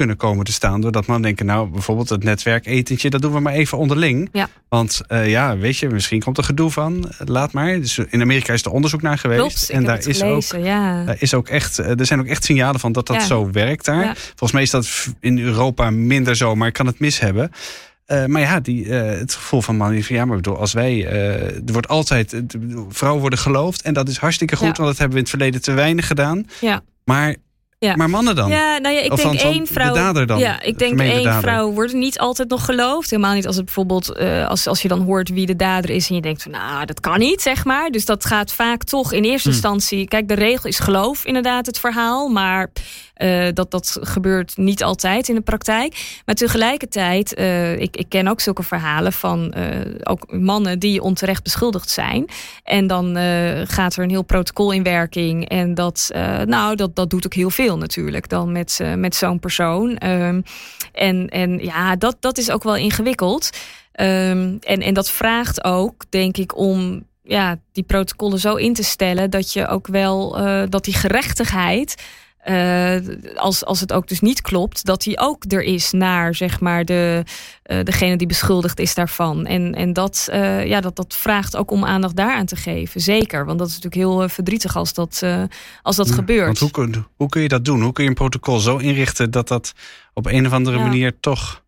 kunnen 0.01 0.19
komen 0.19 0.45
te 0.45 0.51
staan. 0.51 0.81
Doordat 0.81 1.05
man 1.05 1.21
denken, 1.21 1.45
nou 1.45 1.69
bijvoorbeeld 1.69 2.09
het 2.09 2.23
netwerketentje, 2.23 3.09
dat 3.09 3.21
doen 3.21 3.33
we 3.33 3.39
maar 3.39 3.53
even 3.53 3.77
onderling. 3.77 4.29
Ja. 4.31 4.49
Want 4.69 5.01
uh, 5.07 5.29
ja, 5.29 5.57
weet 5.57 5.77
je, 5.77 5.89
misschien 5.89 6.21
komt 6.21 6.37
er 6.37 6.43
gedoe 6.43 6.71
van. 6.71 7.11
Laat 7.17 7.51
maar. 7.51 7.79
Dus 7.79 7.97
in 7.97 8.21
Amerika 8.21 8.53
is 8.53 8.65
er 8.65 8.71
onderzoek 8.71 9.01
naar 9.01 9.17
geweest. 9.17 9.39
Klopt, 9.41 9.69
en 9.69 9.83
daar 9.83 10.07
is, 10.07 10.17
gelezen, 10.17 10.59
ook, 10.59 10.65
ja. 10.65 11.03
daar 11.05 11.15
is 11.19 11.33
ook 11.33 11.49
echt, 11.49 11.79
eh, 11.79 11.99
er 11.99 12.05
zijn 12.05 12.19
ook 12.19 12.25
echt 12.25 12.43
signalen 12.43 12.79
van 12.79 12.91
dat 12.91 13.07
dat 13.07 13.15
Ja. 13.15 13.25
zo 13.25 13.51
werkt 13.51 13.85
daar. 13.85 14.17
Volgens 14.17 14.51
mij 14.51 14.61
is 14.61 14.69
dat 14.69 15.07
in 15.19 15.39
Europa 15.39 15.89
minder 15.89 16.35
zo, 16.35 16.55
maar 16.55 16.67
ik 16.67 16.73
kan 16.73 16.85
het 16.85 16.99
mis 16.99 17.19
hebben. 17.19 17.51
Eh, 18.05 18.25
maar 18.25 18.41
ja, 18.41 18.59
die, 18.59 18.89
eh, 18.99 19.19
het 19.19 19.33
gevoel 19.33 19.61
van 19.61 19.75
mannen 19.75 19.95
die 19.95 20.05
van 20.05 20.15
ja, 20.15 20.25
maar 20.25 20.35
bedoel, 20.35 20.57
als 20.57 20.73
wij, 20.73 21.05
eh, 21.07 21.55
er 21.55 21.71
wordt 21.71 21.87
altijd, 21.87 22.35
vrouwen 22.89 23.21
worden 23.21 23.39
geloofd 23.39 23.81
en 23.81 23.93
dat 23.93 24.09
is 24.09 24.17
hartstikke 24.17 24.55
goed, 24.55 24.67
Ja. 24.67 24.73
want 24.73 24.87
dat 24.87 24.97
hebben 24.97 25.11
we 25.17 25.17
in 25.17 25.29
het 25.29 25.29
verleden 25.29 25.61
te 25.61 25.71
weinig 25.71 26.07
gedaan. 26.07 26.45
Ja. 26.61 26.81
Maar, 27.05 27.35
Ja. 27.85 27.95
maar 27.95 28.09
mannen 28.09 28.35
dan? 28.35 28.49
Ja, 28.49 28.77
nou 28.77 28.95
ja, 28.95 29.01
ik 29.01 29.11
Of 29.11 29.21
denk 29.21 29.39
één 29.39 29.67
vrouw. 29.67 30.25
dan, 30.25 30.39
Ja, 30.39 30.61
ik 30.61 30.77
de 30.77 30.85
denk 30.85 30.99
één 30.99 31.23
dader. 31.23 31.41
vrouw 31.41 31.71
wordt 31.71 31.93
niet 31.93 32.19
altijd 32.19 32.49
nog 32.49 32.65
geloofd. 32.65 33.09
Helemaal 33.09 33.33
niet 33.33 33.47
als 33.47 33.55
het 33.55 33.65
bijvoorbeeld, 33.65 34.11
eh, 34.15 34.47
als, 34.47 34.67
als 34.67 34.81
je 34.81 34.87
dan 34.87 35.01
hoort 35.01 35.29
wie 35.29 35.45
de 35.45 35.55
dader 35.55 35.89
is 35.89 36.09
en 36.09 36.15
je 36.15 36.21
denkt 36.21 36.43
van, 36.43 36.51
nou, 36.51 36.85
dat 36.85 36.99
kan 36.99 37.19
niet, 37.19 37.41
zeg 37.41 37.65
maar. 37.65 37.89
Dus 37.89 38.05
dat 38.05 38.25
gaat 38.25 38.53
vaak 38.53 38.83
toch 38.83 39.13
in 39.13 39.23
eerste 39.23 39.47
Hmm. 39.47 39.51
instantie. 39.57 40.07
Kijk, 40.07 40.27
de 40.27 40.33
regel 40.33 40.69
is 40.69 40.79
geloof 40.79 41.25
inderdaad 41.25 41.65
het 41.65 41.79
verhaal, 41.79 42.27
maar 42.29 42.71
eh, 43.13 43.47
dat, 43.53 43.71
dat 43.71 43.97
gebeurt 44.01 44.57
niet 44.57 44.83
altijd 44.83 45.29
in 45.29 45.35
de 45.35 45.41
praktijk. 45.41 46.21
Maar 46.25 46.35
tegelijkertijd, 46.35 47.33
eh, 47.33 47.79
ik, 47.79 47.97
ik 47.97 48.09
ken 48.09 48.27
ook 48.27 48.39
zulke 48.41 48.63
verhalen 48.63 49.13
van 49.13 49.53
ook 50.03 50.31
mannen 50.31 50.79
die 50.79 51.01
onterecht 51.01 51.43
beschuldigd 51.43 51.89
zijn. 51.89 52.25
En 52.63 52.87
dan 52.87 53.15
gaat 53.67 53.95
er 53.95 54.03
een 54.03 54.09
heel 54.09 54.23
protocol 54.23 54.71
in 54.71 54.83
werking. 54.83 55.49
En 55.49 55.73
dat, 55.73 56.09
nou, 56.45 56.75
dat, 56.75 56.95
dat 56.95 57.09
doet 57.09 57.25
ook 57.25 57.33
heel 57.33 57.49
veel 57.49 57.70
natuurlijk 57.77 58.29
dan 58.29 58.51
met, 58.51 58.77
eh, 58.81 58.93
met 58.93 59.15
zo'n 59.15 59.39
persoon. 59.39 59.97
Ehm, 59.97 60.41
en, 60.93 61.27
en 61.29 61.59
ja, 61.59 61.95
dat, 61.95 62.17
dat 62.19 62.37
is 62.37 62.51
ook 62.51 62.63
wel 62.63 62.75
ingewikkeld. 62.75 63.49
Ehm, 63.91 64.57
en, 64.59 64.81
en 64.81 64.93
dat 64.93 65.11
vraagt 65.11 65.63
ook, 65.63 66.03
denk 66.09 66.37
ik, 66.37 66.57
om 66.57 67.05
ja, 67.23 67.59
die 67.71 67.83
protocollen 67.83 68.39
zo 68.39 68.55
in 68.55 68.73
te 68.73 68.83
stellen 68.83 69.29
dat 69.29 69.53
je 69.53 69.67
ook 69.67 69.87
wel 69.87 70.39
uh, 70.39 70.63
dat 70.69 70.83
die 70.83 70.93
gerechtigheid 70.93 71.95
uh, 72.45 72.95
als, 73.35 73.65
als 73.65 73.79
het 73.79 73.93
ook 73.93 74.07
dus 74.07 74.19
niet 74.19 74.41
klopt, 74.41 74.85
dat 74.85 75.01
die 75.01 75.19
ook 75.19 75.43
er 75.47 75.63
is 75.63 75.91
naar 75.91 76.35
zeg 76.35 76.59
maar 76.59 76.85
de, 76.85 77.23
uh, 77.71 77.83
degene 77.83 78.17
die 78.17 78.27
beschuldigd 78.27 78.79
is 78.79 78.93
daarvan. 78.93 79.45
En, 79.45 79.75
en 79.75 79.93
dat, 79.93 80.27
uh, 80.31 80.65
ja, 80.65 80.81
dat, 80.81 80.95
dat 80.95 81.15
vraagt 81.15 81.57
ook 81.57 81.71
om 81.71 81.85
aandacht 81.85 82.15
daaraan 82.15 82.45
te 82.45 82.55
geven. 82.55 83.01
Zeker, 83.01 83.45
want 83.45 83.59
dat 83.59 83.67
is 83.67 83.79
natuurlijk 83.79 84.01
heel 84.01 84.29
verdrietig 84.29 84.75
als 84.75 84.93
dat, 84.93 85.23
als 85.81 85.95
dat 85.95 86.07
ja, 86.07 86.13
gebeurt. 86.13 86.45
Want 86.45 86.59
hoe, 86.59 86.71
kun, 86.71 87.05
hoe 87.15 87.29
kun 87.29 87.41
je 87.41 87.47
dat 87.47 87.65
doen? 87.65 87.81
Hoe 87.81 87.93
kun 87.93 88.03
je 88.03 88.09
een 88.09 88.15
protocol 88.15 88.59
zo 88.59 88.77
inrichten 88.77 89.31
dat 89.31 89.47
dat 89.47 89.73
op 90.13 90.25
een 90.25 90.45
of 90.45 90.51
andere 90.51 90.77
ja. 90.77 90.83
manier 90.83 91.19
toch. 91.19 91.63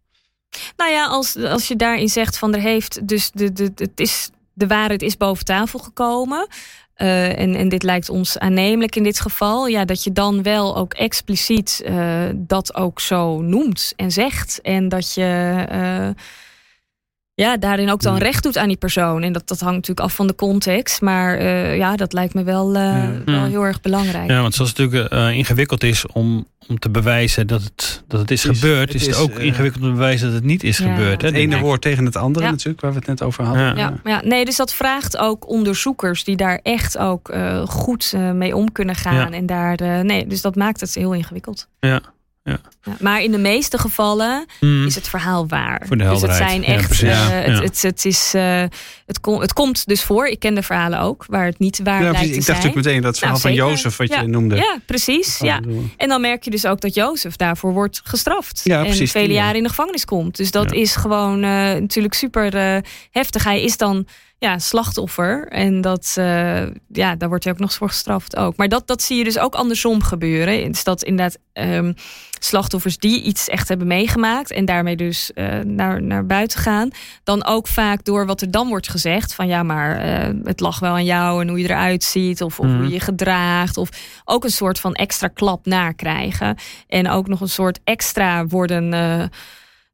Nou 0.77 0.91
ja, 0.91 1.07
als, 1.07 1.35
als 1.35 1.67
je 1.67 1.75
daarin 1.75 2.09
zegt 2.09 2.37
van 2.37 2.53
er 2.53 2.61
heeft 2.61 3.07
dus 3.07 3.31
de, 3.31 3.53
de, 3.53 3.71
het 3.75 3.99
is, 3.99 4.29
de 4.53 4.67
waarheid 4.67 5.01
is 5.01 5.17
boven 5.17 5.45
tafel 5.45 5.79
gekomen. 5.79 6.47
Uh, 6.97 7.39
en, 7.39 7.69
dit 7.69 7.83
lijkt 7.83 8.09
ons 8.09 8.39
aannemelijk 8.39 8.95
in 8.95 9.03
dit 9.03 9.19
geval. 9.19 9.67
Ja, 9.67 9.85
dat 9.85 10.03
je 10.03 10.11
dan 10.11 10.43
wel 10.43 10.77
ook 10.77 10.93
expliciet 10.93 11.83
uh, 11.85 12.25
dat 12.35 12.75
ook 12.75 12.99
zo 12.99 13.41
noemt 13.41 13.93
en 13.95 14.11
zegt. 14.11 14.59
En 14.61 14.89
dat 14.89 15.13
je 15.13 15.65
uh, 15.71 16.09
ja, 17.35 17.57
daarin 17.57 17.91
ook 17.91 18.01
dan 18.01 18.17
recht 18.17 18.43
doet 18.43 18.57
aan 18.57 18.67
die 18.67 18.77
persoon. 18.77 19.23
En 19.23 19.33
dat, 19.33 19.47
dat 19.47 19.59
hangt 19.59 19.75
natuurlijk 19.75 20.07
af 20.07 20.15
van 20.15 20.27
de 20.27 20.35
context. 20.35 21.01
Maar 21.01 21.41
uh, 21.41 21.77
ja, 21.77 21.95
dat 21.95 22.13
lijkt 22.13 22.33
me 22.33 22.43
wel, 22.43 22.75
uh, 22.75 22.81
ja. 22.81 23.21
wel 23.25 23.43
heel 23.43 23.63
erg 23.63 23.81
belangrijk. 23.81 24.29
Ja, 24.29 24.41
want 24.41 24.55
zoals 24.55 24.69
het 24.69 24.79
natuurlijk 24.79 25.13
uh, 25.13 25.29
ingewikkeld 25.29 25.83
is 25.83 26.07
om, 26.07 26.47
om 26.67 26.79
te 26.79 26.89
bewijzen 26.89 27.47
dat 27.47 27.63
het, 27.63 28.03
dat 28.07 28.19
het 28.19 28.31
is, 28.31 28.45
is 28.45 28.59
gebeurd, 28.59 28.93
het 28.93 29.01
is 29.01 29.07
het 29.07 29.17
ook 29.17 29.39
ingewikkeld 29.39 29.83
om 29.83 29.89
te 29.89 29.95
bewijzen 29.95 30.25
dat 30.25 30.35
het 30.35 30.43
niet 30.43 30.63
is 30.63 30.77
ja. 30.77 30.95
gebeurd. 30.95 31.21
Hè? 31.21 31.27
Het 31.27 31.37
ene 31.37 31.59
woord 31.59 31.81
tegen 31.81 32.05
het 32.05 32.15
andere 32.15 32.49
natuurlijk, 32.49 32.81
waar 32.81 32.91
we 32.91 32.97
het 32.97 33.07
net 33.07 33.21
over 33.21 33.43
hadden. 33.43 33.77
Ja. 33.77 33.99
Ja. 34.03 34.21
nee, 34.23 34.45
dus 34.45 34.55
dat 34.55 34.73
vraagt 34.73 35.17
ook 35.17 35.47
onderzoekers 35.47 36.23
die 36.23 36.35
daar 36.35 36.59
echt 36.63 36.97
ook 36.97 37.33
goed 37.65 38.13
mee 38.33 38.55
om 38.55 38.71
kunnen 38.71 38.95
gaan. 38.95 39.33
En 39.33 39.45
daar, 39.45 40.05
nee, 40.05 40.27
dus 40.27 40.41
dat 40.41 40.55
maakt 40.55 40.79
het 40.79 40.93
heel 40.93 41.13
ingewikkeld. 41.13 41.67
Ja. 41.79 42.01
Ja. 42.43 42.59
Ja, 42.83 42.95
maar 42.99 43.21
in 43.21 43.31
de 43.31 43.37
meeste 43.37 43.77
gevallen 43.77 44.45
mm. 44.59 44.85
is 44.85 44.95
het 44.95 45.07
verhaal 45.07 45.47
waar. 45.47 45.83
Voor 45.87 45.97
de 45.97 46.03
dus 46.03 46.21
het 46.21 46.35
zijn 46.35 46.63
echt. 46.63 46.97
Ja, 46.97 47.45
uh, 47.45 47.45
het, 47.45 47.63
het, 47.63 47.81
het, 47.81 48.05
is, 48.05 48.33
uh, 48.35 48.63
het, 49.05 49.19
kom, 49.21 49.39
het 49.39 49.53
komt 49.53 49.85
dus 49.85 50.03
voor. 50.03 50.27
Ik 50.27 50.39
ken 50.39 50.55
de 50.55 50.63
verhalen 50.63 50.99
ook, 50.99 51.25
waar 51.27 51.45
het 51.45 51.59
niet 51.59 51.79
waar 51.83 52.03
ja, 52.03 52.11
lijkt 52.11 52.19
Ik 52.19 52.29
te 52.29 52.33
dacht 52.33 52.45
zijn. 52.45 52.57
natuurlijk 52.57 52.85
meteen 52.85 53.01
dat 53.01 53.17
verhaal 53.17 53.37
nou, 53.37 53.47
van 53.47 53.53
Jozef, 53.53 53.97
wat 53.97 54.07
ja. 54.07 54.21
je 54.21 54.27
noemde. 54.27 54.55
Ja, 54.55 54.79
precies. 54.85 55.37
Ja. 55.37 55.59
En 55.97 56.07
dan 56.07 56.21
merk 56.21 56.43
je 56.43 56.49
dus 56.51 56.65
ook 56.65 56.81
dat 56.81 56.93
Jozef 56.93 57.35
daarvoor 57.35 57.73
wordt 57.73 58.01
gestraft. 58.03 58.61
Ja, 58.63 58.77
en 58.77 58.85
precies, 58.85 59.11
vele 59.11 59.33
jaren 59.33 59.55
in 59.55 59.63
de 59.63 59.69
gevangenis 59.69 60.05
komt. 60.05 60.37
Dus 60.37 60.51
dat 60.51 60.71
is 60.71 60.95
gewoon 60.95 61.43
uh, 61.43 61.49
natuurlijk 61.73 62.13
super 62.13 62.81
heftig. 63.11 63.43
Hij 63.43 63.63
is 63.63 63.77
dan 63.77 64.07
ja, 64.43 64.59
slachtoffer. 64.59 65.47
En 65.47 65.81
dat, 65.81 66.15
uh, 66.19 66.61
ja, 66.87 67.15
daar 67.15 67.29
wordt 67.29 67.43
hij 67.43 67.53
ook 67.53 67.59
nog 67.59 67.73
voor 67.73 67.89
gestraft 67.89 68.35
ook. 68.35 68.55
Maar 68.55 68.69
dat, 68.69 68.87
dat 68.87 69.01
zie 69.01 69.17
je 69.17 69.23
dus 69.23 69.39
ook 69.39 69.55
andersom 69.55 70.01
gebeuren. 70.01 70.63
Is 70.63 70.83
dat 70.83 71.03
inderdaad 71.03 71.37
um, 71.53 71.95
slachtoffers 72.39 72.72
die 72.81 73.21
iets 73.21 73.49
echt 73.49 73.67
hebben 73.67 73.87
meegemaakt... 73.87 74.51
en 74.51 74.65
daarmee 74.65 74.95
dus 74.95 75.31
uh, 75.35 75.59
naar, 75.59 76.03
naar 76.03 76.25
buiten 76.25 76.59
gaan... 76.59 76.89
dan 77.23 77.45
ook 77.45 77.67
vaak 77.67 78.03
door 78.03 78.25
wat 78.25 78.41
er 78.41 78.51
dan 78.51 78.67
wordt 78.67 78.89
gezegd... 78.89 79.35
van 79.35 79.47
ja, 79.47 79.63
maar 79.63 80.05
uh, 80.05 80.39
het 80.43 80.59
lag 80.59 80.79
wel 80.79 80.93
aan 80.93 81.05
jou 81.05 81.41
en 81.41 81.47
hoe 81.47 81.59
je 81.59 81.69
eruit 81.69 82.03
ziet... 82.03 82.41
of, 82.41 82.59
of 82.59 82.65
mm. 82.65 82.75
hoe 82.75 82.85
je 82.85 82.93
je 82.93 82.99
gedraagt. 82.99 83.77
Of 83.77 83.89
ook 84.25 84.43
een 84.43 84.49
soort 84.49 84.79
van 84.79 84.93
extra 84.93 85.27
klap 85.27 85.65
nakrijgen. 85.65 86.57
En 86.87 87.09
ook 87.09 87.27
nog 87.27 87.41
een 87.41 87.49
soort 87.49 87.79
extra 87.83 88.47
worden... 88.47 88.93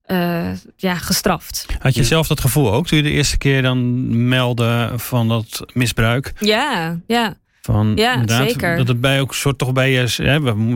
Uh, 0.07 0.49
ja, 0.75 0.95
gestraft. 0.95 1.65
Had 1.79 1.95
je 1.95 2.03
zelf 2.03 2.27
dat 2.27 2.39
gevoel 2.39 2.73
ook 2.73 2.87
toen 2.87 2.97
je 2.97 3.03
de 3.03 3.11
eerste 3.11 3.37
keer 3.37 3.61
dan 3.61 4.27
meldde 4.27 4.91
van 4.95 5.27
dat 5.27 5.65
misbruik? 5.73 6.33
Ja, 6.39 6.99
ja. 7.07 7.35
Van, 7.71 7.91
ja, 7.95 8.23
zeker. 8.25 8.77
Dat 8.77 8.87
het 8.87 9.01
bij 9.01 9.21
ook 9.21 9.35
soort 9.35 9.57
toch 9.57 9.73
bij 9.73 9.91
je, 9.91 10.23
hè, 10.23 10.33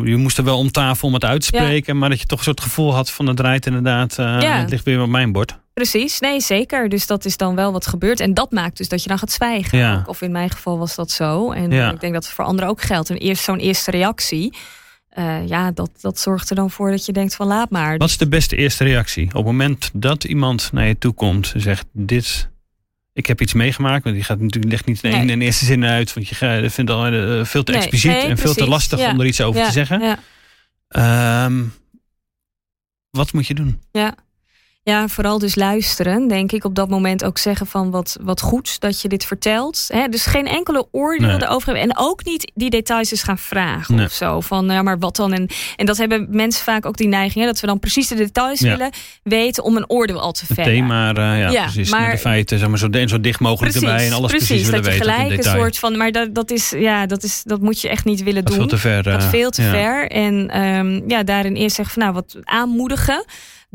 je 0.10 0.18
moest 0.18 0.38
er 0.38 0.44
wel 0.44 0.58
om 0.58 0.72
tafel 0.72 1.08
om 1.08 1.14
het 1.14 1.26
uit 1.26 1.42
te 1.42 1.46
spreken, 1.46 1.94
ja. 1.94 2.00
maar 2.00 2.10
dat 2.10 2.20
je 2.20 2.26
toch 2.26 2.38
een 2.38 2.44
soort 2.44 2.62
gevoel 2.62 2.94
had 2.94 3.12
van 3.12 3.28
het 3.28 3.38
draait 3.38 3.66
inderdaad, 3.66 4.18
uh, 4.20 4.26
ja. 4.40 4.60
het 4.60 4.70
ligt 4.70 4.86
weer 4.86 5.02
op 5.02 5.10
mijn 5.10 5.32
bord. 5.32 5.62
Precies, 5.74 6.20
nee 6.20 6.40
zeker. 6.40 6.90
Dus 6.90 7.08
dat 7.08 7.26
is 7.26 7.38
dan 7.38 7.56
wel 7.56 7.72
wat 7.72 7.88
gebeurt. 7.88 8.20
En 8.20 8.34
dat 8.34 8.52
maakt 8.52 8.78
dus 8.78 8.90
dat 8.90 9.04
je 9.04 9.10
dan 9.10 9.18
gaat 9.18 9.32
zwijgen. 9.32 9.78
Ja. 9.78 10.04
Of 10.06 10.22
in 10.22 10.32
mijn 10.32 10.50
geval 10.50 10.78
was 10.78 10.96
dat 10.96 11.12
zo. 11.12 11.52
En 11.52 11.72
ik 11.72 12.00
denk 12.00 12.14
dat 12.14 12.24
het 12.24 12.34
voor 12.34 12.46
anderen 12.46 12.70
ook 12.70 12.82
geldt. 12.82 13.10
En 13.10 13.18
eerst 13.18 13.44
zo'n 13.44 13.60
eerste 13.60 13.92
reactie. 13.92 14.54
Uh, 15.18 15.48
ja, 15.48 15.72
dat, 15.72 15.90
dat 16.02 16.20
zorgt 16.20 16.50
er 16.50 16.56
dan 16.56 16.72
voor 16.72 16.92
dat 16.92 17.06
je 17.06 17.12
denkt 17.12 17.36
van 17.36 17.48
laat 17.48 17.70
maar. 17.70 17.98
Wat 17.98 18.10
is 18.10 18.18
de 18.18 18.28
beste 18.28 18.56
eerste 18.56 18.84
reactie? 18.84 19.28
Op 19.28 19.34
het 19.34 19.46
moment 19.46 19.90
dat 19.94 20.24
iemand 20.24 20.70
naar 20.72 20.88
je 20.88 20.98
toe 20.98 21.14
komt 21.14 21.52
en 21.54 21.62
zegt 21.62 21.86
dit, 21.92 22.50
ik 23.14 23.28
heb 23.28 23.42
iets 23.42 23.54
meegemaakt, 23.54 24.04
want 24.04 24.16
die 24.16 24.24
gaat 24.24 24.40
natuurlijk 24.40 24.72
ligt 24.72 24.86
niet 24.86 25.04
in, 25.04 25.12
nee. 25.12 25.28
in 25.28 25.42
eerste 25.42 25.66
zin 25.66 25.86
uit, 25.86 26.14
want 26.14 26.28
je 26.28 26.36
vindt 26.36 26.78
het 26.78 26.90
al 26.90 27.14
uh, 27.14 27.46
veel 27.46 27.64
te 27.64 27.72
nee. 27.72 27.82
expliciet 27.82 28.12
nee, 28.12 28.22
en 28.22 28.28
precies. 28.28 28.44
veel 28.44 28.54
te 28.54 28.70
lastig 28.70 29.00
ja. 29.00 29.12
om 29.12 29.20
er 29.20 29.26
iets 29.26 29.42
over 29.42 29.60
ja. 29.60 29.68
te 29.68 29.72
zeggen. 29.72 30.02
Ja. 30.02 31.46
Um, 31.46 31.74
wat 33.10 33.34
moet 33.34 33.48
je 33.48 33.54
doen? 33.54 33.82
Ja. 33.92 34.16
Ja, 34.86 35.08
vooral 35.08 35.40
dus 35.40 35.56
luisteren, 35.56 36.28
denk 36.28 36.52
ik. 36.52 36.64
Op 36.64 36.76
dat 36.76 36.90
moment 36.90 37.24
ook 37.24 37.38
zeggen 37.38 37.68
van 37.68 37.92
wat, 37.92 38.18
wat 38.22 38.42
goed 38.42 38.80
dat 38.80 39.02
je 39.02 39.08
dit 39.08 39.26
vertelt. 39.26 39.86
He, 39.88 40.08
dus 40.08 40.26
geen 40.26 40.48
enkele 40.48 40.88
oordeel 40.92 41.30
erover 41.30 41.66
hebben. 41.74 41.84
En 41.84 41.98
ook 41.98 42.26
niet 42.26 42.52
die 42.56 42.70
details 42.70 43.12
eens 43.12 43.24
gaan 43.24 43.38
vragen 43.38 43.96
Nee. 43.96 44.06
of 44.06 44.12
zo. 44.12 44.40
Van 44.42 44.66
ja, 44.66 44.82
maar 44.82 45.00
wat 45.00 45.16
dan? 45.16 45.34
En, 45.34 45.48
en 45.76 45.86
dat 45.86 45.98
hebben 45.98 46.28
mensen 46.30 46.64
vaak 46.64 46.86
ook 46.86 46.98
die 46.98 47.08
neiging. 47.08 47.40
Hè, 47.40 47.46
dat 47.46 47.60
we 47.60 47.68
dan 47.68 47.80
precies 47.80 48.08
de 48.08 48.16
details 48.16 48.60
Ja. 48.60 48.70
willen 48.70 48.92
weten 49.24 49.64
om 49.64 49.78
een 49.78 49.90
oordeel 49.90 50.20
al 50.22 50.32
te 50.32 50.46
vellen. 50.54 50.86
Maar, 50.86 51.18
uh, 51.18 51.24
ja, 51.24 51.50
Ja, 51.50 51.62
precies. 51.64 51.92
maar- 51.92 52.12
de 52.12 52.18
feiten 52.18 52.60
zeg 52.60 52.68
maar, 52.70 52.78
zo, 52.78 52.88
en 52.90 53.10
zo 53.10 53.20
dicht 53.20 53.40
mogelijk 53.40 53.72
Precies, 53.72 53.90
erbij. 53.90 54.08
En 54.08 54.14
alles 54.14 54.30
precies, 54.32 54.48
precies 54.48 54.66
willen 54.66 54.84
dat 54.84 54.94
je 54.94 55.00
weten. 55.00 55.14
gelijk 55.14 55.38
een 55.46 55.52
soort 55.60 55.78
van. 55.78 55.98
Maar 55.98 56.12
dat, 56.12 56.36
dat 56.36 56.52
is 56.52 56.70
ja, 56.70 57.06
dat 57.06 57.24
is 57.24 57.42
dat 57.46 57.62
moet 57.62 57.82
je 57.82 57.90
echt 57.90 58.06
niet 58.06 58.24
willen 58.24 58.44
Dat 58.44 58.54
is 58.54 58.60
doen. 58.60 58.70
veel 58.70 58.78
te 58.78 58.84
ver. 58.84 59.04
Dat 59.04 59.22
eh, 59.22 59.30
veel 59.30 59.50
te 59.50 59.62
ja. 59.62 59.70
ver. 59.72 60.12
En 60.12 60.50
ehm, 60.50 61.02
ja, 61.10 61.24
daarin 61.24 61.56
eerst 61.56 61.76
zeggen 61.76 61.94
van 61.94 62.04
nou 62.04 62.14
wat 62.16 62.36
aanmoedigen. 62.44 63.26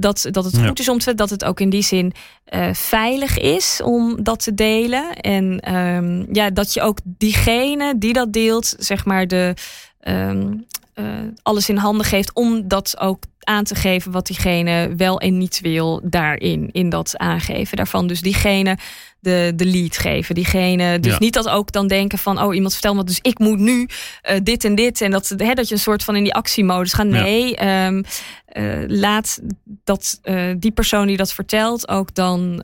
Dat, 0.00 0.28
dat 0.30 0.44
het 0.44 0.56
Ja. 0.56 0.66
goed 0.66 0.78
is 0.80 0.88
om 0.88 0.98
te 0.98 1.14
dat 1.14 1.30
het 1.30 1.44
ook 1.44 1.60
in 1.60 1.70
die 1.70 1.82
zin 1.82 2.12
eh, 2.44 2.74
veilig 2.74 3.38
is 3.38 3.80
om 3.84 4.22
dat 4.22 4.42
te 4.42 4.54
delen. 4.54 5.14
En 5.14 5.60
ehm, 5.60 6.34
ja, 6.34 6.50
dat 6.50 6.74
je 6.74 6.80
ook 6.80 6.98
diegene 7.04 7.98
die 7.98 8.12
dat 8.12 8.32
deelt, 8.32 8.74
zeg 8.78 9.04
maar, 9.04 9.26
de 9.26 9.54
ehm, 10.00 10.52
eh, 10.94 11.04
alles 11.42 11.68
in 11.68 11.76
handen 11.76 12.06
geeft 12.06 12.32
om 12.34 12.68
dat 12.68 12.96
ook 13.00 13.22
aan 13.48 13.64
te 13.64 13.74
geven 13.74 14.12
wat 14.12 14.26
diegene 14.26 14.94
wel 14.96 15.20
en 15.20 15.38
niet 15.38 15.60
wil 15.60 16.00
daarin, 16.04 16.68
in 16.72 16.88
dat 16.88 17.16
aangeven 17.16 17.76
daarvan. 17.76 18.06
Dus 18.06 18.20
diegene 18.20 18.78
de, 19.20 19.52
de 19.56 19.64
lead 19.64 19.98
geven. 19.98 20.34
Diegene, 20.34 21.00
dus 21.00 21.12
Ja. 21.12 21.18
niet 21.18 21.34
dat 21.34 21.48
ook 21.48 21.72
dan 21.72 21.86
denken 21.86 22.18
van, 22.18 22.42
oh 22.42 22.54
iemand 22.54 22.72
vertelt 22.72 22.96
me, 22.96 23.04
dus 23.04 23.18
ik 23.22 23.38
moet 23.38 23.58
nu 23.58 23.88
eh, 24.22 24.36
dit 24.42 24.64
en 24.64 24.74
dit. 24.74 25.00
En 25.00 25.10
dat, 25.10 25.34
hè, 25.36 25.54
dat 25.54 25.68
je 25.68 25.74
een 25.74 25.80
soort 25.80 26.04
van 26.04 26.16
in 26.16 26.22
die 26.22 26.34
actiemodus 26.34 26.92
gaat. 26.92 27.06
Ja. 27.06 27.22
Nee, 27.22 27.56
ehm, 27.56 28.02
eh, 28.46 28.82
laat 28.86 29.40
dat, 29.84 30.18
eh, 30.22 30.44
die 30.58 30.70
persoon 30.72 31.06
die 31.06 31.16
dat 31.16 31.32
vertelt 31.32 31.88
ook 31.88 32.14
dan 32.14 32.62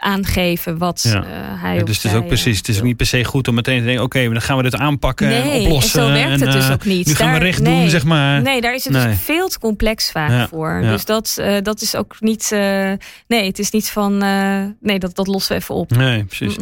aangeven 0.00 0.78
wat 0.78 1.00
Ja. 1.02 1.14
eh, 1.24 1.62
hij 1.62 1.76
Ja, 1.76 1.82
dus 1.82 1.96
het 2.02 2.12
is 2.12 2.18
ook 2.18 2.26
precies, 2.26 2.58
het 2.58 2.68
is 2.68 2.74
ook 2.74 2.80
wil. 2.80 2.88
niet 2.88 2.96
per 2.96 3.06
se 3.06 3.24
goed 3.24 3.48
om 3.48 3.54
meteen 3.54 3.78
te 3.78 3.84
denken, 3.84 4.04
oké, 4.04 4.28
dan 4.28 4.42
gaan 4.42 4.56
we 4.56 4.62
dit 4.62 4.76
aanpakken 4.76 5.28
Nee, 5.28 5.40
en 5.42 5.60
oplossen. 5.60 6.00
en 6.00 6.06
zo 6.06 6.12
werkt 6.12 6.40
het 6.40 6.52
dus 6.52 6.66
eh, 6.66 6.72
ook 6.72 6.84
niet. 6.84 7.06
Nu 7.06 7.14
gaan 7.14 7.32
we 7.32 7.38
recht 7.38 7.62
nee. 7.62 7.80
doen, 7.80 7.88
zeg 7.90 8.04
maar. 8.04 8.42
Nee, 8.42 8.60
daar 8.60 8.74
is 8.74 8.84
het 8.84 8.92
Nee. 8.92 9.06
dus 9.06 9.20
veel 9.20 9.48
te 9.48 9.58
complex 9.58 10.10
vaak 10.10 10.30
Ja, 10.30 10.48
voor. 10.48 10.80
ja. 10.82 10.90
Dus 10.90 11.04
dat, 11.04 11.36
eh, 11.40 11.56
dat 11.62 11.80
is 11.82 11.94
ook 11.96 12.16
niet. 12.20 12.52
eh, 12.52 12.92
nee, 13.26 13.46
het 13.46 13.58
is 13.58 13.70
niet 13.70 13.90
van. 13.90 14.22
eh, 14.22 14.62
nee, 14.80 14.98
dat, 14.98 15.14
dat 15.14 15.26
lossen 15.26 15.56
we 15.56 15.62
even 15.62 15.74
op. 15.74 15.90
Nee, 15.90 16.24
precies. 16.24 16.54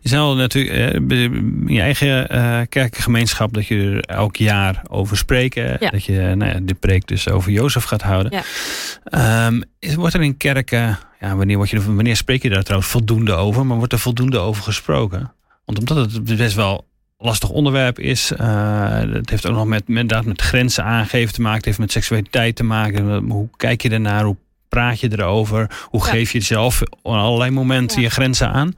Je 0.00 0.08
zei 0.08 0.20
al 0.20 0.34
natuurlijk, 0.34 0.74
eh, 1.10 1.20
in 1.22 1.64
je 1.66 1.80
eigen 1.80 2.28
eh 2.28 2.60
kerkengemeenschap, 2.68 3.54
dat 3.54 3.66
je 3.66 3.76
er 3.76 4.00
elk 4.16 4.36
jaar 4.36 4.82
over 4.88 5.16
spreken. 5.16 5.76
Ja. 5.80 5.90
Dat 5.90 6.04
je 6.04 6.32
nou 6.36 6.52
ja, 6.52 6.58
de 6.62 6.74
preek 6.74 7.06
dus 7.06 7.28
over 7.28 7.50
Jozef 7.52 7.84
gaat 7.84 8.02
houden. 8.02 8.32
Ja. 8.32 8.42
Ehm, 9.04 9.60
is, 9.78 9.94
wordt 9.94 10.14
er 10.14 10.22
in 10.22 10.36
kerken, 10.36 10.98
ja, 11.20 11.36
wanneer, 11.36 11.56
word 11.56 11.70
je, 11.70 11.76
er- 11.76 11.94
wanneer 11.94 12.16
spreek 12.16 12.42
je 12.42 12.48
daar 12.50 12.62
trouwens 12.62 12.90
voldoende 12.90 13.32
over? 13.34 13.66
Maar 13.66 13.76
wordt 13.76 13.92
er 13.92 13.98
voldoende 13.98 14.38
over 14.38 14.62
gesproken? 14.62 15.32
Want 15.64 15.78
omdat 15.78 16.12
het 16.12 16.36
best 16.36 16.54
wel 16.54 16.86
lastig 17.18 17.48
onderwerp 17.48 17.98
is. 17.98 18.32
eh, 18.32 18.98
het 18.98 19.30
heeft 19.30 19.46
ook 19.46 19.54
nog 19.54 19.66
met, 19.66 19.88
met, 19.88 20.24
met 20.24 20.40
grenzen 20.42 20.84
aangeven 20.84 21.34
te 21.34 21.40
maken. 21.40 21.56
Het 21.56 21.64
heeft 21.66 21.78
met 21.78 21.92
seksualiteit 21.92 22.56
te 22.56 22.64
maken. 22.64 23.28
Hoe 23.30 23.48
kijk 23.56 23.82
je 23.82 23.90
ernaar? 23.90 24.24
Hoe 24.24 24.36
praat 24.68 25.00
je 25.00 25.12
erover? 25.12 25.70
Hoe 25.84 26.04
Ja. 26.04 26.10
geef 26.10 26.32
je 26.32 26.40
zelf 26.40 26.82
op 26.82 27.12
allerlei 27.12 27.50
momenten 27.50 27.96
Ja. 28.00 28.02
je 28.06 28.10
grenzen 28.10 28.48
aan? 28.52 28.74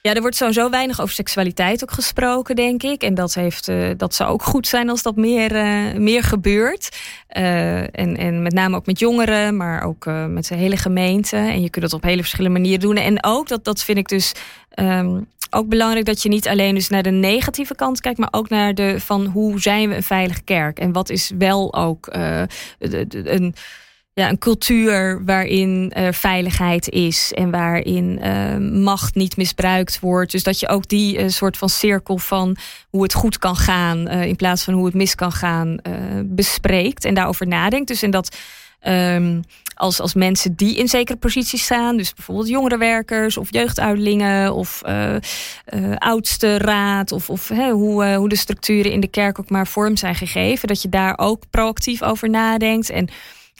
Ja, 0.00 0.14
er 0.14 0.20
wordt 0.20 0.36
sowieso 0.36 0.70
weinig 0.70 1.00
over 1.00 1.14
seksualiteit 1.14 1.82
ook 1.82 1.90
gesproken, 1.90 2.56
denk 2.56 2.82
ik. 2.82 3.02
En 3.02 3.14
dat, 3.14 3.34
heeft, 3.34 3.68
eh, 3.68 3.90
dat 3.96 4.14
zou 4.14 4.30
ook 4.30 4.42
goed 4.42 4.66
zijn 4.66 4.90
als 4.90 5.02
dat 5.02 5.16
meer, 5.16 5.54
eh, 5.54 5.94
meer 5.94 6.22
gebeurt. 6.22 6.96
Eh, 7.26 7.80
en, 7.80 8.16
en 8.16 8.42
met 8.42 8.52
name 8.52 8.76
ook 8.76 8.86
met 8.86 8.98
jongeren, 8.98 9.56
maar 9.56 9.82
ook 9.82 10.04
met 10.28 10.46
de 10.48 10.54
hele 10.54 10.76
gemeente. 10.76 11.36
En 11.36 11.62
je 11.62 11.70
kunt 11.70 11.84
het 11.84 11.94
op 11.94 12.02
hele 12.02 12.20
verschillende 12.20 12.58
manieren 12.58 12.80
doen. 12.80 12.96
En 12.96 13.24
ook, 13.24 13.48
dat, 13.48 13.64
dat 13.64 13.82
vind 13.82 13.98
ik 13.98 14.08
dus 14.08 14.32
ehm, 14.70 15.20
ook 15.50 15.68
belangrijk, 15.68 16.06
dat 16.06 16.22
je 16.22 16.28
niet 16.28 16.48
alleen 16.48 16.74
dus 16.74 16.88
naar 16.88 17.02
de 17.02 17.10
negatieve 17.10 17.74
kant 17.74 18.00
kijkt, 18.00 18.18
maar 18.18 18.28
ook 18.30 18.48
naar 18.48 18.74
de 18.74 19.00
van 19.00 19.26
hoe 19.26 19.60
zijn 19.60 19.88
we 19.88 19.96
een 19.96 20.02
veilige 20.02 20.42
kerk? 20.42 20.78
En 20.78 20.92
wat 20.92 21.10
is 21.10 21.32
wel 21.38 21.74
ook 21.74 22.08
een 22.78 23.54
ja, 24.18 24.28
een 24.28 24.38
cultuur 24.38 25.24
waarin 25.24 25.92
uh, 25.96 26.08
veiligheid 26.10 26.88
is 26.90 27.32
en 27.32 27.50
waarin 27.50 28.20
uh, 28.22 28.82
macht 28.82 29.14
niet 29.14 29.36
misbruikt 29.36 30.00
wordt. 30.00 30.32
Dus 30.32 30.42
dat 30.42 30.60
je 30.60 30.68
ook 30.68 30.88
die 30.88 31.18
uh, 31.18 31.28
soort 31.28 31.56
van 31.56 31.68
cirkel 31.68 32.18
van 32.18 32.56
hoe 32.88 33.02
het 33.02 33.14
goed 33.14 33.38
kan 33.38 33.56
gaan 33.56 34.08
in 34.08 34.36
plaats 34.36 34.64
van 34.64 34.74
hoe 34.74 34.84
het 34.84 34.94
mis 34.94 35.14
kan 35.14 35.32
gaan 35.32 35.78
bespreekt 36.24 37.04
en 37.04 37.14
daarover 37.14 37.46
nadenkt. 37.46 37.88
Dus 37.88 38.02
in 38.02 38.10
dat 38.10 38.36
um, 38.86 39.42
als, 39.74 40.00
als 40.00 40.14
mensen 40.14 40.54
die 40.54 40.76
in 40.76 40.88
zekere 40.88 41.18
posities 41.18 41.62
staan, 41.62 41.96
dus 41.96 42.14
bijvoorbeeld 42.14 42.48
jongerenwerkers 42.48 43.36
of 43.36 43.48
jeugduidelingen 43.50 44.54
of 44.54 44.82
oudste 45.98 46.58
raad 46.58 47.12
of, 47.12 47.30
of 47.30 47.48
hoe, 47.48 48.14
hoe 48.14 48.28
de 48.28 48.36
structuren 48.36 48.92
in 48.92 49.00
de 49.00 49.08
kerk 49.08 49.38
ook 49.38 49.50
maar 49.50 49.66
vorm 49.66 49.96
zijn 49.96 50.14
gegeven, 50.14 50.68
dat 50.68 50.82
je 50.82 50.88
daar 50.88 51.18
ook 51.18 51.42
proactief 51.50 52.02
over 52.02 52.30
nadenkt 52.30 52.90
en 52.90 53.08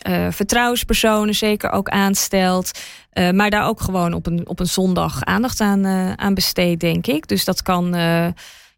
uh, 0.09 0.26
vertrouwenspersonen 0.30 1.34
zeker 1.34 1.70
ook 1.70 1.88
aanstelt. 1.88 2.80
Uh, 3.12 3.30
maar 3.30 3.51
daar 3.51 3.66
ook 3.66 3.80
gewoon 3.80 4.12
op 4.12 4.26
een, 4.26 4.49
op 4.49 4.61
een 4.61 4.66
zondag 4.66 5.24
aandacht 5.24 5.61
aan, 5.61 5.86
uh, 5.86 6.12
aan 6.12 6.34
besteedt, 6.34 6.80
denk 6.80 7.07
ik. 7.07 7.28
Dus 7.28 7.44
dat 7.44 7.62
kan, 7.62 7.92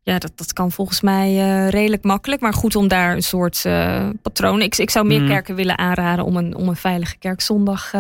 ja, 0.03 0.19
dat, 0.19 0.33
dat 0.35 0.53
kan 0.53 0.73
volgens 0.73 1.01
mij 1.01 1.35
redelijk 1.69 2.05
makkelijk. 2.05 2.41
Maar 2.41 2.55
goed 2.55 2.77
om 2.77 2.89
daar 2.89 3.15
een 3.15 3.23
soort 3.23 3.65
patroon. 4.23 4.61
Ik, 4.61 4.77
ik 4.77 4.91
zou 4.91 5.07
meer 5.07 5.21
mm. 5.21 5.29
kerken 5.29 5.55
willen 5.55 5.79
aanraden 5.79 6.25
om 6.25 6.37
een, 6.37 6.57
om 6.57 6.69
een 6.69 6.77
veilige 6.77 7.17
kerkzondag 7.19 7.91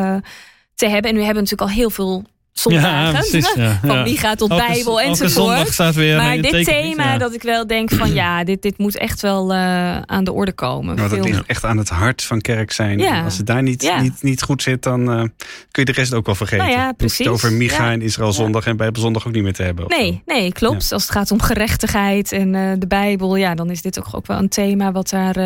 te 0.74 0.88
hebben. 0.88 1.10
En 1.10 1.16
nu 1.16 1.22
hebben 1.22 1.44
we 1.44 1.50
natuurlijk 1.50 1.70
al 1.70 1.76
heel 1.76 1.90
veel 1.90 2.24
zondagen. 2.52 3.12
Ja, 3.12 3.18
precies, 3.28 3.54
ja. 3.54 3.80
Van 3.84 4.02
wie 4.02 4.18
gaat 4.18 4.38
tot 4.38 4.48
Bijbel 4.48 5.00
enzovoort. 5.00 5.68
Staat 5.68 5.94
weer 5.94 6.16
maar 6.16 6.40
dit 6.40 6.64
thema 6.64 7.18
dat 7.18 7.34
ik 7.34 7.42
wel 7.42 7.66
denk 7.66 7.90
van 7.90 8.14
ja, 8.14 8.44
dit, 8.44 8.62
dit 8.62 8.78
moet 8.78 8.96
echt 8.96 9.20
wel 9.20 9.52
uh, 9.52 10.00
aan 10.00 10.24
de 10.24 10.32
orde 10.32 10.52
komen. 10.52 10.96
Nou, 10.96 11.08
dat 11.08 11.24
ligt 11.24 11.46
echt 11.46 11.64
aan 11.64 11.78
het 11.78 11.88
hart 11.88 12.22
van 12.22 12.40
kerk 12.40 12.72
zijn. 12.72 13.24
Als 13.24 13.36
het 13.36 13.46
daar 13.46 13.62
niet, 13.62 13.92
niet, 14.00 14.22
niet 14.22 14.42
goed 14.42 14.62
zit, 14.62 14.82
dan 14.82 15.00
uh, 15.00 15.16
kun 15.70 15.84
je 15.84 15.84
de 15.84 15.92
rest 15.92 16.14
ook 16.14 16.26
wel 16.26 16.34
vergeten. 16.34 16.66
Nou 16.66 16.78
ja, 16.78 16.92
precies. 16.92 17.18
Het 17.18 17.28
over 17.28 17.52
Micha 17.52 17.92
en 17.92 18.02
Israël 18.02 18.32
zondag 18.32 18.66
en 18.66 18.76
Bijbelzondag 18.76 19.26
ook 19.26 19.32
niet 19.32 19.42
meer 19.42 19.52
te 19.52 19.62
hebben. 19.62 19.84
Nee, 19.88 20.22
nee, 20.26 20.52
klopt. 20.52 20.92
Als 20.92 21.02
het 21.02 21.12
gaat 21.12 21.30
om 21.30 21.42
gerechtigheid 21.42 22.32
en 22.32 22.54
uh, 22.54 22.72
de 22.78 22.86
Bijbel, 22.86 23.36
ja, 23.36 23.54
dan 23.54 23.70
is 23.70 23.82
dit 23.82 23.98
ook, 23.98 24.06
ook 24.10 24.26
wel 24.26 24.38
een 24.38 24.48
thema 24.48 24.92
wat 24.92 25.08
daar 25.08 25.36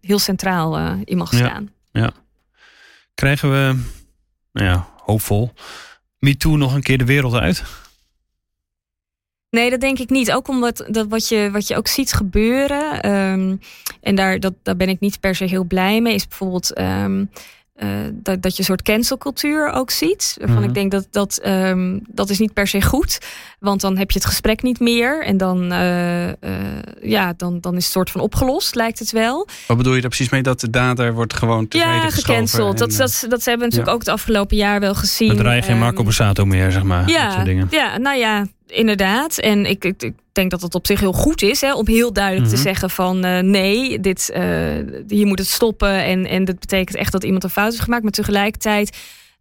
heel 0.00 0.18
centraal 0.18 0.98
in 1.04 1.16
mag 1.16 1.34
staan. 1.34 1.70
Ja. 1.92 2.10
Krijgen 3.14 3.50
we, 3.50 3.76
nou 4.52 4.68
ja, 4.68 4.88
hoopvol 4.96 5.52
MeToo 6.24 6.56
nog 6.56 6.74
een 6.74 6.82
keer 6.82 6.98
de 6.98 7.04
wereld 7.04 7.34
uit? 7.34 7.62
Nee, 9.50 9.70
dat 9.70 9.80
denk 9.80 9.98
ik 9.98 10.10
niet. 10.10 10.32
Ook 10.32 10.48
omdat 10.48 10.84
dat 10.88 11.06
wat, 11.08 11.28
je, 11.28 11.48
wat 11.52 11.68
je 11.68 11.76
ook 11.76 11.88
ziet 11.88 12.12
gebeuren. 12.12 13.10
Um, 13.12 13.60
en 14.00 14.14
daar, 14.14 14.40
dat, 14.40 14.54
daar 14.62 14.76
ben 14.76 14.88
ik 14.88 15.00
niet 15.00 15.20
per 15.20 15.34
se 15.34 15.44
heel 15.44 15.64
blij 15.64 16.00
mee. 16.00 16.14
Is 16.14 16.28
bijvoorbeeld 16.28 16.78
um, 16.78 17.30
uh, 17.82 17.88
dat, 18.12 18.42
dat 18.42 18.52
je 18.52 18.58
een 18.58 18.64
soort 18.64 18.82
cancelcultuur 18.82 19.72
ook 19.72 19.90
ziet. 19.90 20.36
Waarvan 20.38 20.56
mm 20.56 20.62
ik 20.64 20.74
denk 20.74 20.90
dat 20.90 21.06
dat, 21.10 21.40
um, 21.46 22.00
dat 22.08 22.30
is 22.30 22.38
niet 22.38 22.52
per 22.52 22.66
se 22.66 22.82
goed. 22.82 23.18
Want 23.58 23.80
dan 23.80 23.96
heb 23.96 24.10
je 24.10 24.18
het 24.18 24.28
gesprek 24.28 24.62
niet 24.62 24.80
meer. 24.80 25.24
En 25.24 25.36
dan, 25.36 25.72
uh, 25.72 26.26
uh, 26.26 26.32
ja, 27.02 27.34
dan, 27.36 27.60
dan 27.60 27.76
is 27.76 27.84
het 27.84 27.92
soort 27.92 28.10
van 28.10 28.20
opgelost, 28.20 28.74
lijkt 28.74 28.98
het 28.98 29.10
wel. 29.10 29.48
Wat 29.66 29.76
bedoel 29.76 29.94
je 29.94 30.00
daar 30.00 30.10
precies 30.10 30.28
mee? 30.28 30.42
Dat 30.42 30.60
de 30.60 30.70
dader 30.70 31.14
wordt 31.14 31.34
gewoon 31.34 31.66
Ja, 31.68 32.10
gecanceld. 32.10 32.78
Dat, 32.78 32.90
dat, 32.90 33.26
dat, 33.28 33.44
hebben 33.44 33.58
we 33.58 33.64
natuurlijk 33.64 33.94
ook 33.94 33.98
het 33.98 34.08
afgelopen 34.08 34.56
jaar 34.56 34.80
wel 34.80 34.94
gezien. 34.94 35.28
Dan 35.28 35.36
draai 35.36 35.56
je 35.56 35.62
geen 35.62 35.78
Marco 35.78 36.02
Borsato 36.02 36.44
meer, 36.44 36.70
zeg 36.72 36.82
maar. 36.82 37.08
Ja, 37.08 37.44
dingen. 37.44 37.66
ja 37.70 37.98
nou 37.98 38.18
ja, 38.18 38.46
inderdaad. 38.66 39.38
En 39.38 39.66
ik, 39.66 39.84
ik, 39.84 40.02
ik, 40.02 40.14
denk 40.34 40.50
dat 40.50 40.62
het 40.62 40.74
op 40.74 40.86
zich 40.86 41.00
heel 41.00 41.12
goed 41.12 41.42
is 41.42 41.60
hè, 41.60 41.74
om 41.74 41.86
heel 41.86 42.12
duidelijk 42.12 42.48
te 42.48 42.54
mhm. 42.54 42.62
zeggen 42.62 42.90
van 42.90 43.26
uh, 43.26 43.38
nee, 43.38 44.00
dit, 44.00 44.30
uh, 44.36 44.42
hier 45.08 45.26
moet 45.26 45.38
het 45.38 45.48
stoppen. 45.48 46.04
En, 46.04 46.26
en 46.26 46.44
dat 46.44 46.58
betekent 46.58 46.96
echt 46.96 47.12
dat 47.12 47.24
iemand 47.24 47.44
een 47.44 47.50
fout 47.50 47.70
heeft 47.70 47.82
gemaakt. 47.82 48.02
Maar 48.02 48.12
tegelijkertijd 48.12 48.96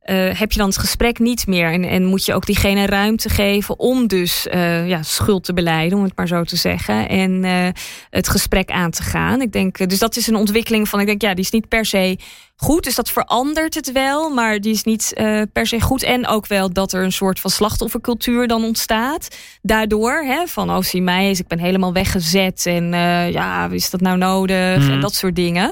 uh, 0.05 0.39
heb 0.39 0.51
je 0.51 0.57
dan 0.57 0.67
het 0.67 0.77
gesprek 0.77 1.19
niet 1.19 1.47
meer. 1.47 1.71
En, 1.71 1.83
en 1.83 2.05
moet 2.05 2.25
je 2.25 2.33
ook 2.33 2.45
diegene 2.45 2.85
ruimte 2.85 3.29
geven 3.29 3.79
om 3.79 4.07
dus 4.07 4.47
uh, 4.53 4.87
ja, 4.87 5.03
schuld 5.03 5.43
te 5.43 5.53
beleiden, 5.53 5.97
om 5.97 6.03
het 6.03 6.15
maar 6.15 6.27
zo 6.27 6.43
te 6.43 6.55
zeggen. 6.55 7.09
En 7.09 7.43
uh, 7.43 7.67
het 8.09 8.29
gesprek 8.29 8.71
aan 8.71 8.91
te 8.91 9.03
gaan. 9.03 9.41
Ik 9.41 9.51
denk, 9.51 9.89
dus 9.89 9.99
dat 9.99 10.15
is 10.15 10.27
een 10.27 10.35
ontwikkeling 10.35 10.89
van, 10.89 10.99
ik 10.99 11.05
denk, 11.05 11.21
ja, 11.21 11.33
die 11.33 11.43
is 11.43 11.51
niet 11.51 11.67
per 11.67 11.85
se 11.85 12.17
goed. 12.55 12.83
Dus 12.83 12.95
dat 12.95 13.09
verandert 13.09 13.73
het 13.73 13.91
wel, 13.91 14.29
maar 14.29 14.59
die 14.59 14.73
is 14.73 14.83
niet 14.83 15.13
per 15.53 15.67
se 15.67 15.81
goed. 15.81 16.03
En 16.03 16.27
ook 16.27 16.47
wel 16.47 16.73
dat 16.73 16.93
er 16.93 17.03
een 17.03 17.11
soort 17.11 17.39
van 17.39 17.49
slachtoffercultuur 17.49 18.47
dan 18.47 18.63
ontstaat. 18.63 19.35
Daardoor, 19.61 20.23
hè, 20.23 20.47
van, 20.47 20.69
oh, 20.69 20.81
zie 20.81 21.01
mij 21.01 21.27
eens, 21.27 21.39
ik 21.39 21.47
ben 21.47 21.59
helemaal 21.59 21.93
weggezet. 21.93 22.65
En 22.65 22.89
ja, 23.31 23.69
is 23.71 23.89
dat 23.89 24.01
nou 24.01 24.17
nodig? 24.17 24.79
Mm. 24.79 24.91
En 24.91 24.99
dat 24.99 25.15
soort 25.15 25.35
dingen. 25.35 25.71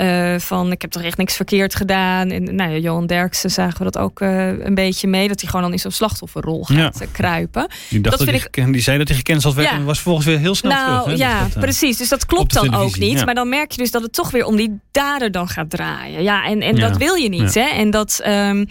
Uh, 0.00 0.38
van 0.38 0.72
ik 0.72 0.82
heb 0.82 0.90
toch 0.90 1.02
echt 1.02 1.18
niks 1.18 1.36
verkeerd 1.36 1.74
gedaan. 1.74 2.30
En 2.30 2.54
nou 2.54 2.70
ja, 2.70 2.78
Johan 2.78 3.06
Derksen 3.06 3.50
zagen 3.50 3.78
we 3.78 3.84
dat 3.84 3.98
ook 3.98 4.20
uh, 4.20 4.46
een 4.46 4.74
beetje 4.74 5.08
mee. 5.08 5.28
Dat 5.28 5.40
hij 5.40 5.50
gewoon 5.50 5.64
dan 5.64 5.72
in 5.72 5.78
zo'n 5.78 5.90
slachtofferrol 5.90 6.64
gaat 6.64 6.98
ja. 6.98 7.04
Eh, 7.04 7.12
kruipen. 7.12 7.68
Die, 7.88 8.00
dacht 8.00 8.18
dat, 8.18 8.26
dat 8.26 8.34
ik... 8.34 8.72
die 8.72 8.80
zei 8.80 8.98
dat 8.98 9.08
hij 9.08 9.16
gecanceld 9.16 9.54
werd 9.54 9.68
ja. 9.68 9.74
en 9.74 9.84
was 9.84 10.00
volgens 10.00 10.26
weer 10.26 10.38
heel 10.38 10.54
snel 10.54 10.72
nou, 10.72 11.02
terug. 11.02 11.18
Hè? 11.18 11.24
Ja, 11.24 11.40
dat, 11.40 11.60
precies. 11.60 11.96
Dus 11.96 12.08
dat 12.08 12.26
klopt 12.26 12.54
dan 12.54 12.74
ook 12.74 12.98
niet. 12.98 13.24
Maar 13.24 13.34
dan 13.34 13.48
merk 13.48 13.70
je 13.70 13.82
dus 13.82 13.90
dat 13.90 14.02
het 14.02 14.12
toch 14.12 14.30
weer 14.30 14.44
om 14.44 14.56
die 14.56 14.78
dader 14.90 15.30
dan 15.30 15.48
gaat 15.48 15.70
draaien. 15.70 16.22
Ja, 16.22 16.44
en, 16.44 16.60
en 16.60 16.76
dat 16.76 16.96
wil 16.96 17.14
je 17.14 17.28
niet. 17.28 17.54
Hè? 17.54 17.68
En 17.68 17.90
dat... 17.90 18.22
Um, 18.26 18.66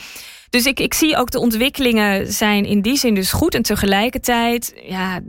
dus 0.51 0.65
ik, 0.65 0.79
ik 0.79 0.93
zie 0.93 1.17
ook 1.17 1.31
de 1.31 1.39
ontwikkelingen 1.39 2.33
zijn 2.33 2.65
in 2.65 2.81
die 2.81 2.97
zin 2.97 3.15
dus 3.15 3.31
goed. 3.31 3.55
En 3.55 3.61
tegelijkertijd, 3.61 4.73
ja, 4.87 5.19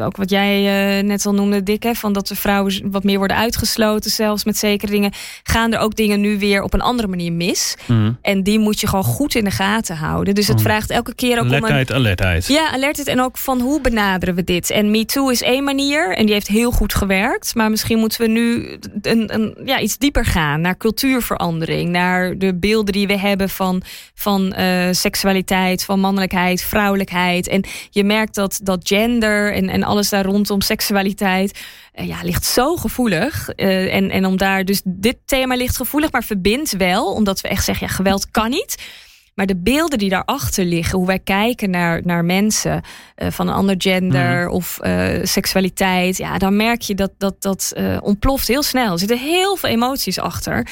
ook 0.00 0.16
wat 0.16 0.30
jij 0.30 0.98
uh, 0.98 1.04
net 1.04 1.26
al 1.26 1.34
noemde, 1.34 1.62
Dick, 1.62 1.82
hè, 1.82 1.94
van 1.94 2.12
dat 2.12 2.26
de 2.26 2.36
vrouwen 2.36 2.90
wat 2.90 3.04
meer 3.04 3.18
worden 3.18 3.36
uitgesloten, 3.36 4.10
zelfs 4.10 4.44
met 4.44 4.56
zekere 4.56 4.92
dingen, 4.92 5.12
gaan 5.42 5.72
er 5.72 5.78
ook 5.78 5.96
dingen 5.96 6.20
nu 6.20 6.38
weer 6.38 6.62
op 6.62 6.74
een 6.74 6.80
andere 6.80 7.08
manier 7.08 7.32
mis. 7.32 7.76
Mm. 7.86 8.18
En 8.22 8.42
die 8.42 8.58
moet 8.58 8.80
je 8.80 8.86
gewoon 8.86 9.04
goed 9.04 9.34
in 9.34 9.44
de 9.44 9.50
gaten 9.50 9.96
houden. 9.96 10.34
Dus 10.34 10.46
het 10.46 10.56
mm. 10.56 10.62
vraagt 10.62 10.90
elke 10.90 11.14
keer 11.14 11.38
ook 11.38 11.44
om 11.44 11.52
een... 11.52 11.54
Alertheid, 11.54 11.92
Ja, 12.46 12.70
alertheid. 12.70 13.08
En 13.08 13.20
ook 13.20 13.38
van 13.38 13.60
hoe 13.60 13.80
benaderen 13.80 14.34
we 14.34 14.44
dit? 14.44 14.70
En 14.70 14.90
MeToo 14.90 15.28
is 15.28 15.42
één 15.42 15.64
manier 15.64 16.16
en 16.16 16.24
die 16.24 16.34
heeft 16.34 16.48
heel 16.48 16.70
goed 16.70 16.94
gewerkt. 16.94 17.54
Maar 17.54 17.70
misschien 17.70 17.98
moeten 17.98 18.20
we 18.20 18.28
nu 18.28 18.78
een, 19.02 19.34
een, 19.34 19.56
ja, 19.64 19.80
iets 19.80 19.98
dieper 19.98 20.24
gaan 20.24 20.60
naar 20.60 20.76
cultuurverandering. 20.76 21.90
Naar 21.90 22.38
de 22.38 22.54
beelden 22.54 22.92
die 22.92 23.06
we 23.06 23.18
hebben 23.18 23.48
van, 23.48 23.82
van 24.14 24.54
uh, 24.58 24.69
uh, 24.70 24.88
seksualiteit, 24.92 25.84
van 25.84 26.00
mannelijkheid, 26.00 26.62
vrouwelijkheid. 26.62 27.48
En 27.48 27.64
je 27.90 28.04
merkt 28.04 28.34
dat, 28.34 28.60
dat 28.62 28.80
gender 28.88 29.52
en, 29.52 29.68
en 29.68 29.82
alles 29.82 30.08
daar 30.08 30.24
rondom 30.24 30.60
seksualiteit 30.60 31.58
uh, 31.94 32.06
ja, 32.06 32.16
ligt 32.22 32.44
zo 32.44 32.76
gevoelig. 32.76 33.48
Uh, 33.56 33.94
en, 33.94 34.10
en 34.10 34.26
om 34.26 34.36
daar 34.36 34.64
dus 34.64 34.80
dit 34.84 35.16
thema 35.24 35.56
ligt 35.56 35.76
gevoelig, 35.76 36.12
maar 36.12 36.24
verbindt 36.24 36.76
wel, 36.76 37.12
omdat 37.12 37.40
we 37.40 37.48
echt 37.48 37.64
zeggen, 37.64 37.86
ja, 37.86 37.92
geweld 37.92 38.30
kan 38.30 38.50
niet. 38.50 38.76
Maar 39.34 39.46
de 39.46 39.56
beelden 39.56 39.98
die 39.98 40.08
daarachter 40.08 40.64
liggen, 40.64 40.98
hoe 40.98 41.06
wij 41.06 41.18
kijken 41.18 41.70
naar, 41.70 42.00
naar 42.04 42.24
mensen 42.24 42.82
uh, 43.16 43.30
van 43.30 43.48
een 43.48 43.54
ander 43.54 43.74
gender 43.78 44.46
mm. 44.46 44.52
of 44.52 44.78
uh, 44.82 45.08
seksualiteit, 45.22 46.16
ja, 46.16 46.38
dan 46.38 46.56
merk 46.56 46.80
je 46.80 46.94
dat 46.94 47.10
dat, 47.18 47.42
dat 47.42 47.72
uh, 47.76 47.96
ontploft 48.02 48.48
heel 48.48 48.62
snel. 48.62 48.92
Er 48.92 48.98
zitten 48.98 49.18
heel 49.18 49.56
veel 49.56 49.68
emoties 49.68 50.18
achter. 50.18 50.66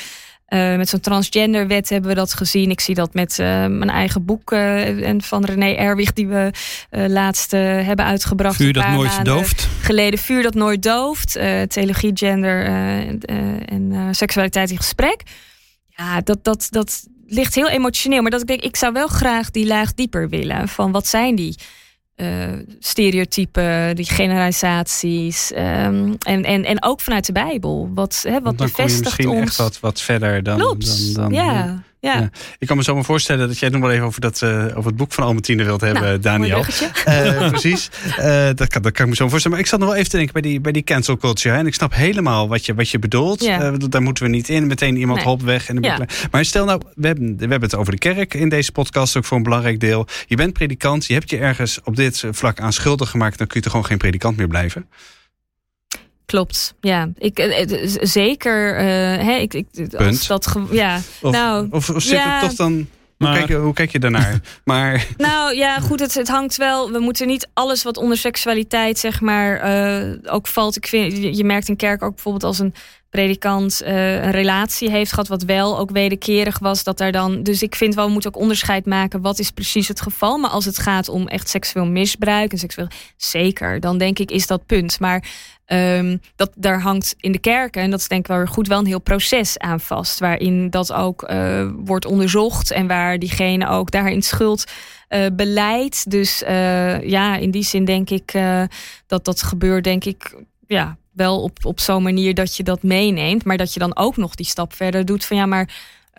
Uh, 0.49 0.76
met 0.76 0.88
zo'n 0.88 1.01
transgenderwet 1.01 1.88
hebben 1.88 2.11
we 2.11 2.16
dat 2.16 2.34
gezien. 2.34 2.70
Ik 2.70 2.80
zie 2.80 2.94
dat 2.94 3.14
met 3.14 3.38
uh, 3.38 3.46
mijn 3.66 3.90
eigen 3.90 4.24
boek 4.24 4.53
uh, 4.53 5.09
en 5.09 5.22
van 5.22 5.44
René 5.44 5.72
Erwig, 5.72 6.12
die 6.12 6.26
we 6.26 6.51
laatst 6.90 7.51
hebben 7.51 8.05
uitgebracht. 8.05 8.57
Vuur 8.57 8.72
dat 8.72 8.88
nooit 8.88 9.24
dooft. 9.24 9.68
Geleden 9.80 10.18
Vuur 10.18 10.42
dat 10.42 10.55
nooit 10.55 10.82
dooft. 10.82 11.32
theologie, 11.68 12.11
gender 12.14 12.64
en 13.64 14.09
seksualiteit 14.11 14.70
in 14.70 14.76
gesprek. 14.76 15.22
Ja, 15.88 16.20
dat, 16.20 16.44
dat, 16.44 16.66
dat 16.70 17.07
ligt 17.26 17.55
heel 17.55 17.68
emotioneel. 17.68 18.22
Maar 18.22 18.30
dat 18.30 18.40
ik 18.40 18.46
denk, 18.46 18.61
ik 18.61 18.76
zou 18.76 18.92
wel 18.92 19.09
graag 19.09 19.51
die 19.51 19.66
laag 19.66 19.94
dieper 19.94 20.28
willen. 20.28 20.68
Van 20.68 20.92
wat 20.92 21.07
zijn 21.07 21.34
die 21.34 21.59
uh, 22.21 22.53
stereotypen, 22.79 23.97
die 23.97 24.05
generalisaties. 24.05 25.53
Um, 25.53 26.16
en, 26.19 26.45
en, 26.45 26.64
en 26.64 26.83
ook 26.83 27.01
vanuit 27.01 27.27
de 27.27 27.33
Bijbel. 27.33 27.91
Wat, 27.95 28.25
hè, 28.29 28.41
wat 28.41 28.59
dan 28.59 28.66
bevestigt 28.66 28.77
kom 28.77 28.95
je 28.95 29.03
misschien 29.03 29.29
ons. 29.29 29.41
echt 29.41 29.57
wat, 29.57 29.81
wat 29.81 30.01
verder 30.01 30.43
dan. 30.43 30.59
Dan, 30.59 30.79
dan 31.12 31.33
ja. 31.33 31.83
Ja. 32.01 32.18
ja. 32.18 32.30
Ik 32.59 32.66
kan 32.66 32.76
me 32.76 32.82
zo 32.82 32.94
maar 32.94 33.05
voorstellen 33.05 33.49
dat 33.49 33.59
jij 33.59 33.68
het 33.68 33.78
nog 33.78 33.86
wel 33.86 33.96
even 33.96 34.07
over, 34.07 34.20
dat, 34.20 34.40
uh, 34.44 34.64
over 34.64 34.86
het 34.86 34.96
boek 34.96 35.12
van 35.12 35.24
Albertine 35.24 35.64
wilt 35.64 35.80
hebben, 35.80 36.03
nou, 36.03 36.18
Daniel. 36.18 36.64
Uh, 37.09 37.49
precies. 37.49 37.90
Uh, 38.18 38.49
dat, 38.55 38.68
kan, 38.68 38.82
dat 38.82 38.92
kan 38.92 39.05
ik 39.05 39.11
me 39.11 39.16
zo 39.16 39.28
voorstellen. 39.28 39.51
Maar 39.51 39.61
ik 39.61 39.66
zat 39.66 39.78
nog 39.78 39.88
wel 39.88 39.99
even 39.99 40.11
te 40.11 40.16
denken 40.16 40.32
bij 40.32 40.42
die, 40.42 40.61
bij 40.61 40.72
die 40.72 40.82
cancel 40.82 41.16
culture. 41.16 41.55
Hè? 41.55 41.61
En 41.61 41.66
ik 41.66 41.74
snap 41.74 41.94
helemaal 41.94 42.49
wat 42.49 42.66
je, 42.66 42.74
wat 42.74 42.90
je 42.90 42.99
bedoelt. 42.99 43.42
Ja. 43.42 43.70
daar 43.70 44.03
moeten 44.03 44.24
we 44.24 44.30
niet 44.30 44.49
in. 44.49 44.66
Meteen 44.66 44.96
iemand 44.96 45.18
nee. 45.18 45.28
hop 45.28 45.42
weg. 45.42 45.68
En 45.68 45.82
ja. 45.82 45.99
Maar 46.30 46.44
stel 46.44 46.64
nou, 46.64 46.80
we 46.94 47.07
hebben, 47.07 47.36
we 47.36 47.40
hebben 47.40 47.68
het 47.68 47.74
over 47.74 47.92
de 47.92 47.99
kerk 47.99 48.34
in 48.34 48.49
deze 48.49 48.72
podcast 48.72 49.16
ook 49.16 49.24
voor 49.24 49.36
een 49.36 49.42
belangrijk 49.42 49.80
deel. 49.80 50.07
Je 50.26 50.36
bent 50.36 50.53
predikant. 50.53 51.07
Je 51.07 51.14
hebt 51.14 51.30
je 51.30 51.38
ergens 51.38 51.80
op 51.84 51.96
dit 51.96 52.24
vlak 52.30 52.61
aan 52.61 52.72
schuldig 52.72 53.11
gemaakt. 53.11 53.38
Dan 53.38 53.46
kun 53.46 53.57
je 53.57 53.62
toch 53.62 53.72
gewoon 53.72 53.86
geen 53.86 53.99
predikant 53.99 54.36
meer 54.36 54.49
blijven? 54.49 54.88
Klopt, 56.29 56.74
ja. 56.81 57.09
Ik, 57.18 57.39
uh, 57.39 57.89
zeker. 58.01 58.74
Uh, 58.74 58.85
hè, 59.24 59.37
ik, 59.37 59.55
ik, 59.55 59.95
als 59.95 60.26
dat 60.26 60.57
ja. 60.70 61.01
Of, 61.20 61.33
nou, 61.33 61.68
of, 61.70 61.91
of 61.91 62.03
zit 62.03 62.18
ja. 62.18 62.31
het 62.31 62.49
toch 62.49 62.55
dan. 62.55 62.89
Maar, 63.16 63.29
hoe, 63.29 63.39
kijk 63.39 63.49
je, 63.49 63.57
hoe 63.57 63.72
kijk 63.72 63.93
je 63.93 63.99
daarnaar? 63.99 64.41
maar... 64.64 65.07
Nou 65.16 65.55
ja, 65.57 65.79
goed, 65.79 66.01
het, 66.01 66.14
het 66.14 66.29
hangt 66.29 66.57
wel. 66.57 66.93
We 66.93 66.99
moeten 66.99 67.26
niet 67.26 67.49
alles 67.55 67.83
wat 67.83 67.97
onder 67.97 68.16
seksualiteit, 68.16 68.99
zeg 68.99 69.20
maar, 69.20 69.68
uh, 70.01 70.14
ook 70.24 70.47
valt. 70.47 70.76
Ik 70.76 70.87
vind, 70.87 71.37
je 71.37 71.45
merkt 71.45 71.68
in 71.68 71.76
kerk 71.76 72.03
ook 72.03 72.14
bijvoorbeeld 72.14 72.45
als 72.45 72.59
een 72.59 72.74
predikant 73.11 73.82
uh, 73.82 74.14
een 74.14 74.30
relatie 74.30 74.90
heeft 74.90 75.11
gehad, 75.11 75.28
wat 75.28 75.42
wel 75.42 75.78
ook 75.78 75.90
wederkerig 75.90 76.59
was, 76.59 76.84
dat 76.84 76.98
daar 76.98 77.12
dan. 77.12 77.42
Dus 77.42 77.62
ik 77.62 77.74
vind 77.74 77.94
wel, 77.94 78.06
we 78.06 78.12
moeten 78.12 78.34
ook 78.34 78.40
onderscheid 78.40 78.86
maken. 78.86 79.20
Wat 79.20 79.38
is 79.38 79.50
precies 79.50 79.88
het 79.88 80.00
geval? 80.00 80.38
Maar 80.38 80.50
als 80.50 80.64
het 80.64 80.78
gaat 80.78 81.09
om 81.09 81.28
echt 81.28 81.48
seksueel 81.48 81.86
misbruik 81.86 82.52
en 82.52 82.59
seksueel. 82.59 82.88
Zeker, 83.16 83.80
dan 83.80 83.98
denk 83.98 84.18
ik 84.18 84.30
is 84.30 84.46
dat 84.46 84.66
punt. 84.66 85.00
Maar 85.00 85.24
um, 85.66 86.20
dat, 86.36 86.50
daar 86.56 86.80
hangt 86.80 87.14
in 87.20 87.32
de 87.32 87.38
kerken, 87.38 87.82
en 87.82 87.90
dat 87.90 88.00
is 88.00 88.09
denk 88.09 88.20
ik 88.20 88.36
wel 88.36 88.46
goed, 88.46 88.68
wel 88.68 88.78
een 88.78 88.86
heel 88.86 89.00
proces 89.00 89.59
aan 89.59 89.80
vast. 89.80 90.18
Waarin 90.18 90.70
dat 90.70 90.92
ook 90.92 91.30
uh, 91.30 91.70
wordt 91.76 92.04
onderzocht 92.04 92.70
en 92.70 92.86
waar 92.86 93.18
diegene 93.18 93.68
ook 93.68 93.90
daarin 93.90 94.22
schuld. 94.22 94.64
Uh, 95.09 95.26
beleid. 95.32 96.11
Dus 96.11 96.38
ja, 97.02 97.36
in 97.36 97.50
die 97.50 97.64
zin 97.64 97.84
denk 97.84 98.11
ik 98.11 98.32
dat 99.06 99.24
dat 99.24 99.42
gebeurt, 99.42 99.84
denk 99.84 100.04
ik, 100.04 100.34
ja, 100.66 100.96
wel 101.19 101.43
op, 101.43 101.59
op 101.64 101.81
zo'n 101.81 102.03
manier 102.03 102.35
dat 102.35 102.57
je 102.57 102.62
dat 102.62 102.83
meeneemt. 102.83 103.45
Maar 103.45 103.57
dat 103.57 103.73
je 103.73 103.81
dan 103.81 103.97
ook 103.97 104.16
nog 104.16 104.35
die 104.35 104.47
stap 104.47 104.73
verder 104.75 105.05
doet 105.05 105.25
van 105.25 105.37
ja, 105.37 105.47
maar 105.47 105.69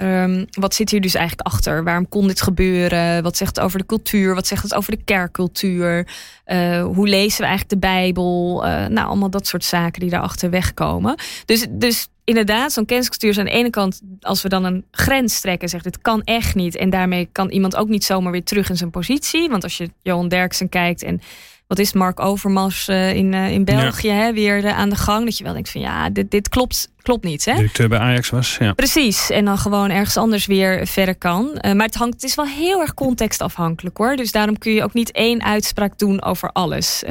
um, 0.02 0.46
wat 0.52 0.76
zit 0.76 0.90
hier 0.90 1.02
dus 1.02 1.14
eigenlijk 1.14 1.48
achter? 1.48 1.84
Waarom 1.84 2.10
kon 2.10 2.28
dit 2.28 2.42
gebeuren? 2.42 3.24
Wat 3.24 3.38
zegt 3.38 3.56
het 3.56 3.66
over 3.66 3.80
de 3.80 3.86
cultuur? 3.86 4.36
Wat 4.36 4.48
zegt 4.48 4.64
het 4.64 4.74
over 4.74 4.92
de 4.92 5.04
kerkcultuur? 5.04 6.08
Uh, 6.48 6.84
hoe 6.84 7.08
lezen 7.08 7.42
we 7.42 7.48
eigenlijk 7.48 7.70
de 7.70 7.88
Bijbel? 7.88 8.62
Uh, 8.66 8.86
nou, 8.86 9.08
allemaal 9.08 9.30
dat 9.30 9.48
soort 9.48 9.64
zaken 9.64 10.02
die 10.02 10.10
daarachter 10.10 10.50
wegkomen. 10.50 11.16
Dus, 11.46 11.66
dus 11.70 12.08
inderdaad, 12.24 12.72
zo'n 12.72 12.86
kenniscultuur 12.86 13.30
is 13.30 13.38
aan 13.38 13.46
de 13.46 13.52
ene 13.52 13.70
kant, 13.70 14.02
als 14.22 14.42
we 14.42 14.50
dan 14.50 14.64
een 14.64 14.86
grens 14.92 15.40
trekken 15.40 15.62
en 15.62 15.70
zeggen 15.70 15.92
dit 15.92 16.02
kan 16.02 16.24
echt 16.24 16.56
niet. 16.56 16.76
En 16.76 16.90
daarmee 16.90 17.30
kan 17.32 17.50
iemand 17.50 17.76
ook 17.76 17.88
niet 17.88 18.04
zomaar 18.04 18.32
weer 18.32 18.44
terug 18.44 18.70
in 18.70 18.78
zijn 18.78 18.92
positie. 18.92 19.50
Want 19.50 19.64
als 19.64 19.78
je 19.78 19.90
Johan 20.02 20.28
Derksen 20.28 20.70
kijkt 20.70 21.04
en 21.04 21.22
wat 21.70 21.80
is 21.80 21.94
Mark 21.94 22.20
Overmars 22.20 22.88
uh, 22.88 23.14
in, 23.16 23.34
uh, 23.34 23.52
in 23.52 23.64
België 23.64 24.08
ja. 24.08 24.14
hè, 24.14 24.34
weer 24.34 24.64
uh, 24.64 24.78
aan 24.78 24.90
de 24.90 24.96
gang. 24.96 25.26
Dat 25.26 25.38
je 25.38 25.44
wel 25.44 25.54
denkt 25.54 25.70
van 25.70 25.82
ja, 25.82 26.10
dit, 26.10 26.32
dit 26.32 26.50
klopt, 26.50 26.90
klopt 27.02 27.24
niet. 27.24 27.46
Hè? 27.46 27.54
Directeur 27.54 27.90
bij 27.90 28.00
Ajax 28.00 28.30
was, 28.30 28.58
ja. 28.60 28.74
Precies, 28.74 29.30
en 29.30 29.46
dan 29.46 29.58
gewoon 29.58 29.90
ergens 29.90 30.18
anders 30.18 30.46
weer 30.46 30.88
verder 30.88 31.16
kan. 31.16 31.60
maar 31.62 31.86
het, 31.86 31.96
hangt, 31.96 32.14
het 32.14 32.24
is 32.24 32.36
wel 32.36 32.46
heel 32.46 32.82
erg 32.82 32.94
contextafhankelijk 32.94 33.98
hoor. 33.98 34.16
Dus 34.16 34.32
daarom 34.32 34.58
kun 34.58 34.74
je 34.74 34.84
ook 34.84 34.94
niet 34.94 35.12
één 35.12 35.44
uitspraak 35.44 35.98
doen 35.98 36.22
over 36.24 36.52
alles, 36.52 37.04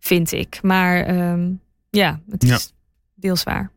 vind 0.00 0.32
ik. 0.32 0.58
Maar 0.62 1.16
um, 1.30 1.60
ja, 1.90 2.20
het 2.30 2.42
is 2.42 2.48
ja. 2.48 2.58
deels 3.14 3.42
waar. 3.42 3.70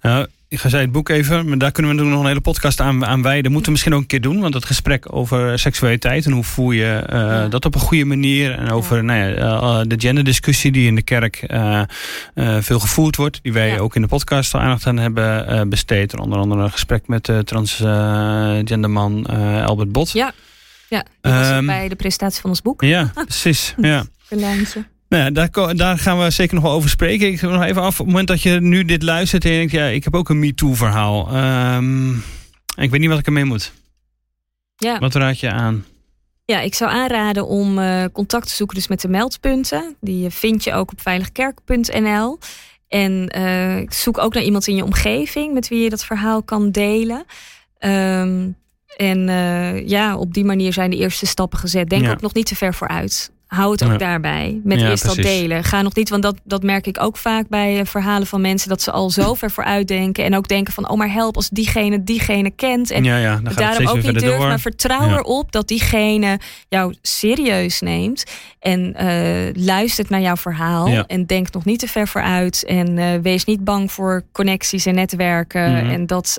Nou, 0.00 0.26
ik 0.54 0.60
ga 0.60 0.68
zei 0.68 0.82
het 0.82 0.92
boek 0.92 1.08
even, 1.08 1.48
maar 1.48 1.58
daar 1.58 1.72
kunnen 1.72 1.96
we 1.96 2.02
nog 2.02 2.20
een 2.20 2.26
hele 2.26 2.40
podcast 2.40 2.80
aan, 2.80 3.06
aan 3.06 3.22
wijden. 3.22 3.50
Moeten 3.50 3.64
we 3.64 3.70
misschien 3.70 3.94
ook 3.94 4.00
een 4.00 4.06
keer 4.06 4.20
doen, 4.20 4.40
want 4.40 4.54
het 4.54 4.64
gesprek 4.64 5.14
over 5.14 5.58
seksualiteit 5.58 6.26
en 6.26 6.32
hoe 6.32 6.44
voel 6.44 6.70
je 6.70 7.02
uh, 7.12 7.18
ja. 7.18 7.48
dat 7.48 7.64
op 7.64 7.74
een 7.74 7.80
goede 7.80 8.04
manier. 8.04 8.52
En 8.58 8.70
over 8.70 8.96
ja. 8.96 9.02
nou 9.02 9.18
ja, 9.18 9.60
uh, 9.60 9.80
de 9.86 9.94
genderdiscussie 9.98 10.72
die 10.72 10.86
in 10.86 10.94
de 10.94 11.02
kerk 11.02 11.44
uh, 11.48 11.82
veel 12.60 12.80
gevoerd 12.80 13.16
wordt, 13.16 13.38
die 13.42 13.52
wij 13.52 13.80
ook 13.80 13.96
in 13.96 14.02
de 14.02 14.08
podcast 14.08 14.54
al 14.54 14.60
aandacht 14.60 14.86
aan 14.86 14.98
hebben 14.98 15.68
besteed. 15.68 16.18
Onder 16.20 16.38
andere 16.38 16.62
een 16.62 16.70
gesprek 16.70 17.08
met 17.08 17.24
de 17.24 17.44
transgenderman 17.44 19.26
Albert 19.66 19.92
Bot. 19.92 20.12
Ja, 20.12 20.32
ja 20.88 21.04
dat 21.20 21.32
was 21.32 21.50
um, 21.50 21.66
bij 21.66 21.88
de 21.88 21.96
presentatie 21.96 22.40
van 22.40 22.50
ons 22.50 22.62
boek. 22.62 22.82
Ja, 22.82 23.10
precies. 23.14 23.74
ja. 23.80 24.04
Een 24.28 24.38
lijntje. 24.38 24.84
Nou 25.14 25.32
daar, 25.32 25.76
daar, 25.76 25.98
gaan 25.98 26.18
we 26.18 26.30
zeker 26.30 26.54
nog 26.54 26.62
wel 26.64 26.72
over 26.72 26.90
spreken. 26.90 27.32
Ik 27.32 27.42
nog 27.42 27.62
even 27.62 27.82
af, 27.82 27.92
op 27.92 27.98
het 27.98 28.06
moment 28.06 28.28
dat 28.28 28.42
je 28.42 28.60
nu 28.60 28.84
dit 28.84 29.02
luistert 29.02 29.44
en 29.44 29.50
je 29.50 29.56
denkt, 29.56 29.72
ja, 29.72 29.84
ik 29.86 30.04
heb 30.04 30.14
ook 30.14 30.28
een 30.28 30.38
MeToo-verhaal. 30.38 31.36
Um, 31.76 32.24
ik 32.76 32.90
weet 32.90 33.00
niet 33.00 33.08
wat 33.08 33.18
ik 33.18 33.26
ermee 33.26 33.44
moet. 33.44 33.72
Ja. 34.76 34.98
Wat 34.98 35.14
raad 35.14 35.40
je 35.40 35.50
aan? 35.50 35.84
Ja, 36.44 36.60
ik 36.60 36.74
zou 36.74 36.90
aanraden 36.90 37.46
om 37.46 37.78
uh, 37.78 38.04
contact 38.12 38.48
te 38.48 38.54
zoeken 38.54 38.76
dus 38.76 38.88
met 38.88 39.00
de 39.00 39.08
meldpunten. 39.08 39.96
Die 40.00 40.30
vind 40.30 40.64
je 40.64 40.72
ook 40.72 40.92
op 40.92 41.00
veiligkerk.nl. 41.00 42.38
En 42.88 43.36
uh, 43.38 43.86
zoek 43.88 44.18
ook 44.18 44.34
naar 44.34 44.42
iemand 44.42 44.66
in 44.66 44.76
je 44.76 44.84
omgeving 44.84 45.54
met 45.54 45.68
wie 45.68 45.82
je 45.82 45.90
dat 45.90 46.04
verhaal 46.04 46.42
kan 46.42 46.70
delen. 46.70 47.24
Um, 47.78 48.56
en 48.96 49.28
uh, 49.28 49.88
ja, 49.88 50.16
op 50.16 50.34
die 50.34 50.44
manier 50.44 50.72
zijn 50.72 50.90
de 50.90 50.96
eerste 50.96 51.26
stappen 51.26 51.58
gezet. 51.58 51.88
Denk 51.88 52.04
ja. 52.04 52.10
ook 52.10 52.20
nog 52.20 52.34
niet 52.34 52.46
te 52.46 52.56
ver 52.56 52.74
vooruit 52.74 53.32
hou 53.54 53.72
het 53.72 53.84
ook 53.84 53.90
ja. 53.90 53.96
daarbij. 53.96 54.60
Met 54.64 54.80
ja, 54.80 54.90
eerst 54.90 55.04
dat 55.04 55.14
delen. 55.14 55.64
Ga 55.64 55.82
nog 55.82 55.94
niet, 55.94 56.08
want 56.08 56.22
dat, 56.22 56.36
dat 56.44 56.62
merk 56.62 56.86
ik 56.86 57.02
ook 57.02 57.16
vaak 57.16 57.48
bij 57.48 57.78
uh, 57.78 57.84
verhalen 57.84 58.26
van 58.26 58.40
mensen, 58.40 58.68
dat 58.68 58.82
ze 58.82 58.90
al 58.90 59.10
zo 59.10 59.34
ver 59.34 59.50
vooruit 59.50 59.88
denken. 59.88 60.24
En 60.24 60.36
ook 60.36 60.48
denken 60.48 60.72
van, 60.72 60.88
oh 60.88 60.96
maar 60.96 61.12
help 61.12 61.36
als 61.36 61.48
diegene 61.48 62.04
diegene 62.04 62.50
kent. 62.50 62.90
En 62.90 63.04
ja, 63.04 63.16
ja, 63.16 63.40
dan 63.42 63.52
daarom 63.54 63.86
ook 63.86 64.02
niet 64.02 64.20
durft. 64.20 64.38
Maar 64.38 64.60
vertrouw 64.60 65.10
erop 65.10 65.52
dat 65.52 65.68
diegene 65.68 66.38
jou 66.68 66.94
serieus 67.02 67.80
neemt. 67.80 68.24
En 68.60 68.96
uh, 69.00 69.64
luistert 69.64 70.08
naar 70.08 70.20
jouw 70.20 70.36
verhaal. 70.36 71.04
En 71.06 71.26
denkt 71.26 71.54
nog 71.54 71.64
niet 71.64 71.78
te 71.78 71.86
ver 71.86 72.08
vooruit. 72.08 72.64
En 72.64 72.96
uh, 72.96 73.06
wees 73.22 73.44
niet 73.44 73.64
bang 73.64 73.92
voor 73.92 74.22
connecties 74.32 74.86
en 74.86 74.94
netwerken. 74.94 75.70
Mm 75.70 75.78
-hmm. 75.78 75.90
En 75.90 76.06
dat, 76.06 76.38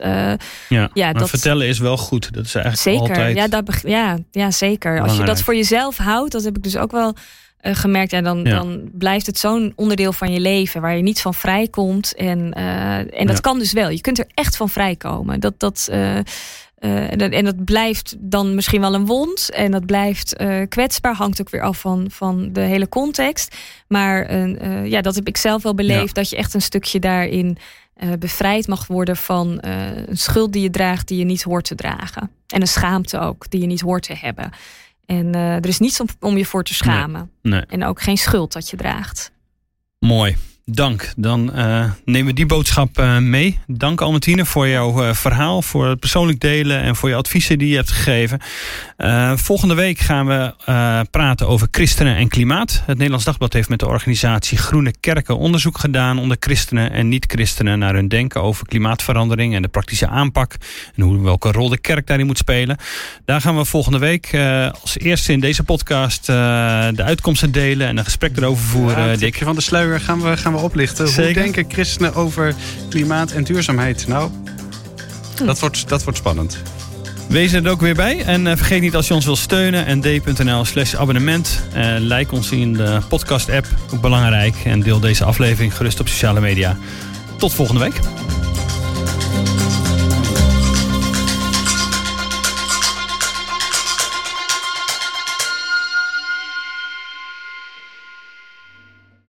ja, 0.69 0.89
ja 0.93 1.13
dat 1.13 1.29
vertellen 1.29 1.67
is 1.67 1.79
wel 1.79 1.97
goed. 1.97 2.33
Dat 2.33 2.45
is 2.45 2.55
eigenlijk 2.55 2.99
zeker. 2.99 3.17
altijd 3.17 3.35
Ja, 3.35 3.47
dat, 3.47 3.81
ja, 3.83 4.17
ja, 4.31 4.51
zeker. 4.51 5.01
Als 5.01 5.17
je 5.17 5.23
dat 5.23 5.41
voor 5.41 5.55
jezelf 5.55 5.97
houdt, 5.97 6.31
dat 6.31 6.43
heb 6.43 6.57
ik 6.57 6.63
dus 6.63 6.77
ook 6.77 6.91
wel 6.91 7.04
uh, 7.13 7.75
gemerkt. 7.75 8.13
En 8.13 8.23
dan, 8.23 8.43
ja. 8.43 8.55
dan 8.55 8.89
blijft 8.93 9.25
het 9.25 9.37
zo'n 9.37 9.73
onderdeel 9.75 10.13
van 10.13 10.31
je 10.31 10.39
leven 10.39 10.81
waar 10.81 10.95
je 10.95 11.03
niet 11.03 11.21
van 11.21 11.33
vrijkomt. 11.33 12.15
En, 12.15 12.53
uh, 12.57 12.97
en 12.97 13.25
dat 13.27 13.35
ja. 13.35 13.41
kan 13.41 13.59
dus 13.59 13.71
wel. 13.71 13.89
Je 13.89 14.01
kunt 14.01 14.19
er 14.19 14.27
echt 14.33 14.57
van 14.57 14.69
vrijkomen. 14.69 15.39
Dat, 15.39 15.59
dat, 15.59 15.87
uh, 15.91 16.17
en, 16.79 17.17
dat, 17.17 17.31
en 17.31 17.45
dat 17.45 17.65
blijft 17.65 18.15
dan 18.19 18.55
misschien 18.55 18.81
wel 18.81 18.93
een 18.93 19.05
wond. 19.05 19.49
En 19.49 19.71
dat 19.71 19.85
blijft 19.85 20.35
kwetsbaar. 20.69 21.15
Hangt 21.15 21.41
ook 21.41 21.49
weer 21.49 21.61
af 21.61 21.79
van, 21.79 22.07
van 22.11 22.53
de 22.53 22.61
hele 22.61 22.89
context. 22.89 23.55
Maar 23.87 24.37
ja, 24.87 25.01
dat 25.01 25.15
heb 25.15 25.27
ik 25.27 25.37
zelf 25.37 25.63
wel 25.63 25.75
beleefd. 25.75 26.07
Ja. 26.07 26.13
Dat 26.13 26.29
je 26.29 26.35
echt 26.35 26.53
een 26.53 26.61
stukje 26.61 26.99
daarin 26.99 27.57
bevrijd 28.19 28.67
mag 28.67 28.87
worden 28.87 29.17
van 29.17 29.57
een 29.61 30.17
schuld 30.17 30.53
die 30.53 30.61
je 30.61 30.69
draagt 30.69 31.07
die 31.07 31.17
je 31.17 31.25
niet 31.25 31.43
hoort 31.43 31.65
te 31.65 31.75
dragen. 31.75 32.31
En 32.47 32.61
een 32.61 32.67
schaamte 32.67 33.19
ook 33.19 33.49
die 33.49 33.61
je 33.61 33.67
niet 33.67 33.81
hoort 33.81 34.03
te 34.03 34.15
hebben. 34.15 34.51
En 35.05 35.35
uh, 35.35 35.55
er 35.55 35.67
is 35.67 35.79
niets 35.79 35.99
om, 35.99 36.07
om, 36.19 36.37
je 36.37 36.45
voor 36.45 36.63
te 36.63 36.73
schamen. 36.73 37.31
Nee, 37.41 37.53
nee. 37.53 37.65
En 37.69 37.83
ook 37.83 38.01
geen 38.01 38.17
schuld 38.17 38.53
dat 38.53 38.69
je 38.69 38.77
draagt. 38.77 39.31
Mooi. 39.99 40.35
Dank. 40.71 41.13
Dan 41.17 41.51
uh, 41.55 41.85
nemen 42.05 42.25
we 42.25 42.33
die 42.33 42.45
boodschap 42.45 42.99
uh, 42.99 43.17
mee. 43.17 43.59
Dank 43.67 44.01
Albertine 44.01 44.45
voor 44.45 44.67
jouw 44.67 45.03
uh, 45.03 45.13
verhaal, 45.13 45.61
voor 45.61 45.87
het 45.87 45.99
persoonlijk 45.99 46.39
delen 46.39 46.81
en 46.81 46.95
voor 46.95 47.09
je 47.09 47.15
adviezen 47.15 47.57
die 47.57 47.69
je 47.69 47.75
hebt 47.75 47.91
gegeven. 47.91 48.39
volgende 49.37 49.73
week 49.73 49.99
gaan 49.99 50.27
we 50.27 50.53
praten 51.11 51.47
over 51.47 51.67
christenen 51.71 52.15
en 52.15 52.27
klimaat. 52.27 52.81
Het 52.85 52.95
Nederlands 52.95 53.25
Dagblad 53.25 53.53
heeft 53.53 53.69
met 53.69 53.79
de 53.79 53.87
organisatie 53.87 54.57
Groene 54.57 54.93
Kerken 54.99 55.37
onderzoek 55.37 55.77
gedaan 55.77 56.19
onder 56.19 56.37
christenen 56.39 56.91
en 56.91 57.07
niet-christenen 57.07 57.79
naar 57.79 57.93
hun 57.93 58.07
denken 58.07 58.41
over 58.41 58.65
klimaatverandering 58.65 59.55
en 59.55 59.61
de 59.61 59.67
praktische 59.67 60.07
aanpak 60.07 60.55
en 60.95 61.03
hoe, 61.03 61.23
welke 61.23 61.51
rol 61.51 61.69
de 61.69 61.79
kerk 61.79 62.07
daarin 62.07 62.25
moet 62.25 62.37
spelen. 62.37 62.77
Daar 63.25 63.41
gaan 63.41 63.57
we 63.57 63.65
volgende 63.65 63.99
week 63.99 64.37
als 64.81 64.99
eerste 64.99 65.31
in 65.31 65.39
deze 65.39 65.63
podcast 65.63 66.25
de 66.25 67.03
uitkomsten 67.03 67.51
delen 67.51 67.87
en 67.87 67.97
een 67.97 68.03
gesprek 68.03 68.37
erover 68.37 68.63
voeren. 68.63 69.09
Ja, 69.09 69.15
Dick. 69.15 69.37
van 69.43 69.55
de 69.55 69.61
sluier 69.61 69.99
gaan 69.99 70.21
we, 70.21 70.37
gaan 70.37 70.53
we 70.55 70.63
oplichten. 70.63 71.07
Zeker. 71.07 71.43
Hoe 71.43 71.51
denken 71.51 71.73
christenen 71.73 72.15
over 72.15 72.55
klimaat 72.89 73.31
en 73.31 73.43
duurzaamheid? 73.43 74.07
Nou, 74.07 74.29
hm. 75.37 75.45
dat, 75.45 75.59
wordt, 75.59 75.89
dat 75.89 76.03
wordt 76.03 76.19
spannend. 76.19 76.57
Wees 77.27 77.53
er 77.53 77.69
ook 77.69 77.81
weer 77.81 77.95
bij. 77.95 78.23
En 78.23 78.45
uh, 78.45 78.55
vergeet 78.55 78.81
niet 78.81 78.95
als 78.95 79.07
je 79.07 79.13
ons 79.13 79.25
wil 79.25 79.35
steunen. 79.35 79.97
nd.nl 79.97 80.65
slash 80.65 80.95
abonnement. 80.95 81.61
Uh, 81.75 81.95
like 81.99 82.35
ons 82.35 82.51
in 82.51 82.73
de 82.73 82.99
podcast 83.09 83.49
app. 83.49 83.67
Ook 83.93 84.01
belangrijk. 84.01 84.55
En 84.63 84.79
deel 84.79 84.99
deze 84.99 85.23
aflevering 85.23 85.75
gerust 85.75 85.99
op 85.99 86.07
sociale 86.07 86.39
media. 86.39 86.77
Tot 87.37 87.53
volgende 87.53 87.81
week. 87.81 87.99